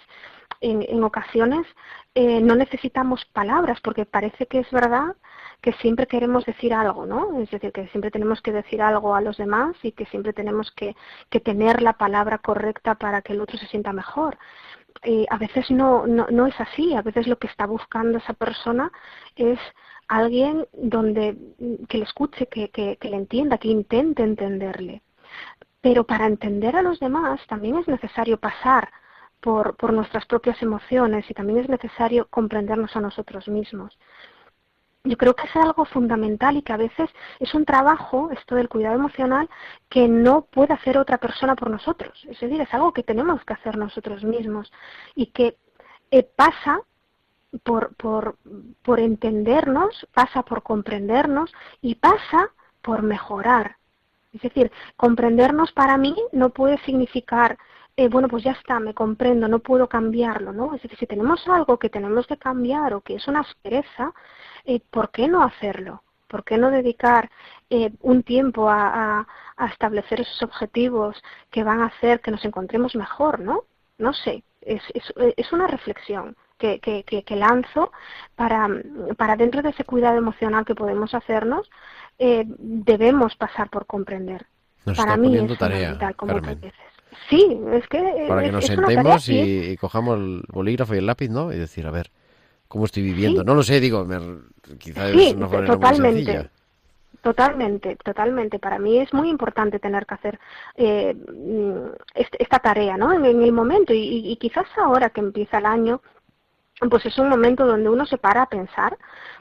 En, 0.61 1.03
ocasiones 1.03 1.67
eh, 2.15 2.39
no 2.39 2.55
necesitamos 2.55 3.25
palabras, 3.33 3.79
porque 3.81 4.05
parece 4.05 4.45
que 4.47 4.59
es 4.59 4.71
verdad 4.71 5.15
que 5.61 5.73
siempre 5.73 6.07
queremos 6.07 6.45
decir 6.45 6.73
algo, 6.73 7.05
¿no? 7.05 7.41
Es 7.41 7.51
decir, 7.51 7.71
que 7.71 7.87
siempre 7.87 8.11
tenemos 8.11 8.41
que 8.41 8.51
decir 8.51 8.81
algo 8.81 9.15
a 9.15 9.21
los 9.21 9.37
demás 9.37 9.75
y 9.83 9.91
que 9.91 10.05
siempre 10.05 10.33
tenemos 10.33 10.71
que 10.71 10.95
tener 11.41 11.81
la 11.81 11.93
palabra 11.93 12.37
correcta 12.37 12.95
para 12.95 13.21
que 13.21 13.33
el 13.33 13.41
otro 13.41 13.57
se 13.57 13.67
sienta 13.67 13.93
mejor. 13.93 14.37
Eh, 15.03 15.25
a 15.29 15.37
veces 15.37 15.69
no, 15.69 16.07
no, 16.07 16.27
no 16.29 16.47
es 16.47 16.59
así, 16.59 16.95
a 16.95 17.01
veces 17.01 17.27
lo 17.27 17.37
que 17.37 17.47
está 17.47 17.65
buscando 17.65 18.17
esa 18.17 18.33
persona 18.33 18.91
es 19.35 19.59
alguien 20.07 20.65
donde 20.73 21.37
que 21.89 21.97
le 21.97 22.05
escuche, 22.05 22.47
que, 22.47 22.69
que, 22.69 22.97
que 22.97 23.09
le 23.09 23.17
entienda, 23.17 23.57
que 23.57 23.67
intente 23.67 24.23
entenderle. 24.23 25.01
Pero 25.81 26.05
para 26.05 26.27
entender 26.27 26.75
a 26.75 26.81
los 26.81 26.99
demás 26.99 27.41
también 27.47 27.77
es 27.77 27.87
necesario 27.87 28.37
pasar 28.39 28.89
por, 29.41 29.75
por 29.75 29.91
nuestras 29.91 30.25
propias 30.25 30.61
emociones 30.61 31.29
y 31.29 31.33
también 31.33 31.59
es 31.59 31.69
necesario 31.69 32.27
comprendernos 32.29 32.95
a 32.95 33.01
nosotros 33.01 33.47
mismos 33.49 33.97
yo 35.03 35.17
creo 35.17 35.35
que 35.35 35.47
es 35.47 35.55
algo 35.55 35.83
fundamental 35.85 36.55
y 36.55 36.61
que 36.61 36.71
a 36.71 36.77
veces 36.77 37.09
es 37.39 37.53
un 37.53 37.65
trabajo, 37.65 38.29
esto 38.31 38.55
del 38.55 38.69
cuidado 38.69 38.95
emocional, 38.95 39.49
que 39.89 40.07
no 40.07 40.43
puede 40.43 40.73
hacer 40.73 40.97
otra 40.97 41.17
persona 41.17 41.55
por 41.55 41.69
nosotros. 41.69 42.25
Es 42.29 42.39
decir, 42.39 42.61
es 42.61 42.73
algo 42.73 42.93
que 42.93 43.03
tenemos 43.03 43.43
que 43.43 43.53
hacer 43.53 43.77
nosotros 43.77 44.23
mismos 44.23 44.71
y 45.13 45.27
que 45.27 45.57
eh, 46.11 46.23
pasa 46.23 46.79
por, 47.63 47.93
por, 47.95 48.37
por 48.81 49.01
entendernos, 49.01 50.07
pasa 50.13 50.43
por 50.43 50.63
comprendernos 50.63 51.51
y 51.81 51.95
pasa 51.95 52.51
por 52.81 53.01
mejorar. 53.01 53.75
Es 54.31 54.41
decir, 54.41 54.71
comprendernos 54.95 55.73
para 55.73 55.97
mí 55.97 56.15
no 56.31 56.49
puede 56.51 56.77
significar 56.85 57.57
eh, 57.95 58.09
bueno, 58.09 58.27
pues 58.27 58.43
ya 58.43 58.53
está, 58.53 58.79
me 58.79 58.93
comprendo, 58.93 59.47
no 59.47 59.59
puedo 59.59 59.87
cambiarlo, 59.87 60.51
¿no? 60.51 60.73
Es 60.73 60.81
decir, 60.81 60.97
si 60.97 61.05
tenemos 61.05 61.47
algo 61.47 61.77
que 61.77 61.89
tenemos 61.89 62.25
que 62.25 62.37
cambiar 62.37 62.93
o 62.93 63.01
que 63.01 63.15
es 63.15 63.27
una 63.27 63.41
aspereza, 63.41 64.13
eh, 64.65 64.81
¿por 64.89 65.11
qué 65.11 65.27
no 65.27 65.43
hacerlo? 65.43 66.03
¿Por 66.27 66.43
qué 66.43 66.57
no 66.57 66.71
dedicar 66.71 67.29
eh, 67.69 67.91
un 68.01 68.23
tiempo 68.23 68.67
a, 68.69 69.27
establecer 69.71 70.21
esos 70.21 70.41
objetivos 70.41 71.21
que 71.51 71.63
van 71.63 71.81
a 71.81 71.85
hacer 71.85 72.19
que 72.21 72.31
nos 72.31 72.43
encontremos 72.43 72.95
mejor, 72.95 73.39
¿no? 73.39 73.63
No 73.99 74.11
sé, 74.13 74.43
es, 74.61 74.81
es, 74.93 75.53
una 75.53 75.67
reflexión 75.67 76.35
que, 76.57 76.79
que, 76.79 77.03
que, 77.03 77.35
lanzo 77.35 77.91
para, 78.35 78.67
para 79.15 79.35
dentro 79.35 79.61
de 79.61 79.69
ese 79.69 79.85
cuidado 79.85 80.17
emocional 80.17 80.65
que 80.65 80.75
podemos 80.75 81.13
hacernos, 81.13 81.69
eh, 82.17 82.43
debemos 82.47 83.35
pasar 83.35 83.69
por 83.69 83.85
comprender. 83.85 84.47
para 84.97 85.15
mí 85.17 85.37
es 85.37 85.57
fundamental, 85.57 86.15
como 86.15 86.39
dices. 86.39 86.92
Sí, 87.29 87.59
es 87.71 87.87
que... 87.87 88.25
Para 88.27 88.43
que 88.43 88.51
nos 88.51 88.65
sentemos 88.65 89.29
y, 89.29 89.77
cojamos 89.77 90.17
el 90.17 90.43
bolígrafo 90.49 90.95
y 90.95 90.99
el 90.99 91.05
lápiz, 91.05 91.29
¿no? 91.29 91.51
Y 91.51 91.57
decir, 91.57 91.85
a 91.87 91.91
ver, 91.91 92.11
cómo 92.67 92.85
estoy 92.85 93.03
viviendo. 93.03 93.43
No 93.43 93.55
lo 93.55 93.63
sé, 93.63 93.79
digo, 93.79 94.07
quizás 94.77 95.11
es 95.11 95.33
una 95.35 95.47
forma 95.47 95.67
totalmente. 95.67 96.49
Totalmente, 97.23 97.95
totalmente. 98.03 98.59
Para 98.59 98.79
mí 98.79 98.99
es 98.99 99.13
muy 99.13 99.29
importante 99.29 99.79
tener 99.79 100.05
que 100.05 100.13
hacer 100.13 100.39
eh, 100.75 101.15
esta 102.37 102.59
tarea, 102.59 102.97
¿no? 102.97 103.13
En, 103.13 103.23
el 103.41 103.53
momento 103.53 103.93
y, 103.95 104.35
quizás 104.35 104.65
ahora 104.75 105.09
que 105.09 105.21
empieza 105.21 105.59
el 105.59 105.65
año, 105.65 106.01
pues 106.89 107.05
es 107.05 107.17
un 107.17 107.29
momento 107.29 107.65
donde 107.65 107.89
uno 107.89 108.05
se 108.05 108.17
para 108.17 108.41
a 108.41 108.49
pensar, 108.49 108.97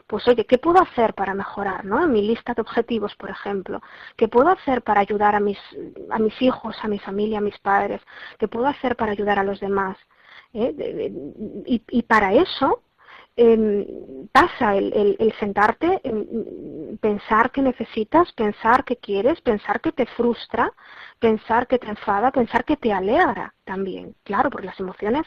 pues 0.06 0.26
oye, 0.28 0.44
¿qué 0.46 0.58
puedo 0.58 0.80
hacer 0.80 1.14
para 1.14 1.34
mejorar, 1.34 1.84
¿no? 1.84 2.02
En 2.02 2.12
mi 2.12 2.22
lista 2.22 2.54
de 2.54 2.62
objetivos, 2.62 3.14
por 3.16 3.30
ejemplo, 3.30 3.80
¿qué 4.16 4.28
puedo 4.28 4.48
hacer 4.48 4.82
para 4.82 5.00
ayudar 5.00 5.34
a 5.34 5.40
mis 5.40 5.58
a 6.10 6.18
mis 6.18 6.40
hijos, 6.42 6.76
a 6.82 6.88
mi 6.88 6.98
familia, 6.98 7.38
a 7.38 7.40
mis 7.42 7.58
padres? 7.58 8.00
¿Qué 8.38 8.48
puedo 8.48 8.66
hacer 8.66 8.96
para 8.96 9.12
ayudar 9.12 9.38
a 9.38 9.44
los 9.44 9.60
demás? 9.60 9.96
¿Eh? 10.54 11.12
Y, 11.66 11.82
y 11.88 12.02
para 12.02 12.34
eso 12.34 12.82
eh, 13.36 14.21
pasa 14.32 14.76
el, 14.76 14.92
el, 14.94 15.16
el 15.18 15.32
sentarte, 15.38 16.00
pensar 17.00 17.50
que 17.50 17.62
necesitas, 17.62 18.32
pensar 18.32 18.84
que 18.84 18.96
quieres, 18.96 19.40
pensar 19.42 19.80
que 19.80 19.92
te 19.92 20.06
frustra, 20.06 20.72
pensar 21.18 21.66
que 21.66 21.78
te 21.78 21.88
enfada, 21.88 22.30
pensar 22.32 22.64
que 22.64 22.76
te 22.76 22.92
alegra 22.92 23.54
también. 23.64 24.14
Claro, 24.24 24.50
porque 24.50 24.66
las 24.66 24.80
emociones, 24.80 25.26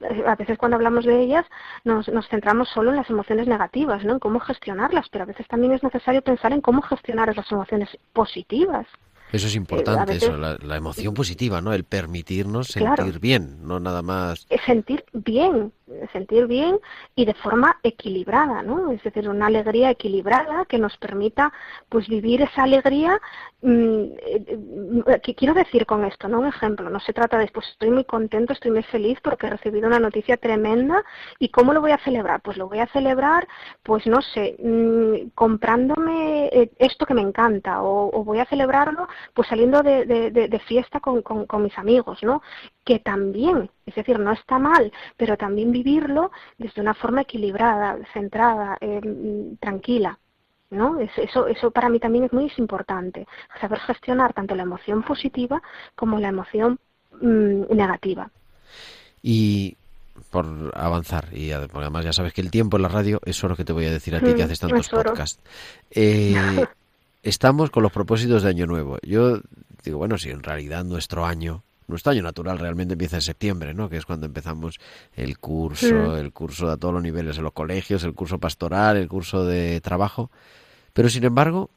eh, 0.00 0.24
a 0.26 0.36
veces 0.36 0.56
cuando 0.56 0.76
hablamos 0.76 1.04
de 1.04 1.20
ellas 1.20 1.44
nos, 1.84 2.08
nos 2.08 2.28
centramos 2.28 2.68
solo 2.70 2.90
en 2.90 2.96
las 2.96 3.10
emociones 3.10 3.46
negativas, 3.46 4.04
¿no? 4.04 4.14
en 4.14 4.18
cómo 4.20 4.40
gestionarlas, 4.40 5.08
pero 5.10 5.24
a 5.24 5.26
veces 5.26 5.46
también 5.48 5.72
es 5.72 5.82
necesario 5.82 6.22
pensar 6.22 6.52
en 6.52 6.60
cómo 6.60 6.80
gestionar 6.80 7.34
las 7.36 7.50
emociones 7.52 7.90
positivas. 8.12 8.86
Eso 9.32 9.48
es 9.48 9.56
importante, 9.56 10.14
eso, 10.14 10.36
la, 10.36 10.76
emoción 10.76 11.12
positiva, 11.12 11.60
¿no? 11.60 11.72
El 11.72 11.82
permitirnos 11.82 12.68
sentir 12.68 13.18
bien, 13.18 13.66
no 13.66 13.80
nada 13.80 14.00
más. 14.00 14.46
Sentir 14.64 15.04
bien, 15.12 15.72
sentir 16.12 16.46
bien 16.46 16.78
y 17.14 17.24
de 17.24 17.34
forma 17.34 17.78
equilibrada, 17.82 18.62
¿no? 18.62 18.90
Es 18.90 19.02
decir, 19.02 19.28
una 19.28 19.46
alegría 19.46 19.90
equilibrada 19.90 20.64
que 20.66 20.78
nos 20.78 20.96
permita, 20.96 21.52
pues, 21.88 22.08
vivir 22.08 22.42
esa 22.42 22.64
alegría. 22.64 23.20
Mm, 23.62 24.04
eh, 24.26 25.20
¿Qué 25.22 25.34
quiero 25.34 25.54
decir 25.54 25.86
con 25.86 26.04
esto? 26.04 26.28
¿No? 26.28 26.40
Un 26.40 26.46
ejemplo, 26.46 26.90
no 26.90 27.00
se 27.00 27.12
trata 27.12 27.38
de, 27.38 27.48
pues, 27.48 27.68
estoy 27.68 27.90
muy 27.90 28.04
contento, 28.04 28.52
estoy 28.52 28.70
muy 28.70 28.82
feliz 28.84 29.18
porque 29.22 29.46
he 29.46 29.50
recibido 29.50 29.86
una 29.86 29.98
noticia 29.98 30.36
tremenda 30.36 31.04
y 31.38 31.48
¿cómo 31.50 31.72
lo 31.72 31.80
voy 31.80 31.92
a 31.92 31.98
celebrar? 31.98 32.40
Pues 32.42 32.56
lo 32.56 32.68
voy 32.68 32.78
a 32.78 32.86
celebrar, 32.88 33.46
pues, 33.82 34.06
no 34.06 34.22
sé, 34.22 34.56
mm, 34.58 35.30
comprándome 35.34 36.46
eh, 36.52 36.70
esto 36.78 37.06
que 37.06 37.14
me 37.14 37.22
encanta 37.22 37.82
o, 37.82 38.24
voy 38.24 38.38
a 38.38 38.46
celebrarlo 38.46 39.06
pues 39.34 39.48
saliendo 39.48 39.82
de, 39.82 40.06
de, 40.06 40.58
fiesta 40.60 41.00
con, 41.00 41.22
con, 41.22 41.62
mis 41.62 41.76
amigos, 41.78 42.22
¿no? 42.22 42.42
que 42.84 42.98
también, 42.98 43.70
es 43.86 43.94
decir, 43.94 44.18
no 44.18 44.32
está 44.32 44.58
mal, 44.58 44.92
pero 45.16 45.36
también 45.36 45.72
vivirlo 45.72 46.30
desde 46.58 46.80
una 46.80 46.94
forma 46.94 47.22
equilibrada, 47.22 47.98
centrada, 48.12 48.76
em, 48.80 49.56
tranquila. 49.56 50.18
¿No? 50.70 50.98
Eso, 50.98 51.46
eso 51.46 51.70
para 51.70 51.88
mí 51.88 52.00
también 52.00 52.24
es 52.24 52.32
muy 52.32 52.50
importante, 52.56 53.28
saber 53.60 53.78
gestionar 53.80 54.32
tanto 54.32 54.56
la 54.56 54.64
emoción 54.64 55.04
positiva 55.04 55.62
como 55.94 56.18
la 56.18 56.28
emoción 56.28 56.80
mm, 57.20 57.72
negativa. 57.72 58.28
Y 59.22 59.76
por 60.30 60.72
avanzar, 60.74 61.28
y 61.32 61.52
además 61.52 62.04
ya 62.04 62.12
sabes 62.12 62.32
que 62.32 62.40
el 62.40 62.50
tiempo 62.50 62.76
en 62.76 62.82
la 62.82 62.88
radio 62.88 63.20
es 63.24 63.40
lo 63.42 63.54
que 63.54 63.64
te 63.64 63.72
voy 63.72 63.86
a 63.86 63.92
decir 63.92 64.16
a 64.16 64.20
ti 64.20 64.34
que 64.34 64.42
mm, 64.42 64.46
haces 64.46 64.58
tantos 64.58 64.88
podcasts. 64.88 65.40
Eh, 65.92 66.34
estamos 67.22 67.70
con 67.70 67.84
los 67.84 67.92
propósitos 67.92 68.42
de 68.42 68.48
Año 68.48 68.66
Nuevo. 68.66 68.98
Yo 69.02 69.38
digo, 69.84 69.98
bueno, 69.98 70.18
si 70.18 70.30
en 70.30 70.42
realidad 70.42 70.84
nuestro 70.84 71.24
año, 71.24 71.62
nuestro 71.86 72.12
año 72.12 72.22
natural 72.22 72.58
realmente 72.58 72.94
empieza 72.94 73.16
en 73.16 73.22
septiembre, 73.22 73.74
¿no? 73.74 73.88
Que 73.88 73.96
es 73.96 74.06
cuando 74.06 74.26
empezamos 74.26 74.78
el 75.16 75.38
curso, 75.38 76.16
el 76.16 76.32
curso 76.32 76.70
a 76.70 76.76
todos 76.76 76.94
los 76.94 77.02
niveles, 77.02 77.36
en 77.36 77.44
los 77.44 77.52
colegios, 77.52 78.04
el 78.04 78.14
curso 78.14 78.38
pastoral, 78.38 78.96
el 78.96 79.08
curso 79.08 79.44
de 79.44 79.80
trabajo. 79.80 80.30
Pero 80.92 81.08
sin 81.08 81.24
embargo, 81.24 81.70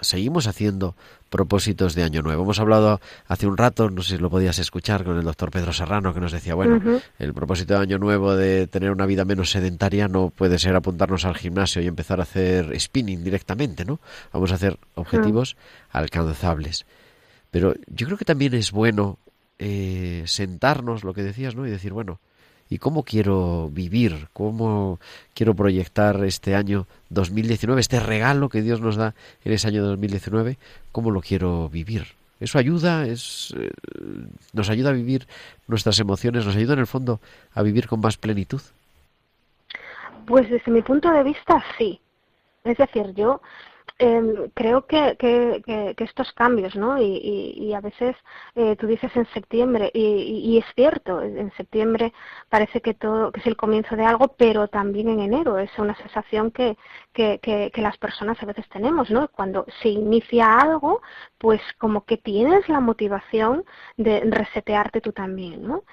seguimos 0.00 0.46
haciendo 0.46 0.94
propósitos 1.30 1.94
de 1.94 2.02
Año 2.02 2.22
Nuevo. 2.22 2.42
Hemos 2.42 2.60
hablado 2.60 3.00
hace 3.26 3.46
un 3.46 3.56
rato, 3.56 3.90
no 3.90 4.02
sé 4.02 4.16
si 4.16 4.22
lo 4.22 4.30
podías 4.30 4.58
escuchar, 4.58 5.04
con 5.04 5.18
el 5.18 5.24
doctor 5.24 5.50
Pedro 5.50 5.72
Serrano, 5.72 6.14
que 6.14 6.20
nos 6.20 6.32
decía, 6.32 6.54
bueno, 6.54 7.00
el 7.18 7.34
propósito 7.34 7.74
de 7.74 7.80
Año 7.80 7.98
Nuevo 7.98 8.36
de 8.36 8.66
tener 8.66 8.90
una 8.90 9.06
vida 9.06 9.24
menos 9.24 9.50
sedentaria 9.50 10.08
no 10.08 10.30
puede 10.30 10.58
ser 10.58 10.76
apuntarnos 10.76 11.24
al 11.24 11.36
gimnasio 11.36 11.82
y 11.82 11.86
empezar 11.86 12.20
a 12.20 12.24
hacer 12.24 12.78
spinning 12.78 13.24
directamente, 13.24 13.84
¿no? 13.84 14.00
Vamos 14.32 14.52
a 14.52 14.56
hacer 14.56 14.78
objetivos 14.94 15.56
alcanzables. 15.90 16.86
Pero 17.50 17.74
yo 17.86 18.06
creo 18.06 18.18
que 18.18 18.24
también 18.24 18.54
es 18.54 18.72
bueno 18.72 19.18
eh, 19.58 20.24
sentarnos, 20.26 21.04
lo 21.04 21.14
que 21.14 21.22
decías, 21.22 21.54
¿no? 21.54 21.66
Y 21.66 21.70
decir, 21.70 21.92
bueno, 21.92 22.20
y 22.68 22.78
cómo 22.78 23.02
quiero 23.02 23.68
vivir, 23.70 24.28
cómo 24.32 24.98
quiero 25.34 25.54
proyectar 25.54 26.24
este 26.24 26.54
año 26.54 26.86
2019, 27.10 27.80
este 27.80 28.00
regalo 28.00 28.48
que 28.48 28.62
Dios 28.62 28.80
nos 28.80 28.96
da 28.96 29.14
en 29.44 29.52
ese 29.52 29.68
año 29.68 29.84
2019, 29.84 30.58
cómo 30.92 31.10
lo 31.10 31.20
quiero 31.20 31.68
vivir. 31.68 32.06
Eso 32.40 32.58
ayuda, 32.58 33.06
es, 33.06 33.54
eh, 33.56 33.70
nos 34.52 34.68
ayuda 34.70 34.90
a 34.90 34.92
vivir 34.92 35.26
nuestras 35.68 35.98
emociones, 36.00 36.44
nos 36.44 36.56
ayuda 36.56 36.74
en 36.74 36.80
el 36.80 36.86
fondo 36.86 37.20
a 37.52 37.62
vivir 37.62 37.86
con 37.86 38.00
más 38.00 38.16
plenitud. 38.16 38.60
Pues 40.26 40.48
desde 40.50 40.70
mi 40.72 40.82
punto 40.82 41.10
de 41.10 41.22
vista 41.22 41.62
sí. 41.78 42.00
Es 42.64 42.78
decir, 42.78 43.14
yo 43.14 43.40
eh, 43.98 44.50
creo 44.54 44.86
que, 44.86 45.16
estos 45.98 46.32
cambios, 46.32 46.74
¿no? 46.76 47.00
Y, 47.00 47.54
y, 47.56 47.74
a 47.74 47.80
veces 47.80 48.16
eh, 48.54 48.76
tú 48.76 48.86
dices 48.86 49.14
en 49.16 49.26
septiembre, 49.26 49.90
y, 49.94 50.00
y, 50.00 50.58
es 50.58 50.64
cierto, 50.74 51.22
en 51.22 51.52
septiembre 51.56 52.12
parece 52.48 52.80
que 52.80 52.94
todo 52.94 53.32
que 53.32 53.40
es 53.40 53.46
el 53.46 53.56
comienzo 53.56 53.96
de 53.96 54.04
algo, 54.04 54.28
pero 54.36 54.68
también 54.68 55.08
en 55.08 55.20
enero 55.20 55.58
es 55.58 55.70
una 55.78 55.94
sensación 55.96 56.50
que, 56.50 56.76
que, 57.12 57.70
las 57.76 57.96
personas 57.98 58.42
a 58.42 58.46
veces 58.46 58.68
tenemos, 58.68 59.10
¿no? 59.10 59.28
Cuando 59.28 59.66
se 59.82 59.88
inicia 59.90 60.58
algo, 60.58 61.00
pues 61.38 61.60
como 61.78 62.04
que 62.04 62.16
tienes 62.16 62.68
la 62.68 62.80
motivación 62.80 63.64
de 63.96 64.20
resetearte 64.20 65.00
tú 65.00 65.12
también, 65.12 65.66
¿no? 65.66 65.84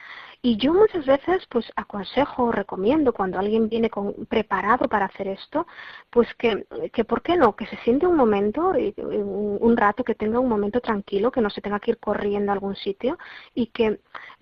Y 0.44 0.58
yo 0.58 0.74
muchas 0.74 1.06
veces 1.06 1.46
pues 1.50 1.72
aconsejo, 1.76 2.52
recomiendo 2.52 3.14
cuando 3.14 3.38
alguien 3.38 3.70
viene 3.70 3.92
preparado 4.28 4.88
para 4.90 5.06
hacer 5.06 5.28
esto, 5.28 5.68
pues 6.10 6.34
que, 6.36 6.66
que 6.94 7.04
¿por 7.06 7.22
qué 7.22 7.38
no? 7.38 7.56
Que 7.56 7.68
se 7.68 7.78
siente 7.78 8.08
un 8.08 8.16
momento, 8.18 8.70
un, 8.70 9.58
un 9.62 9.78
rato, 9.78 10.04
que 10.04 10.16
tenga 10.16 10.40
un 10.40 10.50
momento 10.50 10.82
tranquilo, 10.82 11.32
que 11.32 11.42
no 11.42 11.52
se 11.52 11.62
tenga 11.62 11.80
que 11.80 11.92
ir 11.92 12.00
corriendo 12.00 12.52
a 12.52 12.56
algún 12.56 12.76
sitio 12.76 13.20
y 13.54 13.68
que 13.68 14.00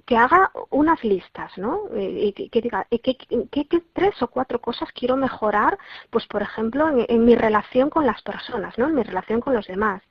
que 0.09 0.17
haga 0.17 0.51
unas 0.71 1.03
listas, 1.03 1.55
¿no? 1.55 1.83
Y 1.95 2.33
que, 2.33 2.61
diga, 2.61 2.87
¿qué, 2.89 3.15
qué, 3.51 3.83
tres 3.93 4.19
o 4.23 4.27
cuatro 4.27 4.59
cosas 4.59 4.89
quiero 4.91 5.15
mejorar? 5.15 5.77
Pues, 6.09 6.25
por 6.25 6.41
ejemplo, 6.41 6.89
en, 6.89 7.05
en, 7.07 7.25
mi 7.25 7.35
relación 7.35 7.91
con 7.91 8.07
las 8.07 8.19
personas, 8.23 8.75
¿no? 8.79 8.87
En 8.87 8.95
mi 8.95 9.03
relación 9.03 9.39
con 9.39 9.53
los 9.53 9.67
demás. 9.67 10.01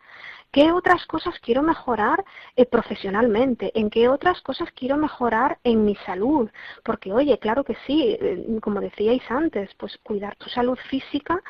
¿Qué 0.50 0.72
otras 0.72 1.04
cosas 1.06 1.34
quiero 1.40 1.62
mejorar 1.62 2.24
eh, 2.56 2.64
profesionalmente? 2.64 3.70
¿En 3.78 3.90
qué 3.90 4.08
otras 4.08 4.40
cosas 4.40 4.70
quiero 4.72 4.96
mejorar 4.96 5.58
en 5.62 5.84
mi 5.84 5.94
salud? 6.06 6.50
Porque, 6.84 7.12
oye, 7.12 7.38
claro 7.38 7.64
que 7.64 7.76
sí, 7.86 8.16
eh, 8.18 8.58
como 8.62 8.80
decíais 8.80 9.22
antes, 9.30 9.70
pues 9.76 9.98
cuidar 10.02 10.36
tu 10.36 10.48
salud 10.48 10.78
física 10.88 11.42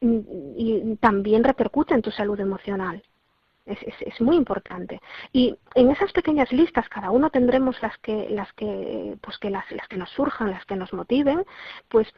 mm, 0.00 0.18
y 0.56 0.96
también 0.96 1.44
repercute 1.44 1.94
en 1.94 2.02
tu 2.02 2.10
salud 2.10 2.38
emocional. 2.40 3.02
Es, 3.64 3.78
es, 4.00 4.20
muy 4.20 4.34
importante 4.34 5.00
y 5.32 5.56
en 5.76 5.92
esas 5.92 6.10
pequeñas 6.10 6.50
listas 6.50 6.88
cada 6.88 7.12
uno 7.12 7.30
tendremos 7.30 7.80
las 7.80 7.96
que 7.98 8.28
las 8.28 8.52
que 8.54 9.16
pues 9.20 9.38
que 9.38 9.50
las, 9.50 9.70
las 9.70 9.86
que 9.86 9.96
nos 9.96 10.10
surjan 10.10 10.50
las 10.50 10.64
que 10.64 10.74
nos 10.74 10.92
motiven 10.92 11.44
pues 11.88 12.12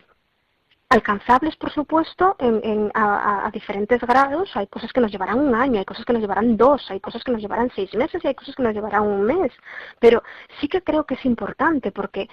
alcanzables, 0.89 1.57
por 1.57 1.73
supuesto, 1.73 2.37
en, 2.39 2.91
a, 2.95 3.51
diferentes 3.53 4.01
grados. 4.01 4.51
Hay 4.55 4.67
cosas 4.69 4.93
que 4.93 5.01
nos 5.01 5.11
llevarán 5.11 5.41
un 5.41 5.55
año, 5.55 5.79
hay 5.79 5.85
cosas 5.85 6.05
que 6.05 6.13
nos 6.13 6.23
llevarán 6.23 6.57
dos, 6.57 6.89
hay 6.91 7.01
cosas 7.01 7.25
que 7.25 7.33
nos 7.33 7.41
llevarán 7.41 7.71
seis 7.75 7.93
meses 7.95 8.23
y 8.23 8.29
hay 8.29 8.35
cosas 8.35 8.55
que 8.55 8.63
nos 8.63 8.75
llevarán 8.75 9.03
un 9.03 9.23
mes. 9.23 9.53
Pero 9.99 10.23
sí 10.61 10.69
que 10.69 10.83
creo 10.83 11.05
que 11.05 11.15
es 11.15 11.25
importante 11.25 11.91
porque 11.91 12.29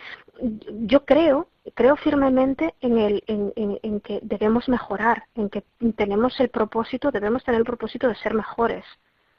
yo 0.86 1.06
creo, 1.06 1.48
creo 1.74 1.96
firmemente 1.96 2.76
en, 2.82 2.98
el, 2.98 3.24
en, 3.28 3.54
en, 3.56 4.00
que 4.02 4.20
debemos 4.22 4.70
mejorar, 4.70 5.24
en 5.36 5.50
que 5.50 5.64
tenemos 5.96 6.40
el 6.40 6.50
propósito, 6.50 7.12
debemos 7.12 7.44
tener 7.44 7.60
el 7.60 7.66
propósito 7.66 8.08
de 8.08 8.16
ser 8.16 8.34
mejores, 8.34 8.86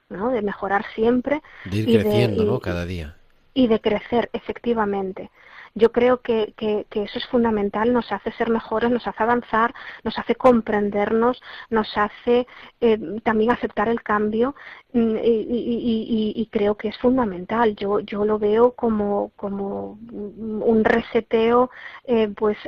¿no? 0.09 0.31
De 0.31 0.43
mejorar 0.43 0.85
siempre. 0.95 1.43
De 1.65 1.79
ir 1.79 2.01
creciendo, 2.01 2.45
¿no? 2.45 2.61
Cada 2.61 2.85
día. 2.85 3.17
Y 3.55 3.67
de 3.69 3.81
crecer, 3.81 4.31
efectivamente. 4.33 5.31
Yo 5.75 5.91
creo 5.91 6.21
que, 6.21 6.53
que, 6.57 6.87
eso 6.91 7.19
es 7.19 7.27
fundamental, 7.29 7.93
nos 7.95 8.13
hace 8.13 8.31
ser 8.33 8.51
mejores, 8.51 8.91
nos 8.91 9.07
hace 9.07 9.23
avanzar, 9.23 9.75
nos 10.05 10.19
hace 10.19 10.35
comprendernos, 10.35 11.41
nos 11.71 11.97
hace 11.97 12.47
eh, 12.81 12.99
también 13.23 13.53
aceptar 13.53 13.89
el 13.89 14.03
cambio 14.03 14.55
mm, 14.93 15.17
y, 15.23 16.49
creo 16.53 16.77
que 16.77 16.89
es 16.89 16.99
fundamental. 16.99 17.75
Yo, 17.77 18.01
yo 18.01 18.25
lo 18.27 18.39
veo 18.39 18.73
como, 18.73 19.33
como 19.37 19.99
un 20.11 20.85
reseteo, 20.85 21.71
eh, 22.05 22.29
pues, 22.37 22.59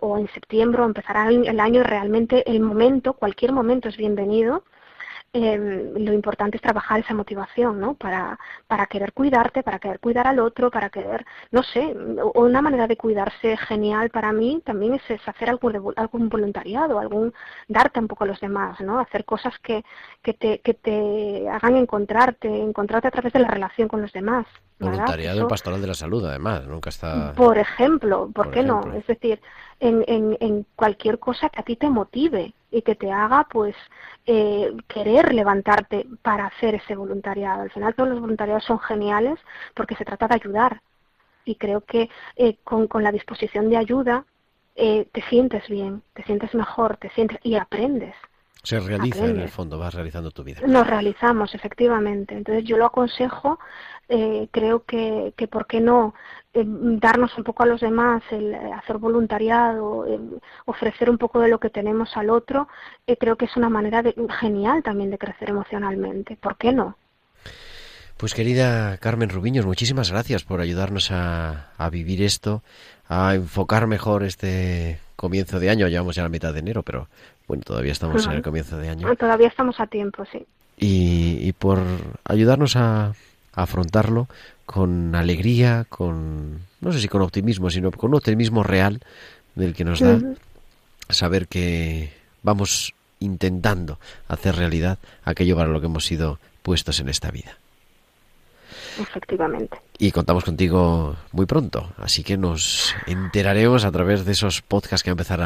o 0.00 0.18
en 0.18 0.28
septiembre 0.28 0.82
o 0.82 0.84
empezará 0.86 1.28
el 1.30 1.60
año 1.60 1.82
realmente 1.82 2.48
el 2.48 2.60
momento, 2.60 3.14
cualquier 3.14 3.52
momento 3.52 3.88
es 3.88 3.96
bienvenido 3.96 4.62
eh, 5.34 5.92
lo 5.96 6.12
importante 6.12 6.56
es 6.58 6.62
trabajar 6.62 7.00
esa 7.00 7.14
motivación, 7.14 7.80
¿no? 7.80 7.94
Para, 7.94 8.38
para 8.66 8.86
querer 8.86 9.12
cuidarte, 9.14 9.62
para 9.62 9.78
querer 9.78 9.98
cuidar 9.98 10.26
al 10.26 10.38
otro, 10.38 10.70
para 10.70 10.90
querer, 10.90 11.24
no 11.50 11.62
sé, 11.62 11.94
una 12.34 12.60
manera 12.60 12.86
de 12.86 12.96
cuidarse 12.98 13.56
genial 13.56 14.10
para 14.10 14.32
mí 14.32 14.62
también 14.64 14.94
es, 14.94 15.28
hacer 15.28 15.48
algún, 15.48 15.94
algún 15.96 16.28
voluntariado, 16.28 16.98
algún 16.98 17.32
darte 17.68 17.98
un 18.00 18.08
poco 18.08 18.24
a 18.24 18.26
los 18.26 18.40
demás, 18.40 18.80
¿no? 18.80 18.98
Hacer 19.00 19.24
cosas 19.24 19.58
que, 19.60 19.84
que, 20.22 20.34
te, 20.34 20.60
que 20.60 20.74
te 20.74 21.48
hagan 21.48 21.76
encontrarte, 21.76 22.48
encontrarte 22.48 23.08
a 23.08 23.10
través 23.10 23.32
de 23.32 23.40
la 23.40 23.48
relación 23.48 23.88
con 23.88 24.02
los 24.02 24.12
demás. 24.12 24.46
Voluntariado 24.82 25.40
en 25.40 25.48
pastoral 25.48 25.80
de 25.80 25.86
la 25.86 25.94
salud, 25.94 26.24
además, 26.24 26.66
nunca 26.66 26.90
está. 26.90 27.32
Por 27.34 27.58
ejemplo, 27.58 28.30
¿por, 28.32 28.50
qué 28.50 28.62
no? 28.62 28.92
Es 28.94 29.06
decir, 29.06 29.40
en, 29.80 30.04
en, 30.06 30.36
en 30.40 30.66
cualquier 30.76 31.18
cosa 31.18 31.48
que 31.48 31.60
a 31.60 31.64
ti 31.64 31.76
te 31.76 31.88
motive 31.88 32.54
y 32.70 32.82
que 32.82 32.94
te 32.94 33.12
haga, 33.12 33.46
pues, 33.50 33.76
eh, 34.26 34.72
querer 34.88 35.34
levantarte 35.34 36.06
para 36.22 36.46
hacer 36.46 36.74
ese 36.74 36.96
voluntariado. 36.96 37.62
Al 37.62 37.70
final, 37.70 37.94
todos 37.94 38.10
los 38.10 38.20
voluntariados 38.20 38.64
son 38.64 38.78
geniales 38.78 39.38
porque 39.74 39.94
se 39.96 40.04
trata 40.04 40.28
de 40.28 40.34
ayudar. 40.34 40.80
Y 41.44 41.56
creo 41.56 41.80
que 41.80 42.08
eh, 42.36 42.56
con, 42.64 42.86
con 42.86 43.02
la 43.02 43.12
disposición 43.12 43.68
de 43.68 43.76
ayuda 43.76 44.24
eh, 44.74 45.06
te 45.12 45.22
sientes 45.22 45.68
bien, 45.68 46.02
te 46.14 46.22
sientes 46.24 46.54
mejor, 46.54 46.96
te 46.96 47.10
sientes 47.10 47.38
y 47.42 47.56
aprendes. 47.56 48.14
Se 48.62 48.78
realiza 48.78 49.26
en 49.26 49.40
el 49.40 49.48
fondo, 49.48 49.76
vas 49.78 49.92
realizando 49.92 50.30
tu 50.30 50.44
vida. 50.44 50.60
Nos 50.66 50.86
realizamos, 50.86 51.54
efectivamente. 51.54 52.36
Entonces 52.36 52.64
yo 52.64 52.76
lo 52.76 52.86
aconsejo, 52.86 53.58
eh, 54.08 54.46
creo 54.52 54.84
que, 54.84 55.34
que, 55.36 55.48
¿por 55.48 55.66
qué 55.66 55.80
no? 55.80 56.14
Eh, 56.54 56.62
darnos 56.64 57.36
un 57.36 57.42
poco 57.42 57.64
a 57.64 57.66
los 57.66 57.80
demás, 57.80 58.22
el 58.30 58.54
eh, 58.54 58.72
hacer 58.72 58.98
voluntariado, 58.98 60.06
ofrecer 60.66 61.10
un 61.10 61.18
poco 61.18 61.40
de 61.40 61.48
lo 61.48 61.58
que 61.58 61.70
tenemos 61.70 62.16
al 62.16 62.30
otro, 62.30 62.68
creo 63.18 63.36
que 63.36 63.46
es 63.46 63.56
una 63.56 63.68
manera 63.68 64.02
genial 64.38 64.82
también 64.82 65.10
de 65.10 65.18
crecer 65.18 65.50
emocionalmente. 65.50 66.36
¿Por 66.36 66.56
qué 66.56 66.72
no? 66.72 66.96
Pues 68.16 68.34
querida 68.34 68.96
Carmen 68.98 69.30
Rubiños, 69.30 69.66
muchísimas 69.66 70.12
gracias 70.12 70.44
por 70.44 70.60
ayudarnos 70.60 71.10
a, 71.10 71.72
a 71.76 71.90
vivir 71.90 72.22
esto, 72.22 72.62
a 73.08 73.34
enfocar 73.34 73.88
mejor 73.88 74.22
este 74.22 75.00
comienzo 75.16 75.58
de 75.58 75.70
año. 75.70 75.88
Llevamos 75.88 76.14
ya 76.14 76.22
la 76.22 76.28
mitad 76.28 76.52
de 76.52 76.60
enero, 76.60 76.82
pero 76.82 77.08
bueno, 77.48 77.62
todavía 77.64 77.92
estamos 77.92 78.24
en 78.26 78.32
el 78.32 78.42
comienzo 78.42 78.78
de 78.78 78.88
año. 78.88 79.14
Todavía 79.16 79.48
estamos 79.48 79.78
a 79.80 79.86
tiempo, 79.86 80.24
sí. 80.30 80.44
Y, 80.78 81.52
por 81.52 81.78
ayudarnos 82.24 82.76
a, 82.76 83.14
afrontarlo 83.52 84.28
con 84.64 85.14
alegría, 85.14 85.84
con, 85.88 86.60
no 86.80 86.92
sé 86.92 87.00
si 87.00 87.08
con 87.08 87.22
optimismo, 87.22 87.70
sino 87.70 87.90
con 87.90 88.10
un 88.10 88.16
optimismo 88.16 88.62
real 88.62 89.00
del 89.54 89.74
que 89.74 89.84
nos 89.84 90.00
da 90.00 90.18
saber 91.10 91.46
que 91.46 92.12
vamos 92.42 92.94
intentando 93.20 93.98
hacer 94.28 94.56
realidad 94.56 94.98
aquello 95.24 95.56
para 95.56 95.68
lo 95.68 95.80
que 95.80 95.86
hemos 95.86 96.04
sido 96.04 96.38
puestos 96.62 97.00
en 97.00 97.08
esta 97.08 97.30
vida. 97.30 97.56
efectivamente. 98.98 99.78
Y 99.98 100.10
contamos 100.10 100.44
contigo 100.44 101.16
muy 101.32 101.46
pronto, 101.46 101.92
así 101.98 102.24
que 102.24 102.36
nos 102.36 102.94
enteraremos 103.06 103.84
a 103.84 103.92
través 103.92 104.24
de 104.24 104.32
esos 104.32 104.62
podcasts 104.62 105.04
que 105.04 105.10
va 105.10 105.12
a 105.12 105.18
empezar 105.18 105.40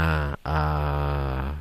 a, 0.45 1.55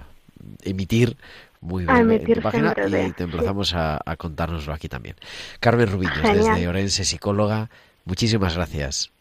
emitir 0.63 1.17
muy 1.61 1.85
bien 1.85 2.11
en 2.11 2.33
tu 2.33 2.41
página 2.41 2.73
y 2.75 3.11
te 3.11 3.23
emplazamos 3.23 3.73
a, 3.73 3.99
a, 4.05 4.15
contárnoslo 4.15 4.73
aquí 4.73 4.87
también. 4.87 5.15
Carmen 5.59 5.91
Rubiños, 5.91 6.21
desde 6.21 6.67
Orense, 6.67 7.05
psicóloga, 7.05 7.69
muchísimas 8.05 8.55
gracias. 8.55 9.11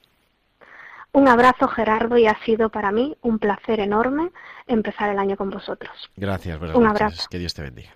Un 1.12 1.28
abrazo, 1.28 1.68
Gerardo, 1.68 2.18
y 2.18 2.26
ha 2.26 2.36
sido 2.44 2.70
para 2.70 2.90
mí 2.90 3.16
un 3.22 3.38
placer 3.38 3.78
enorme 3.78 4.30
empezar 4.66 5.10
el 5.10 5.18
año 5.18 5.36
con 5.36 5.48
vosotros. 5.48 6.10
Gracias, 6.16 6.58
buenas 6.58 6.76
un 6.76 6.86
abrazo. 6.86 7.28
Que 7.30 7.38
Dios 7.38 7.54
te 7.54 7.62
bendiga. 7.62 7.90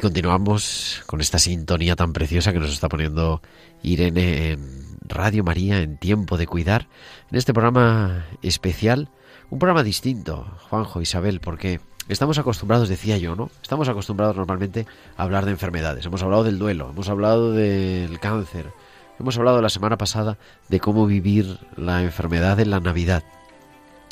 Continuamos 0.00 1.02
con 1.04 1.20
esta 1.20 1.38
sintonía 1.38 1.94
tan 1.94 2.14
preciosa 2.14 2.54
que 2.54 2.58
nos 2.58 2.70
está 2.70 2.88
poniendo 2.88 3.42
Irene 3.82 4.52
en 4.52 4.96
Radio 5.02 5.44
María 5.44 5.80
en 5.80 5.98
Tiempo 5.98 6.38
de 6.38 6.46
Cuidar, 6.46 6.88
en 7.30 7.36
este 7.36 7.52
programa 7.52 8.24
especial, 8.40 9.10
un 9.50 9.58
programa 9.58 9.82
distinto, 9.82 10.46
Juanjo, 10.70 11.02
Isabel, 11.02 11.40
porque 11.40 11.80
estamos 12.08 12.38
acostumbrados, 12.38 12.88
decía 12.88 13.18
yo, 13.18 13.36
¿no? 13.36 13.50
Estamos 13.60 13.88
acostumbrados 13.90 14.36
normalmente 14.36 14.86
a 15.18 15.24
hablar 15.24 15.44
de 15.44 15.50
enfermedades. 15.50 16.06
Hemos 16.06 16.22
hablado 16.22 16.44
del 16.44 16.58
duelo, 16.58 16.90
hemos 16.90 17.10
hablado 17.10 17.52
del 17.52 18.18
cáncer, 18.20 18.72
hemos 19.18 19.36
hablado 19.36 19.60
la 19.60 19.68
semana 19.68 19.98
pasada 19.98 20.38
de 20.68 20.80
cómo 20.80 21.06
vivir 21.06 21.58
la 21.76 22.02
enfermedad 22.02 22.58
en 22.58 22.70
la 22.70 22.80
Navidad. 22.80 23.22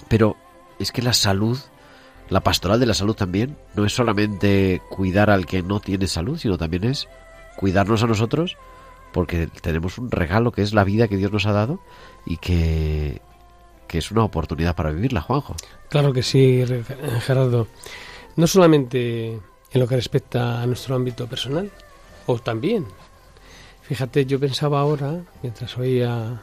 Pero 0.09 0.37
es 0.79 0.93
que 0.93 1.01
la 1.01 1.15
salud 1.15 1.59
la 2.31 2.41
pastoral 2.41 2.81
de 2.81 2.87
la 2.87 2.95
salud 2.95 3.15
también 3.15 3.57
no 3.75 3.85
es 3.85 3.95
solamente 3.95 4.83
cuidar 4.91 5.31
al 5.31 5.47
que 5.47 5.63
no 5.63 5.81
tiene 5.81 6.07
salud, 6.07 6.39
sino 6.39 6.59
también 6.59 6.85
es 6.85 7.09
cuidarnos 7.57 8.03
a 8.03 8.07
nosotros 8.07 8.57
porque 9.13 9.49
tenemos 9.63 9.99
un 9.99 10.11
regalo 10.11 10.53
que 10.53 10.63
es 10.63 10.75
la 10.75 10.85
vida 10.85 11.09
que 11.09 11.17
Dios 11.17 11.33
nos 11.33 11.47
ha 11.47 11.53
dado 11.53 11.81
y 12.27 12.37
que, 12.37 13.21
es 13.89 14.11
una 14.11 14.25
oportunidad 14.25 14.77
para 14.77 14.91
vivirla, 14.91 15.23
Juanjo. 15.23 15.57
Claro 15.89 16.13
que 16.13 16.23
sí, 16.23 16.63
Gerardo. 17.21 17.67
No 18.37 18.47
solamente 18.47 19.29
en 19.29 19.81
lo 19.81 19.89
que 19.89 19.97
respecta 19.97 20.63
a 20.63 20.67
nuestro 20.67 20.95
ámbito 20.95 21.27
personal, 21.27 21.71
o 22.27 22.39
también. 22.39 22.87
Fíjate, 23.83 24.27
yo 24.27 24.39
pensaba 24.39 24.81
ahora, 24.81 25.23
mientras 25.43 25.77
oía 25.79 26.43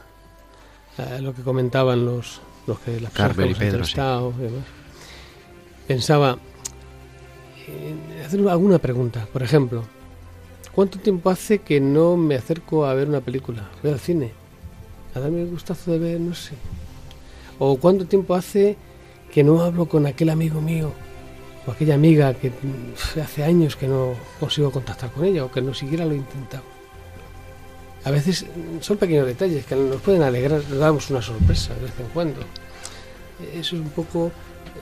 eh, 0.98 1.20
lo 1.22 1.34
que 1.34 1.44
comentaban 1.44 2.04
los, 2.04 2.42
los 2.66 2.80
que 2.80 3.00
las 3.00 3.14
Carmen 3.14 3.52
y 3.52 3.54
Pedro, 3.54 3.84
pensaba 5.88 6.38
en 7.68 8.26
hacer 8.26 8.48
alguna 8.48 8.80
pregunta. 8.80 9.28
Por 9.32 9.44
ejemplo, 9.44 9.84
¿cuánto 10.74 11.00
tiempo 11.00 11.30
hace 11.30 11.60
que 11.60 11.80
no 11.80 12.18
me 12.18 12.36
acerco 12.36 12.86
a 12.86 12.94
ver 12.94 13.08
una 13.08 13.22
película? 13.22 13.70
Voy 13.82 13.92
al 13.92 14.00
cine. 14.00 14.32
A 15.14 15.20
darme 15.20 15.42
el 15.42 15.50
gustazo 15.50 15.92
de 15.92 16.00
ver, 16.00 16.20
no 16.20 16.36
sé. 16.36 16.56
O 17.60 17.78
cuánto 17.78 18.06
tiempo 18.06 18.36
hace 18.36 18.76
que 19.32 19.44
no 19.44 19.62
hablo 19.62 19.88
con 19.88 20.06
aquel 20.06 20.30
amigo 20.30 20.62
mío 20.62 20.92
o 21.66 21.72
aquella 21.72 21.96
amiga 21.96 22.34
que 22.34 22.52
hace 23.22 23.44
años 23.44 23.76
que 23.76 23.88
no 23.88 24.14
consigo 24.40 24.72
contactar 24.72 25.12
con 25.12 25.26
ella 25.26 25.46
o 25.46 25.52
que 25.52 25.62
no 25.62 25.74
siquiera 25.74 26.06
lo 26.06 26.12
he 26.12 26.18
intentado. 26.18 26.64
A 28.04 28.12
veces 28.12 28.46
son 28.82 28.98
pequeños 28.98 29.26
detalles 29.26 29.66
que 29.66 29.76
nos 29.76 30.00
pueden 30.02 30.22
alegrar, 30.22 30.62
nos 30.70 30.78
damos 30.78 31.10
una 31.10 31.24
sorpresa 31.24 31.74
de 31.74 31.82
vez 31.82 31.94
en 32.00 32.08
cuando. 32.14 32.42
Eso 33.54 33.76
es 33.76 33.82
un 33.82 33.90
poco 33.90 34.32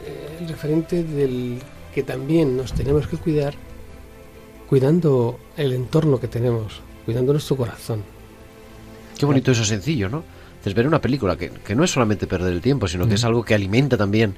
eh, 0.06 0.38
el 0.40 0.48
referente 0.48 1.04
del 1.04 1.60
que 1.94 2.04
también 2.04 2.58
nos 2.58 2.74
tenemos 2.74 3.08
que 3.08 3.18
cuidar 3.18 3.54
cuidando 4.68 5.40
el 5.56 5.74
entorno 5.74 6.20
que 6.20 6.28
tenemos, 6.28 6.82
cuidando 7.06 7.32
nuestro 7.34 7.56
corazón. 7.56 8.04
Qué 9.18 9.26
bonito 9.26 9.52
eso 9.52 9.64
sencillo, 9.64 10.10
¿no? 10.10 10.24
Es 10.66 10.74
ver 10.74 10.88
una 10.88 11.00
película 11.00 11.36
que, 11.36 11.76
no 11.76 11.84
es 11.84 11.92
solamente 11.92 12.26
perder 12.26 12.54
el 12.54 12.62
tiempo, 12.62 12.88
sino 12.88 13.08
que 13.08 13.16
es 13.16 13.24
algo 13.24 13.44
que 13.44 13.54
alimenta 13.54 13.98
también 13.98 14.36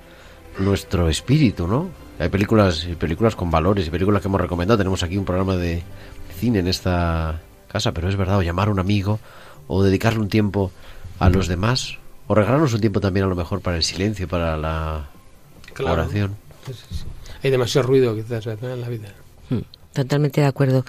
nuestro 0.59 1.07
espíritu, 1.07 1.67
¿no? 1.67 1.89
Hay 2.19 2.29
películas, 2.29 2.87
películas 2.99 3.35
con 3.35 3.51
valores 3.51 3.87
y 3.87 3.89
películas 3.91 4.21
que 4.21 4.27
hemos 4.27 4.41
recomendado. 4.41 4.77
Tenemos 4.77 5.03
aquí 5.03 5.17
un 5.17 5.25
programa 5.25 5.55
de 5.55 5.83
cine 6.37 6.59
en 6.59 6.67
esta 6.67 7.41
casa, 7.67 7.93
pero 7.93 8.09
es 8.09 8.15
verdad, 8.15 8.39
o 8.39 8.41
llamar 8.41 8.69
a 8.69 8.71
un 8.71 8.79
amigo, 8.79 9.19
o 9.67 9.83
dedicarle 9.83 10.19
un 10.19 10.29
tiempo 10.29 10.71
a 11.19 11.29
los 11.29 11.47
demás, 11.47 11.97
o 12.27 12.35
regalarnos 12.35 12.73
un 12.73 12.81
tiempo 12.81 12.99
también 12.99 13.25
a 13.25 13.29
lo 13.29 13.35
mejor 13.35 13.61
para 13.61 13.77
el 13.77 13.83
silencio, 13.83 14.27
para 14.27 14.57
la 14.57 15.09
oración. 15.79 16.35
Hay 17.43 17.51
demasiado 17.51 17.87
ruido 17.87 18.15
quizás 18.15 18.47
en 18.47 18.81
la 18.81 18.89
vida. 18.89 19.13
Hmm, 19.49 19.61
totalmente 19.93 20.41
de 20.41 20.47
acuerdo. 20.47 20.85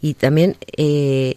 Y 0.00 0.14
también 0.14 0.56
eh, 0.76 1.34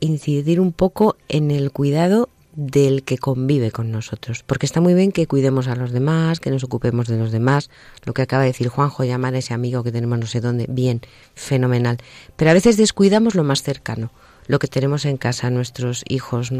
incidir 0.00 0.60
un 0.60 0.72
poco 0.72 1.16
en 1.28 1.50
el 1.50 1.70
cuidado 1.72 2.28
del 2.56 3.02
que 3.02 3.18
convive 3.18 3.70
con 3.70 3.92
nosotros, 3.92 4.42
porque 4.42 4.64
está 4.64 4.80
muy 4.80 4.94
bien 4.94 5.12
que 5.12 5.26
cuidemos 5.26 5.68
a 5.68 5.76
los 5.76 5.92
demás, 5.92 6.40
que 6.40 6.50
nos 6.50 6.64
ocupemos 6.64 7.06
de 7.06 7.18
los 7.18 7.30
demás, 7.30 7.68
lo 8.04 8.14
que 8.14 8.22
acaba 8.22 8.42
de 8.42 8.48
decir 8.48 8.68
Juanjo, 8.68 9.04
llamar 9.04 9.34
a 9.34 9.38
ese 9.38 9.52
amigo 9.52 9.84
que 9.84 9.92
tenemos 9.92 10.18
no 10.18 10.26
sé 10.26 10.40
dónde, 10.40 10.64
bien, 10.66 11.02
fenomenal, 11.34 11.98
pero 12.34 12.50
a 12.50 12.54
veces 12.54 12.78
descuidamos 12.78 13.34
lo 13.34 13.44
más 13.44 13.62
cercano, 13.62 14.10
lo 14.46 14.58
que 14.58 14.68
tenemos 14.68 15.04
en 15.04 15.18
casa, 15.18 15.50
nuestros 15.50 16.02
hijos, 16.08 16.50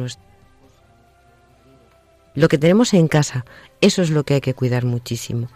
lo 2.37 2.49
que 2.49 2.59
tenemos 2.59 2.95
en 2.95 3.09
casa, 3.09 3.45
eso 3.81 4.03
es 4.03 4.11
lo 4.11 4.25
que 4.25 4.35
hay 4.35 4.41
que 4.41 4.55
cuidar 4.55 4.85
muchísimo. 4.85 5.49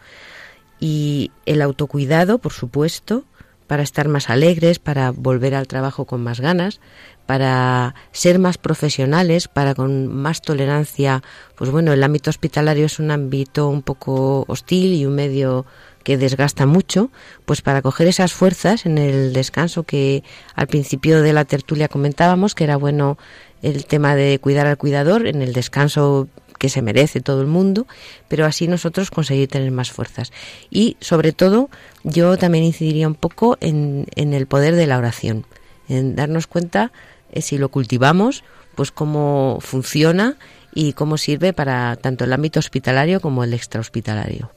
Y 0.81 1.31
el 1.47 1.63
autocuidado, 1.63 2.39
por 2.39 2.53
supuesto, 2.53 3.25
para 3.67 3.85
estar 3.85 4.09
más 4.09 4.31
alegres, 4.31 4.81
para 4.81 5.13
volver 5.13 5.55
al 5.55 5.69
trabajo 5.69 6.05
con 6.05 6.25
más 6.25 6.41
ganas, 6.41 6.81
para 7.27 7.95
ser 8.11 8.41
más 8.41 8.59
profesionales, 8.59 9.47
para 9.47 9.77
con 9.77 10.09
más 10.09 10.43
tolerancia. 10.43 11.23
Pues 11.55 11.71
bueno, 11.71 11.93
el 11.93 12.03
ámbito 12.03 12.31
hospitalario 12.31 12.87
es 12.87 12.99
un 12.99 13.13
ámbito 13.13 13.69
un 13.69 13.83
poco 13.83 14.45
hostil 14.49 14.95
y 14.95 15.07
un 15.07 15.15
medio 15.15 15.67
que 16.03 16.17
desgasta 16.17 16.67
mucho, 16.67 17.11
pues 17.45 17.63
para 17.63 17.83
coger 17.83 18.09
esas 18.09 18.33
fuerzas 18.33 18.87
en 18.87 18.99
el 18.99 19.33
descanso 19.33 19.85
que 19.85 20.25
al 20.57 20.67
principio 20.67 21.23
de 21.23 21.33
la 21.33 21.45
tertulia 21.45 21.87
comentábamos, 21.87 22.57
que 22.57 22.65
era 22.65 22.77
bueno 22.77 23.19
el 23.63 23.85
tema 23.87 24.17
de 24.17 24.39
cuidar 24.41 24.67
al 24.67 24.79
cuidador, 24.79 25.27
en 25.27 25.43
el 25.43 25.53
descanso 25.53 26.29
que 26.61 26.69
se 26.69 26.83
merece 26.83 27.23
todo 27.23 27.41
el 27.41 27.47
mundo, 27.47 27.87
pero 28.29 28.45
así 28.45 28.69
nosotros 28.69 29.11
conseguir 29.11 29.49
tener 29.49 29.71
más 29.71 29.91
fuerzas. 29.91 30.31
Y 30.69 30.99
sobre 31.01 31.33
todo, 31.33 31.71
yo 32.05 32.37
también 32.37 32.65
incidiría 32.65 33.09
un 33.09 33.15
poco 33.15 33.57
en, 33.63 34.07
el 34.15 34.47
poder 34.47 34.75
de 34.75 34.87
la 34.87 34.99
oración, 34.99 35.47
en 35.89 36.15
darnos 36.17 36.47
cuenta, 36.47 36.93
eh, 37.33 37.41
si 37.41 37.57
lo 37.57 37.71
cultivamos, 37.71 38.45
pues 38.75 38.93
cómo 38.93 39.57
funciona 39.63 40.37
y 40.75 40.93
cómo 40.93 41.17
sirve 41.17 41.55
para 41.55 41.97
tanto 41.97 42.25
el 42.25 42.33
ámbito 42.35 42.61
hospitalario 42.61 43.23
como 43.23 43.43
el 43.43 43.55
extrahospitalario. 43.55 44.53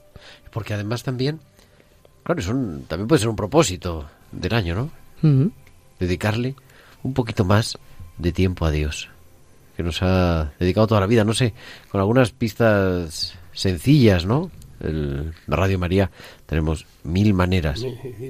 Porque 0.52 0.74
además 0.74 1.04
también, 1.04 1.40
claro, 2.22 2.42
también 2.86 3.08
puede 3.08 3.20
ser 3.20 3.30
un 3.30 3.36
propósito 3.36 4.10
del 4.30 4.52
año, 4.52 4.74
¿no? 4.74 5.50
Dedicarle 5.98 6.54
un 7.02 7.14
poquito 7.14 7.46
más 7.46 7.78
de 8.18 8.30
tiempo 8.30 8.66
a 8.66 8.70
Dios 8.70 9.08
que 9.76 9.82
nos 9.82 10.02
ha 10.02 10.52
dedicado 10.58 10.86
toda 10.86 11.00
la 11.00 11.06
vida, 11.06 11.24
no 11.24 11.34
sé, 11.34 11.54
con 11.90 12.00
algunas 12.00 12.30
pistas 12.30 13.34
sencillas, 13.52 14.26
¿no? 14.26 14.50
el 14.84 15.32
Radio 15.46 15.78
María 15.78 16.10
tenemos 16.46 16.86
mil 17.02 17.34
maneras. 17.34 17.84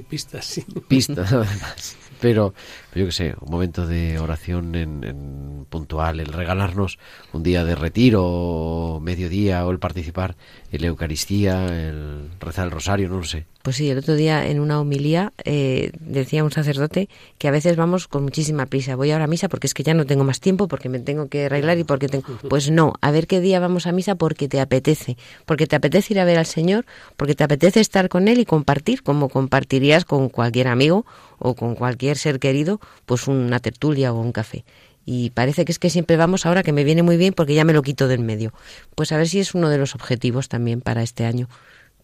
Pistas, 0.09 0.45
sí. 0.45 0.65
Pistas, 0.87 1.31
además. 1.33 1.97
Pero, 2.21 2.53
yo 2.95 3.05
qué 3.05 3.11
sé, 3.11 3.35
un 3.41 3.51
momento 3.51 3.85
de 3.85 4.19
oración 4.19 4.75
en, 4.75 5.65
puntual, 5.69 6.19
el 6.19 6.27
regalarnos 6.27 6.97
un 7.33 7.43
día 7.43 7.65
de 7.65 7.75
retiro, 7.75 8.23
o 8.25 8.99
mediodía, 8.99 9.65
o 9.65 9.71
el 9.71 9.79
participar 9.79 10.35
en 10.71 10.81
la 10.81 10.87
Eucaristía, 10.87 11.65
el 11.67 12.29
rezar 12.39 12.65
el 12.65 12.71
rosario, 12.71 13.09
no 13.09 13.17
lo 13.17 13.23
sé. 13.23 13.45
Pues 13.65 13.77
sí, 13.77 13.89
el 13.89 13.97
otro 13.97 14.13
día 14.13 14.47
en 14.47 14.59
una 14.59 14.79
homilía 14.79 15.33
eh, 15.43 15.89
decía 15.99 16.43
un 16.43 16.51
sacerdote 16.51 17.09
que 17.39 17.47
a 17.47 17.51
veces 17.51 17.75
vamos 17.75 18.07
con 18.07 18.21
muchísima 18.21 18.67
prisa. 18.67 18.95
Voy 18.95 19.09
ahora 19.09 19.23
a 19.23 19.27
misa 19.27 19.49
porque 19.49 19.65
es 19.65 19.73
que 19.73 19.81
ya 19.81 19.95
no 19.95 20.05
tengo 20.05 20.23
más 20.23 20.39
tiempo, 20.39 20.67
porque 20.67 20.87
me 20.87 20.99
tengo 20.99 21.29
que 21.29 21.47
arreglar 21.47 21.79
y 21.79 21.83
porque 21.83 22.07
tengo... 22.07 22.25
Pues 22.47 22.69
no, 22.69 22.93
a 23.01 23.09
ver 23.09 23.25
qué 23.25 23.41
día 23.41 23.59
vamos 23.59 23.87
a 23.87 23.91
misa 23.91 24.13
porque 24.13 24.47
te 24.47 24.61
apetece. 24.61 25.17
Porque 25.47 25.65
te 25.65 25.75
apetece 25.75 26.13
ir 26.13 26.19
a 26.19 26.25
ver 26.25 26.37
al 26.37 26.45
Señor, 26.45 26.85
porque 27.17 27.33
te 27.33 27.43
apetece 27.43 27.79
estar 27.79 28.07
con 28.07 28.27
Él 28.27 28.37
y 28.37 28.45
compartir, 28.45 29.01
como 29.01 29.29
compartirías 29.29 30.05
con 30.05 30.29
cualquier 30.29 30.67
amigo 30.67 31.07
o 31.39 31.55
con 31.55 31.73
cualquier 31.73 32.17
ser 32.17 32.39
querido, 32.39 32.79
pues 33.05 33.27
una 33.27 33.59
tertulia 33.59 34.13
o 34.13 34.19
un 34.19 34.31
café. 34.31 34.65
Y 35.05 35.29
parece 35.29 35.65
que 35.65 35.71
es 35.71 35.79
que 35.79 35.89
siempre 35.89 36.17
vamos 36.17 36.45
ahora 36.45 36.63
que 36.63 36.73
me 36.73 36.83
viene 36.83 37.03
muy 37.03 37.17
bien 37.17 37.33
porque 37.33 37.53
ya 37.53 37.63
me 37.63 37.73
lo 37.73 37.83
quito 37.83 38.07
del 38.07 38.21
medio. 38.21 38.53
Pues 38.95 39.11
a 39.11 39.17
ver 39.17 39.27
si 39.27 39.39
es 39.39 39.53
uno 39.53 39.69
de 39.69 39.77
los 39.77 39.93
objetivos 39.93 40.49
también 40.49 40.81
para 40.81 41.03
este 41.03 41.25
año 41.25 41.47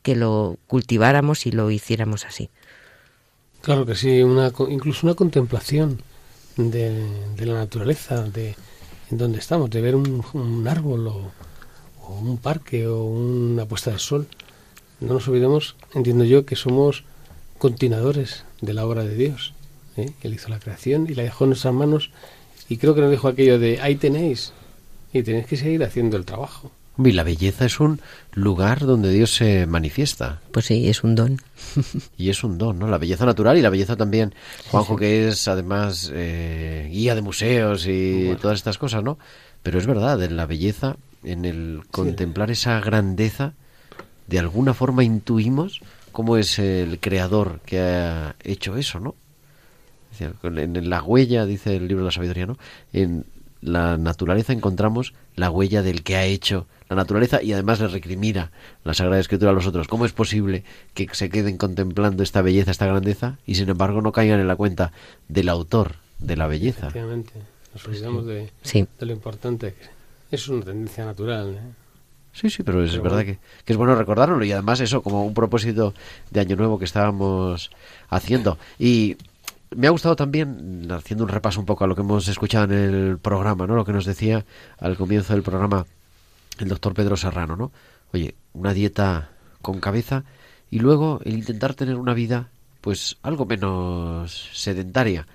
que 0.03 0.15
lo 0.15 0.57
cultiváramos 0.67 1.45
y 1.45 1.51
lo 1.51 1.71
hiciéramos 1.71 2.25
así. 2.25 2.49
Claro 3.61 3.85
que 3.85 3.95
sí, 3.95 4.21
una, 4.23 4.51
incluso 4.69 5.05
una 5.05 5.15
contemplación 5.15 6.01
de, 6.57 7.05
la 7.37 7.53
naturaleza, 7.53 8.23
de 8.23 8.55
donde 9.09 9.39
estamos, 9.39 9.69
de 9.69 9.81
ver 9.81 9.95
un, 9.95 10.67
árbol 10.67 11.07
o, 11.07 11.31
un 12.07 12.37
parque 12.37 12.87
o 12.87 13.03
una 13.03 13.65
puesta 13.65 13.91
de 13.91 13.99
sol. 13.99 14.27
No 14.99 15.13
nos 15.13 15.27
olvidemos, 15.27 15.75
entiendo 15.93 16.23
yo, 16.23 16.45
que 16.45 16.55
somos 16.55 17.03
continuadores 17.57 18.45
de 18.61 18.73
la 18.73 18.85
obra 18.85 19.03
de 19.03 19.15
Dios. 19.15 19.53
¿Eh? 20.01 20.13
Él 20.23 20.33
hizo 20.33 20.49
la 20.49 20.59
creación 20.59 21.07
y 21.09 21.15
la 21.15 21.23
dejó 21.23 21.45
en 21.45 21.51
nuestras 21.51 21.73
manos 21.73 22.11
y 22.69 22.77
creo 22.77 22.95
que 22.95 23.01
nos 23.01 23.11
dijo 23.11 23.27
aquello 23.27 23.59
de 23.59 23.81
ahí 23.81 23.95
tenéis 23.95 24.53
y 25.13 25.23
tenéis 25.23 25.45
que 25.45 25.57
seguir 25.57 25.83
haciendo 25.83 26.17
el 26.17 26.25
trabajo. 26.25 26.71
Y 26.97 27.11
la 27.13 27.23
belleza 27.23 27.65
es 27.65 27.79
un 27.79 27.99
lugar 28.33 28.79
donde 28.79 29.11
Dios 29.11 29.33
se 29.33 29.65
manifiesta. 29.65 30.41
Pues 30.51 30.65
sí, 30.65 30.89
es 30.89 31.03
un 31.03 31.15
don. 31.15 31.41
y 32.17 32.29
es 32.29 32.43
un 32.43 32.57
don, 32.57 32.79
¿no? 32.79 32.87
La 32.87 32.97
belleza 32.97 33.25
natural 33.25 33.57
y 33.57 33.61
la 33.61 33.69
belleza 33.69 33.95
también, 33.95 34.35
Juanjo, 34.69 34.97
que 34.97 35.29
es 35.29 35.47
además 35.47 36.11
eh, 36.13 36.89
guía 36.91 37.15
de 37.15 37.21
museos 37.21 37.87
y 37.87 38.35
todas 38.41 38.57
estas 38.57 38.77
cosas, 38.77 39.03
¿no? 39.03 39.17
Pero 39.63 39.79
es 39.79 39.87
verdad, 39.87 40.21
en 40.21 40.35
la 40.35 40.45
belleza, 40.45 40.97
en 41.23 41.45
el 41.45 41.81
contemplar 41.91 42.51
esa 42.51 42.79
grandeza, 42.79 43.53
de 44.27 44.39
alguna 44.39 44.73
forma 44.73 45.03
intuimos 45.03 45.81
cómo 46.11 46.37
es 46.37 46.59
el 46.59 46.99
creador 46.99 47.61
que 47.65 47.79
ha 47.79 48.35
hecho 48.43 48.75
eso, 48.77 48.99
¿no? 48.99 49.15
En 50.43 50.89
la 50.89 51.03
huella, 51.03 51.45
dice 51.45 51.75
el 51.75 51.87
libro 51.87 52.03
de 52.03 52.07
la 52.07 52.11
sabiduría, 52.11 52.45
¿no? 52.45 52.57
En 52.93 53.25
la 53.61 53.97
naturaleza 53.97 54.53
encontramos 54.53 55.13
la 55.35 55.49
huella 55.49 55.81
del 55.81 56.03
que 56.03 56.15
ha 56.15 56.25
hecho 56.25 56.67
la 56.89 56.95
naturaleza 56.95 57.41
y 57.41 57.53
además 57.53 57.79
le 57.79 57.87
recrimina 57.87 58.51
la 58.83 58.93
Sagrada 58.93 59.21
Escritura 59.21 59.51
a 59.51 59.53
los 59.53 59.65
otros. 59.65 59.87
¿Cómo 59.87 60.05
es 60.05 60.11
posible 60.11 60.65
que 60.93 61.07
se 61.13 61.29
queden 61.29 61.57
contemplando 61.57 62.21
esta 62.21 62.41
belleza, 62.41 62.71
esta 62.71 62.85
grandeza 62.85 63.37
y 63.45 63.55
sin 63.55 63.69
embargo 63.69 64.01
no 64.01 64.11
caigan 64.11 64.41
en 64.41 64.47
la 64.47 64.57
cuenta 64.57 64.91
del 65.29 65.47
autor 65.47 65.95
de 66.19 66.35
la 66.35 66.47
belleza? 66.47 66.87
Efectivamente, 66.87 67.33
nos 67.73 67.87
olvidamos 67.87 68.25
de, 68.25 68.51
lo 68.99 69.13
importante 69.13 69.73
que 70.29 70.35
es 70.35 70.47
una 70.49 70.65
tendencia 70.65 71.05
natural. 71.05 71.53
¿eh? 71.53 71.73
Sí, 72.33 72.49
sí, 72.49 72.63
pero 72.63 72.83
es 72.83 73.01
verdad 73.01 73.19
que, 73.19 73.39
que, 73.63 73.73
es 73.73 73.77
bueno 73.77 73.95
recordarlo 73.95 74.43
y 74.43 74.51
además 74.51 74.81
eso 74.81 75.01
como 75.01 75.25
un 75.25 75.33
propósito 75.33 75.93
de 76.29 76.39
Año 76.41 76.55
Nuevo 76.57 76.77
que 76.77 76.85
estábamos 76.85 77.71
haciendo. 78.09 78.57
Y 78.79 79.15
me 79.75 79.87
ha 79.87 79.91
gustado 79.91 80.15
también, 80.15 80.87
haciendo 80.91 81.23
un 81.23 81.29
repaso 81.29 81.59
un 81.59 81.65
poco 81.65 81.83
a 81.83 81.87
lo 81.87 81.95
que 81.95 82.01
hemos 82.01 82.27
escuchado 82.27 82.65
en 82.65 82.93
el 82.93 83.17
programa, 83.17 83.67
¿no? 83.67 83.75
Lo 83.75 83.85
que 83.85 83.93
nos 83.93 84.05
decía 84.05 84.45
al 84.79 84.97
comienzo 84.97 85.33
del 85.33 85.43
programa 85.43 85.85
el 86.59 86.67
doctor 86.67 86.93
Pedro 86.93 87.17
Serrano, 87.17 87.55
¿no? 87.55 87.71
Oye, 88.13 88.35
una 88.53 88.73
dieta 88.73 89.29
con 89.61 89.79
cabeza 89.79 90.23
y 90.69 90.79
luego 90.79 91.21
el 91.23 91.35
intentar 91.35 91.73
tener 91.73 91.95
una 91.95 92.13
vida 92.13 92.49
pues 92.81 93.17
algo 93.21 93.45
menos 93.45 94.49
sedentaria 94.53 95.27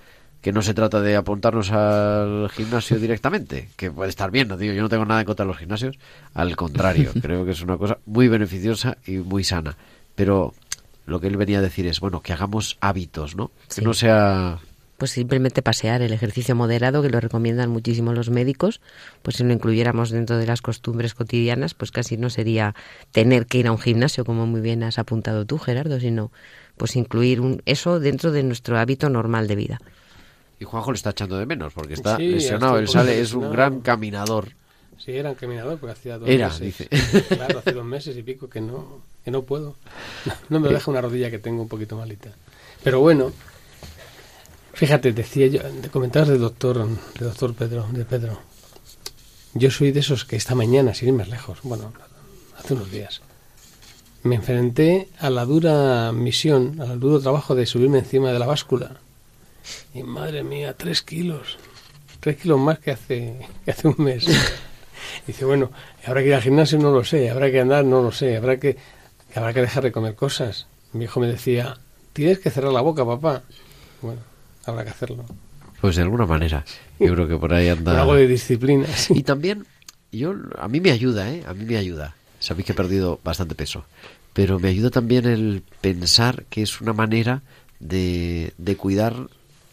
que 0.43 0.53
no 0.53 0.62
se 0.62 0.74
trata 0.74 1.01
de 1.01 1.16
apuntarnos 1.16 1.72
al 1.72 2.49
gimnasio 2.51 2.99
directamente, 2.99 3.70
que 3.76 3.91
puede 3.91 4.11
estar 4.11 4.30
bien, 4.30 4.49
no 4.49 4.57
digo, 4.57 4.74
yo 4.74 4.82
no 4.82 4.89
tengo 4.89 5.05
nada 5.05 5.20
en 5.20 5.26
contra 5.26 5.45
de 5.45 5.49
los 5.49 5.59
gimnasios, 5.59 5.99
al 6.34 6.55
contrario, 6.57 7.12
creo 7.22 7.45
que 7.45 7.53
es 7.53 7.62
una 7.62 7.78
cosa 7.78 7.99
muy 8.07 8.28
beneficiosa 8.28 8.99
y 9.07 9.12
muy 9.16 9.45
sana, 9.45 9.76
pero 10.14 10.55
lo 11.07 11.20
que 11.20 11.28
él 11.28 11.36
venía 11.36 11.59
a 11.59 11.62
decir 11.62 11.86
es, 11.86 12.00
bueno, 12.00 12.20
que 12.20 12.32
hagamos 12.32 12.76
hábitos, 12.80 13.36
¿no? 13.36 13.50
Que 13.74 13.82
no 13.82 13.94
sea 13.94 14.61
pues 14.96 15.11
simplemente 15.11 15.62
pasear, 15.62 16.02
el 16.02 16.12
ejercicio 16.12 16.54
moderado 16.54 17.02
que 17.02 17.11
lo 17.11 17.20
recomiendan 17.20 17.70
muchísimo 17.70 18.12
los 18.12 18.30
médicos, 18.30 18.80
pues 19.22 19.36
si 19.36 19.44
lo 19.44 19.52
incluyéramos 19.52 20.11
dentro 20.11 20.38
de 20.38 20.46
las 20.46 20.62
costumbres 20.62 21.14
cotidianas, 21.14 21.74
pues 21.74 21.90
casi 21.90 22.16
no 22.16 22.30
sería 22.30 22.74
tener 23.12 23.46
que 23.46 23.59
ir 23.59 23.66
a 23.66 23.72
un 23.72 23.78
gimnasio, 23.78 24.24
como 24.24 24.46
muy 24.46 24.61
bien 24.61 24.82
has 24.82 24.98
apuntado 24.98 25.44
tú, 25.44 25.59
Gerardo, 25.59 26.00
sino 26.00 26.32
pues 26.76 26.96
incluir 26.96 27.40
un, 27.40 27.62
eso 27.66 28.00
dentro 28.00 28.32
de 28.32 28.42
nuestro 28.42 28.78
hábito 28.78 29.11
normal 29.11 29.48
de 29.48 29.57
vida. 29.57 29.80
Y 30.59 30.64
Juanjo 30.64 30.92
le 30.92 30.96
está 30.96 31.11
echando 31.11 31.36
de 31.36 31.44
menos 31.44 31.74
porque 31.74 31.94
está 31.94 32.18
lesionado, 32.18 32.78
él 32.78 32.88
sale, 32.88 33.20
es 33.20 33.34
un 33.34 33.50
gran 33.50 33.80
caminador. 33.80 34.52
Sí, 34.96 35.12
era 35.12 35.30
un 35.30 35.36
caminador 35.36 35.78
porque 35.78 35.92
hacía 35.92 36.16
dos 36.18 36.28
era, 36.28 36.48
meses. 36.48 36.61
Dice. 36.88 36.88
Claro, 37.36 37.59
hace 37.59 37.72
dos 37.72 37.84
meses 37.84 38.16
y 38.16 38.22
pico 38.22 38.48
que 38.48 38.62
no, 38.62 39.02
que 39.27 39.33
no 39.33 39.43
puedo. 39.43 39.74
No 40.49 40.61
me 40.61 40.68
deja 40.68 40.89
una 40.89 41.01
rodilla 41.01 41.33
que 41.33 41.41
tengo 41.41 41.61
un 41.61 41.68
poquito 41.68 41.97
malita. 41.97 42.31
Pero 42.85 43.01
bueno, 43.01 43.33
Fíjate, 44.77 45.14
decía 45.14 45.47
yo, 45.47 45.62
de 45.62 45.89
comentabas 45.89 46.29
de 46.29 46.37
doctor, 46.37 46.87
de 46.87 47.24
doctor 47.24 47.55
Pedro, 47.55 47.89
de 47.93 48.05
Pedro. 48.05 48.39
Yo 49.55 49.70
soy 49.70 49.91
de 49.91 50.01
esos 50.01 50.27
que 50.27 50.37
esta 50.37 50.55
mañana, 50.55 50.93
sin 50.93 51.09
ir 51.09 51.14
más 51.14 51.31
lejos, 51.31 51.61
bueno, 51.62 51.95
hace 52.59 52.74
unos 52.74 52.91
días, 52.91 53.22
me 54.22 54.35
enfrenté 54.35 55.09
a 55.18 55.31
la 55.31 55.47
dura 55.47 56.12
misión, 56.12 56.79
al 56.83 57.01
duro 57.01 57.20
trabajo 57.20 57.55
de 57.55 57.64
subirme 57.64 58.01
encima 58.01 58.33
de 58.33 58.39
la 58.39 58.45
báscula. 58.45 59.01
Y 59.95 60.03
madre 60.03 60.45
mía, 60.45 60.74
tres 60.77 61.01
kilos, 61.01 61.57
tres 62.20 62.37
kilos 62.37 62.61
más 62.61 62.79
que 62.79 62.91
hace, 62.91 63.49
que 63.64 63.70
hace 63.70 63.89
un 63.89 63.97
mes. 63.97 64.27
dice, 65.27 65.47
bueno, 65.47 65.70
habrá 66.05 66.20
que 66.20 66.29
ir 66.29 66.35
al 66.35 66.43
gimnasio, 66.43 66.79
no 66.79 66.91
lo 66.91 67.03
sé, 67.03 67.31
habrá 67.31 67.51
que 67.51 67.61
andar, 67.61 67.83
no 67.87 68.03
lo 68.03 68.12
sé, 68.12 68.37
habrá 68.37 68.61
que, 68.61 68.77
habrá 69.39 69.53
que 69.53 69.61
dejar 69.61 69.82
de 69.82 69.93
comer 69.93 70.14
cosas. 70.14 70.66
Mi 70.93 71.05
hijo 71.05 71.20
me 71.20 71.26
decía, 71.26 71.78
tienes 72.12 72.39
que 72.39 72.51
cerrar 72.51 72.72
la 72.72 72.80
boca, 72.80 73.05
papá. 73.05 73.43
Bueno, 74.03 74.20
habrá 74.64 74.84
que 74.84 74.91
hacerlo. 74.91 75.24
Pues 75.80 75.97
de 75.97 76.03
alguna 76.03 76.26
manera, 76.26 76.64
yo 76.99 77.12
creo 77.12 77.28
que 77.28 77.37
por 77.37 77.53
ahí 77.53 77.68
anda... 77.68 78.01
algo 78.01 78.14
de 78.14 78.26
disciplina. 78.26 78.87
Y 79.11 79.22
también, 79.22 79.66
yo 80.11 80.34
a 80.59 80.68
mí 80.68 80.80
me 80.80 80.91
ayuda, 80.91 81.30
¿eh? 81.30 81.45
A 81.47 81.55
mí 81.55 81.64
me 81.64 81.76
ayuda. 81.76 82.14
Sabéis 82.39 82.66
que 82.66 82.72
he 82.72 82.74
perdido 82.74 83.20
bastante 83.22 83.55
peso. 83.55 83.84
Pero 84.32 84.59
me 84.59 84.68
ayuda 84.68 84.91
también 84.91 85.26
el 85.26 85.62
pensar 85.80 86.45
que 86.51 86.62
es 86.62 86.80
una 86.80 86.93
manera 86.93 87.43
de, 87.80 88.53
de 88.59 88.76
cuidar 88.76 89.28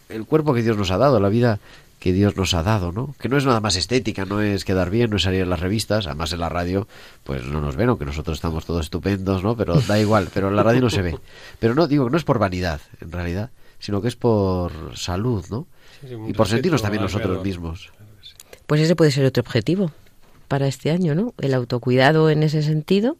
el 0.09 0.25
cuerpo 0.25 0.53
que 0.53 0.61
Dios 0.61 0.77
nos 0.77 0.91
ha 0.91 0.97
dado, 0.97 1.19
la 1.19 1.29
vida 1.29 1.59
que 2.03 2.11
Dios 2.11 2.35
nos 2.35 2.53
ha 2.53 2.63
dado, 2.63 2.91
¿no? 2.91 3.15
Que 3.17 3.29
no 3.29 3.37
es 3.37 3.45
nada 3.45 3.61
más 3.61 3.77
estética, 3.77 4.25
no 4.25 4.41
es 4.41 4.65
quedar 4.65 4.89
bien, 4.89 5.09
no 5.09 5.15
es 5.15 5.23
salir 5.23 5.39
en 5.39 5.49
las 5.49 5.61
revistas, 5.61 6.05
además 6.05 6.33
en 6.33 6.41
la 6.41 6.49
radio, 6.49 6.85
pues 7.23 7.45
no 7.45 7.61
nos 7.61 7.77
ven, 7.77 7.87
aunque 7.87 8.03
nosotros 8.03 8.35
estamos 8.35 8.65
todos 8.65 8.81
estupendos, 8.81 9.41
¿no? 9.41 9.55
Pero 9.55 9.79
da 9.79 9.97
igual, 9.97 10.27
pero 10.33 10.49
en 10.49 10.57
la 10.57 10.63
radio 10.63 10.81
no 10.81 10.89
se 10.89 11.01
ve. 11.01 11.17
Pero 11.59 11.75
no, 11.75 11.87
digo 11.87 12.03
que 12.03 12.11
no 12.11 12.17
es 12.17 12.25
por 12.25 12.39
vanidad, 12.39 12.81
en 12.99 13.09
realidad, 13.09 13.51
sino 13.79 14.01
que 14.01 14.09
es 14.09 14.17
por 14.17 14.97
salud, 14.97 15.45
¿no? 15.49 15.65
y 16.27 16.33
por 16.33 16.49
sentirnos 16.49 16.81
también 16.81 17.03
nosotros 17.03 17.41
mismos. 17.41 17.93
Pues 18.67 18.81
ese 18.81 18.97
puede 18.97 19.11
ser 19.11 19.23
otro 19.23 19.39
objetivo 19.39 19.93
para 20.49 20.67
este 20.67 20.91
año, 20.91 21.15
¿no? 21.15 21.33
El 21.39 21.53
autocuidado 21.53 22.29
en 22.29 22.43
ese 22.43 22.63
sentido 22.63 23.15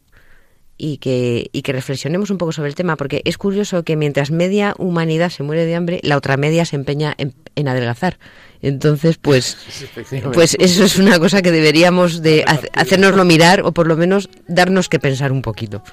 y 0.78 0.98
que, 0.98 1.50
y 1.52 1.62
que 1.62 1.72
reflexionemos 1.72 2.30
un 2.30 2.38
poco 2.38 2.52
sobre 2.52 2.70
el 2.70 2.76
tema, 2.76 2.96
porque 2.96 3.22
es 3.26 3.38
curioso 3.38 3.84
que 3.84 3.96
mientras 3.96 4.32
media 4.32 4.74
humanidad 4.78 5.30
se 5.30 5.44
muere 5.44 5.66
de 5.66 5.76
hambre, 5.76 6.00
la 6.04 6.18
otra 6.18 6.38
media 6.38 6.66
se 6.66 6.76
empeña 6.76 7.16
en, 7.18 7.34
adelgazar. 7.68 8.18
Entonces, 8.62 9.18
pues, 9.18 9.58
pues 10.34 10.56
eso 10.60 10.84
es 10.84 10.98
una 10.98 11.20
cosa 11.20 11.42
que 11.42 11.52
deberíamos 11.52 12.22
de 12.22 12.46
hacernoslo 12.74 13.26
mirar 13.26 13.62
o 13.64 13.72
por 13.72 13.88
lo 13.88 13.96
menos 13.96 14.30
darnos 14.48 14.90
que 14.90 15.00
pensar 15.00 15.32
un 15.32 15.42
poquito. 15.42 15.84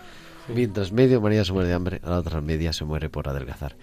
Mientras 0.49 0.93
media 0.93 1.19
humanidad 1.19 1.45
se 1.45 1.53
muere 1.53 1.69
de 1.69 1.75
hambre, 1.75 2.01
la 2.05 2.19
otra 2.19 2.41
media 2.41 2.73
se 2.73 2.85
muere 2.85 3.09
por 3.09 3.29
adelgazar. 3.29 3.77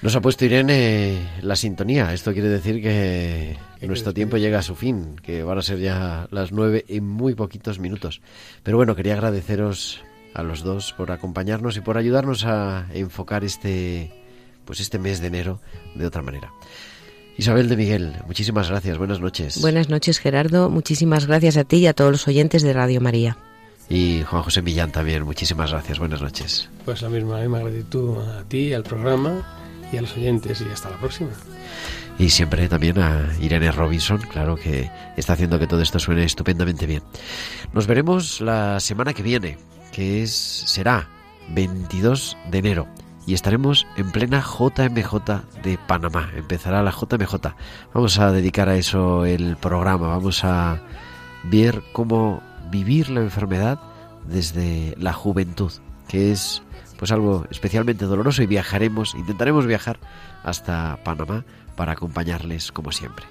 Nos 0.00 0.14
ha 0.14 0.20
puesto 0.20 0.44
Irene 0.44 1.18
la 1.42 1.56
sintonía. 1.56 2.14
Esto 2.14 2.32
quiere 2.32 2.48
decir 2.48 2.80
que 2.80 3.56
nuestro 3.82 4.14
tiempo 4.14 4.36
llega 4.36 4.60
a 4.60 4.62
su 4.62 4.76
fin, 4.76 5.16
que 5.22 5.42
van 5.42 5.58
a 5.58 5.62
ser 5.62 5.80
ya 5.80 6.28
las 6.30 6.52
nueve 6.52 6.84
en 6.88 7.04
muy 7.04 7.34
poquitos 7.34 7.80
minutos. 7.80 8.20
Pero 8.62 8.76
bueno, 8.76 8.94
quería 8.94 9.14
agradeceros 9.14 10.00
a 10.34 10.44
los 10.44 10.62
dos 10.62 10.92
por 10.92 11.10
acompañarnos 11.10 11.76
y 11.76 11.80
por 11.80 11.98
ayudarnos 11.98 12.44
a 12.44 12.86
enfocar 12.94 13.42
este, 13.42 14.12
pues 14.64 14.78
este 14.78 15.00
mes 15.00 15.20
de 15.20 15.26
enero 15.26 15.60
de 15.96 16.06
otra 16.06 16.22
manera. 16.22 16.52
Isabel 17.36 17.68
de 17.68 17.76
Miguel, 17.76 18.12
muchísimas 18.26 18.68
gracias. 18.68 18.98
Buenas 18.98 19.18
noches. 19.18 19.60
Buenas 19.60 19.88
noches, 19.88 20.20
Gerardo. 20.20 20.70
Muchísimas 20.70 21.26
gracias 21.26 21.56
a 21.56 21.64
ti 21.64 21.78
y 21.78 21.86
a 21.88 21.92
todos 21.92 22.12
los 22.12 22.28
oyentes 22.28 22.62
de 22.62 22.72
Radio 22.72 23.00
María. 23.00 23.36
Y 23.88 24.22
Juan 24.22 24.42
José 24.42 24.62
Millán 24.62 24.92
también, 24.92 25.24
muchísimas 25.24 25.72
gracias. 25.72 25.98
Buenas 25.98 26.22
noches. 26.22 26.68
Pues 26.84 27.02
la 27.02 27.08
misma, 27.08 27.38
la 27.38 27.40
misma 27.40 27.58
gratitud 27.60 28.18
a 28.18 28.44
ti, 28.44 28.72
al 28.72 28.84
programa 28.84 29.67
y 29.92 29.96
a 29.96 30.02
los 30.02 30.16
oyentes 30.16 30.60
y 30.60 30.70
hasta 30.70 30.90
la 30.90 30.96
próxima. 30.98 31.30
Y 32.18 32.30
siempre 32.30 32.68
también 32.68 32.98
a 32.98 33.28
Irene 33.40 33.70
Robinson, 33.70 34.18
claro 34.18 34.56
que 34.56 34.90
está 35.16 35.34
haciendo 35.34 35.58
que 35.58 35.68
todo 35.68 35.82
esto 35.82 35.98
suene 35.98 36.24
estupendamente 36.24 36.86
bien. 36.86 37.02
Nos 37.72 37.86
veremos 37.86 38.40
la 38.40 38.80
semana 38.80 39.14
que 39.14 39.22
viene, 39.22 39.58
que 39.92 40.22
es 40.22 40.32
será 40.32 41.08
22 41.50 42.36
de 42.50 42.58
enero 42.58 42.88
y 43.28 43.34
estaremos 43.34 43.86
en 43.98 44.10
plena 44.10 44.40
JMJ 44.40 45.62
de 45.62 45.78
Panamá. 45.86 46.30
Empezará 46.34 46.82
la 46.82 46.90
JMJ. 46.90 47.34
Vamos 47.92 48.18
a 48.18 48.32
dedicar 48.32 48.70
a 48.70 48.76
eso 48.76 49.26
el 49.26 49.58
programa. 49.58 50.08
Vamos 50.08 50.44
a 50.44 50.80
ver 51.44 51.82
cómo 51.92 52.42
vivir 52.70 53.10
la 53.10 53.20
enfermedad 53.20 53.78
desde 54.26 54.94
la 54.98 55.12
juventud, 55.12 55.70
que 56.08 56.32
es 56.32 56.62
pues 56.98 57.12
algo 57.12 57.46
especialmente 57.50 58.04
doloroso 58.04 58.42
y 58.42 58.46
viajaremos, 58.46 59.14
intentaremos 59.14 59.66
viajar 59.66 59.98
hasta 60.42 60.98
Panamá 61.04 61.44
para 61.76 61.92
acompañarles 61.92 62.72
como 62.72 62.92
siempre. 62.92 63.24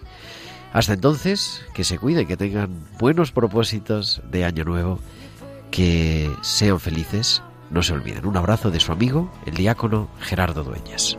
Hasta 0.73 0.93
entonces, 0.93 1.63
que 1.73 1.83
se 1.83 1.99
cuiden, 1.99 2.27
que 2.27 2.37
tengan 2.37 2.69
buenos 2.97 3.31
propósitos 3.31 4.21
de 4.31 4.45
año 4.45 4.63
nuevo, 4.63 4.99
que 5.69 6.31
sean 6.41 6.79
felices, 6.79 7.43
no 7.69 7.83
se 7.83 7.93
olviden. 7.93 8.25
Un 8.25 8.37
abrazo 8.37 8.71
de 8.71 8.79
su 8.79 8.91
amigo, 8.91 9.31
el 9.45 9.55
diácono 9.55 10.09
Gerardo 10.19 10.63
Dueñas. 10.63 11.17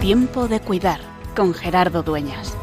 Tiempo 0.00 0.48
de 0.48 0.60
cuidar 0.60 1.00
con 1.36 1.54
Gerardo 1.54 2.02
Dueñas. 2.02 2.56